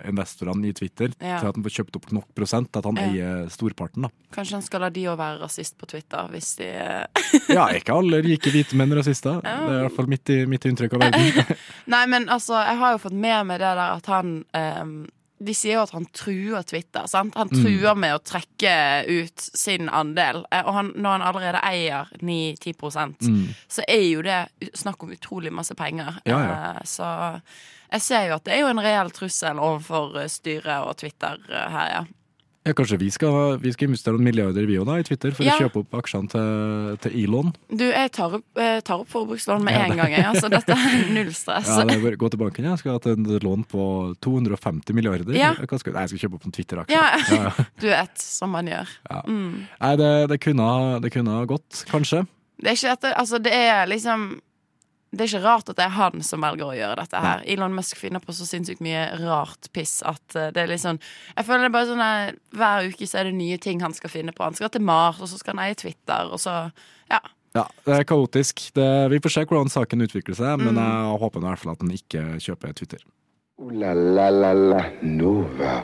investorene 0.08 0.70
i 0.70 0.74
Twitter 0.74 1.10
Ja. 1.20 1.42
til 1.42 1.50
at 1.50 1.56
han 1.58 1.64
får 1.66 1.74
kjøpt 1.76 1.98
opp 2.00 2.06
nok 2.16 2.30
prosent, 2.34 2.70
at 2.80 2.86
han 2.88 2.96
Ja. 2.96 3.08
eier 3.10 3.50
storparten. 3.52 4.04
da. 4.04 4.10
Kanskje 4.32 4.54
han 4.54 4.62
skal 4.64 4.80
la 4.86 4.90
de 4.90 5.04
òg 5.04 5.18
være 5.20 5.42
rasist 5.42 5.76
på 5.78 5.86
Twitter, 5.86 6.30
hvis 6.32 6.56
de 6.56 6.70
Ja, 7.54 7.68
ikke 7.76 7.92
alle 7.94 8.22
rike 8.24 8.50
hvite 8.56 8.74
menn 8.80 8.96
rasister. 8.96 9.42
Det 9.44 9.52
er 9.52 9.80
i 9.84 9.84
hvert 9.90 9.96
fall 9.98 10.08
mitt, 10.08 10.32
mitt 10.48 10.64
inntrykk 10.64 10.94
av 10.96 11.00
verden. 11.12 11.58
Nei, 11.94 12.06
men 12.08 12.30
altså, 12.30 12.56
jeg 12.64 12.78
har 12.78 12.92
jo 12.96 13.04
fått 13.04 13.20
med 13.20 13.46
meg 13.52 13.60
det 13.60 13.76
der 13.76 13.96
at 13.98 14.06
han 14.08 14.46
ehm, 14.56 15.10
De 15.42 15.54
sier 15.56 15.78
jo 15.78 15.84
at 15.86 15.92
han 15.96 16.06
truer 16.14 16.64
Twitter. 16.68 17.06
sant? 17.08 17.34
Han 17.36 17.48
Mm. 17.48 17.64
truer 17.64 17.96
med 17.96 18.14
å 18.16 18.20
trekke 18.24 19.08
ut 19.08 19.40
sin 19.40 19.88
andel. 19.90 20.44
Eh, 20.52 20.62
Og 20.66 20.74
han, 20.74 20.92
når 20.96 21.10
han 21.18 21.22
allerede 21.22 21.62
eier 21.64 22.08
9-10 22.22 23.16
Mm. 23.22 23.48
så 23.70 23.82
er 23.88 24.02
jo 24.12 24.22
det 24.22 24.50
snakk 24.76 25.02
om 25.04 25.12
utrolig 25.12 25.52
masse 25.52 25.74
penger. 25.76 26.20
Ja, 26.26 26.40
ja. 26.40 26.72
Eh, 26.74 26.82
Så 26.84 27.42
jeg 27.92 28.02
ser 28.02 28.28
jo 28.28 28.34
at 28.36 28.44
det 28.44 28.54
er 28.54 28.60
jo 28.60 28.68
en 28.68 28.80
reell 28.80 29.10
trussel 29.12 29.58
overfor 29.60 30.16
eh, 30.18 30.28
styret 30.28 30.86
og 30.88 30.98
Twitter 30.98 31.38
her, 31.50 31.90
ja. 31.90 32.04
Ja, 32.68 32.74
kanskje 32.76 32.98
vi 33.00 33.08
skal, 33.10 33.56
vi 33.64 33.72
skal 33.72 33.88
investere 33.88 34.18
noen 34.18 34.26
milliarder 34.28 34.66
vi 34.68 34.76
da, 34.84 34.98
i 35.00 35.04
Twitter 35.08 35.32
for 35.32 35.48
Ja. 35.48 35.54
å 35.56 35.62
kjøpe 35.64 35.80
opp 35.80 35.96
aksjene 36.02 36.28
til, 36.30 36.98
til 37.06 37.14
Elon. 37.24 37.54
Du, 37.72 37.86
jeg 37.88 38.12
tar 38.12 38.36
opp, 38.36 38.44
jeg 38.60 38.84
tar 38.84 39.00
opp 39.06 39.10
forbrukslån 39.14 39.64
med 39.64 39.78
Ja, 39.78 39.86
en 39.88 39.96
gang, 40.02 40.12
jeg. 40.12 40.26
Altså, 40.28 40.50
dette 40.52 40.76
er 40.76 41.06
null 41.16 41.32
stress. 41.34 41.70
Ja, 41.72 41.86
det 41.88 41.96
er 41.96 42.04
bare 42.04 42.20
gå 42.20 42.30
til 42.34 42.42
banken. 42.42 42.68
Jeg 42.68 42.82
skal 42.82 42.98
ha 42.98 43.00
et 43.14 43.44
lån 43.48 43.64
på 43.72 43.86
250 44.22 44.94
milliarder. 44.98 45.34
Ja. 45.40 45.54
Jeg 45.56 45.82
skal, 45.82 45.96
nei, 45.96 46.04
jeg 46.04 46.12
skal 46.14 46.24
kjøpe 46.26 46.40
opp 46.42 46.50
en 46.50 46.58
Twitter-aksje. 46.60 47.00
Ja, 47.00 47.56
du 47.82 47.88
vet, 47.94 48.20
som 48.22 48.52
man 48.54 48.68
gjør. 48.68 48.92
Mm. 49.24 49.50
Nei, 49.80 49.94
det, 50.04 50.12
det, 50.34 50.40
kunne, 50.44 50.70
det 51.08 51.14
kunne 51.16 51.40
gått, 51.50 51.86
kanskje. 51.90 52.26
Det 52.60 52.74
er 52.74 52.76
ikke 52.76 52.92
dette, 52.98 53.16
altså 53.24 53.40
det 53.40 53.56
er 53.56 53.88
liksom 53.88 54.30
Det 55.12 55.24
er 55.26 55.30
ikke 55.32 55.42
rart 55.42 55.70
at 55.72 55.78
det 55.80 55.86
er 55.88 55.96
han 55.96 56.22
som 56.22 56.44
velger 56.46 56.68
å 56.68 56.76
gjøre 56.78 56.96
dette 57.00 57.18
her. 57.24 57.40
Elon 57.50 57.74
Musk 57.74 57.98
finner 57.98 58.22
på 58.22 58.34
så 58.38 58.46
sinnssykt 58.46 58.82
mye 58.86 59.08
rart 59.24 59.72
piss 59.74 60.04
at 60.06 60.36
eh, 60.38 60.52
det 60.54 60.62
er 60.62 60.70
litt 60.70 60.84
sånn 60.84 61.00
Jeg 61.36 61.48
føler 61.48 61.66
det 61.66 61.70
er 61.72 61.76
bare 61.80 61.90
sånn 61.90 62.04
at 62.06 62.38
Hver 62.54 62.90
uke 62.92 63.08
så 63.10 63.18
er 63.24 63.30
det 63.32 63.34
nye 63.40 63.58
ting 63.58 63.82
han 63.82 63.96
skal 63.98 64.10
finne 64.14 64.32
på. 64.38 64.44
Han 64.46 64.54
skal 64.60 64.70
til 64.70 64.86
Mars, 64.86 65.18
og 65.22 65.32
så 65.32 65.40
skal 65.42 65.56
han 65.58 65.64
eie 65.66 65.76
Twitter, 65.80 66.30
og 66.30 66.38
så 66.40 66.72
Ja. 67.10 67.20
Ja, 67.58 67.64
det 67.86 67.96
er 67.96 68.04
kaotisk. 68.06 68.68
Det, 68.78 68.86
vi 69.10 69.18
får 69.26 69.34
se 69.34 69.46
hvordan 69.50 69.72
saken 69.74 70.06
utvikler 70.06 70.36
seg, 70.38 70.60
men 70.62 70.76
Mm. 70.78 70.84
jeg 70.86 71.20
håper 71.24 71.40
i 71.42 71.48
hvert 71.48 71.60
fall 71.64 71.72
at 71.74 71.82
han 71.82 71.90
ikke 71.98 72.22
kjøper 72.46 72.76
Twitter. 72.78 73.02
La 73.74 73.94
la 73.98 74.30
la 74.30 74.54
la 74.54 74.84
Nova. 75.02 75.80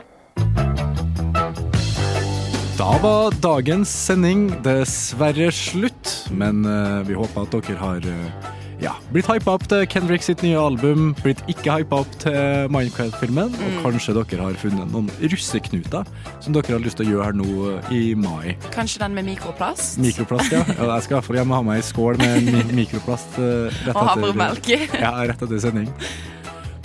Da 2.78 2.92
var 3.02 3.34
dagens 3.42 3.88
sending 3.88 4.46
dessverre 4.62 5.50
slutt, 5.50 6.12
men 6.30 6.62
uh, 6.68 7.02
vi 7.08 7.16
håper 7.18 7.42
at 7.46 7.54
dere 7.56 7.76
har 7.80 8.06
eh, 8.06 8.50
ja, 8.82 8.92
blitt 9.12 9.26
hypa 9.30 9.54
opp 9.56 9.64
til 9.70 9.86
Kendrick 9.88 10.22
sitt 10.26 10.42
nye 10.44 10.58
album, 10.60 11.14
blitt 11.22 11.40
ikke 11.48 11.78
hypa 11.78 12.02
opp 12.04 12.12
til 12.20 12.68
Minecraft-filmen, 12.74 13.54
og 13.56 13.70
Mm. 13.72 13.78
kanskje 13.86 14.14
dere 14.18 14.42
har 14.42 14.54
funnet 14.60 14.92
noen 14.92 15.08
russeknuter 15.22 16.04
som 16.40 16.52
dere 16.52 16.74
har 16.76 16.84
lyst 16.84 16.96
til 17.00 17.06
å 17.06 17.10
gjøre 17.14 17.24
her 17.24 17.32
nå 17.32 17.80
i 17.90 18.14
mai. 18.14 18.56
Kanskje 18.74 18.98
den 19.00 19.14
med 19.14 19.24
mikroplast? 19.30 19.98
Mikroplast, 19.98 20.52
ja. 20.52 20.62
jeg 20.66 21.02
skal 21.02 21.16
i 21.16 21.20
hvert 21.20 21.24
fall 21.30 21.36
hjem 21.40 21.50
og 21.50 21.56
ha 21.56 21.62
meg 21.70 21.76
ei 21.80 21.86
skål 21.88 22.18
med 22.18 22.42
mi 22.44 22.62
mikroplast 22.84 23.38
eh, 23.40 23.90
Og 23.94 24.02
havremelk 24.12 24.68
i. 24.68 24.80
ja, 25.04 25.12
rett 25.24 25.42
etter 25.42 25.58
sending. 25.60 25.88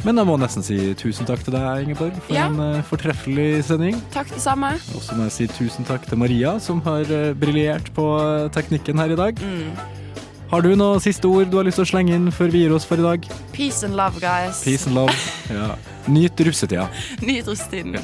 Men 0.03 0.17
jeg 0.17 0.25
må 0.25 0.33
nesten 0.41 0.63
si 0.65 0.79
tusen 0.97 1.27
takk 1.29 1.43
til 1.45 1.53
deg, 1.53 1.83
Ingeborg, 1.85 2.15
for 2.25 2.33
Ja. 2.33 2.47
en 2.47 2.57
uh, 2.57 2.81
fortreffelig 2.87 3.63
sending. 3.67 3.99
Takk, 4.15 4.31
det 4.33 4.41
samme. 4.41 4.71
Og 4.95 5.03
så 5.05 5.13
må 5.13 5.27
jeg 5.27 5.35
si 5.35 5.47
tusen 5.59 5.85
takk 5.85 6.07
til 6.09 6.17
Maria, 6.17 6.55
som 6.59 6.79
har 6.87 7.03
uh, 7.11 7.33
briljert 7.37 7.91
på 7.93 8.07
teknikken 8.55 8.97
her 8.97 9.11
i 9.13 9.19
dag. 9.19 9.35
Mm. 9.37 9.75
Har 10.51 10.65
du 10.65 10.73
noen 10.75 10.99
siste 10.99 11.29
ord 11.31 11.47
du 11.47 11.53
har 11.55 11.63
lyst 11.63 11.77
til 11.79 11.85
å 11.85 11.89
slenge 11.93 12.11
inn 12.17 12.25
før 12.35 12.49
vi 12.51 12.65
gir 12.65 12.73
oss 12.75 12.83
for 12.83 12.99
i 12.99 13.05
dag? 13.05 13.27
Peace 13.55 13.85
and 13.87 13.95
love, 13.95 14.19
guys. 14.19 14.59
Peace 14.65 14.83
and 14.89 14.97
love. 14.99 15.15
Ja. 15.51 15.77
Nyt 16.11 16.39
russetida. 16.43 16.89
Nyt 17.23 17.47
russetiden. 17.47 17.95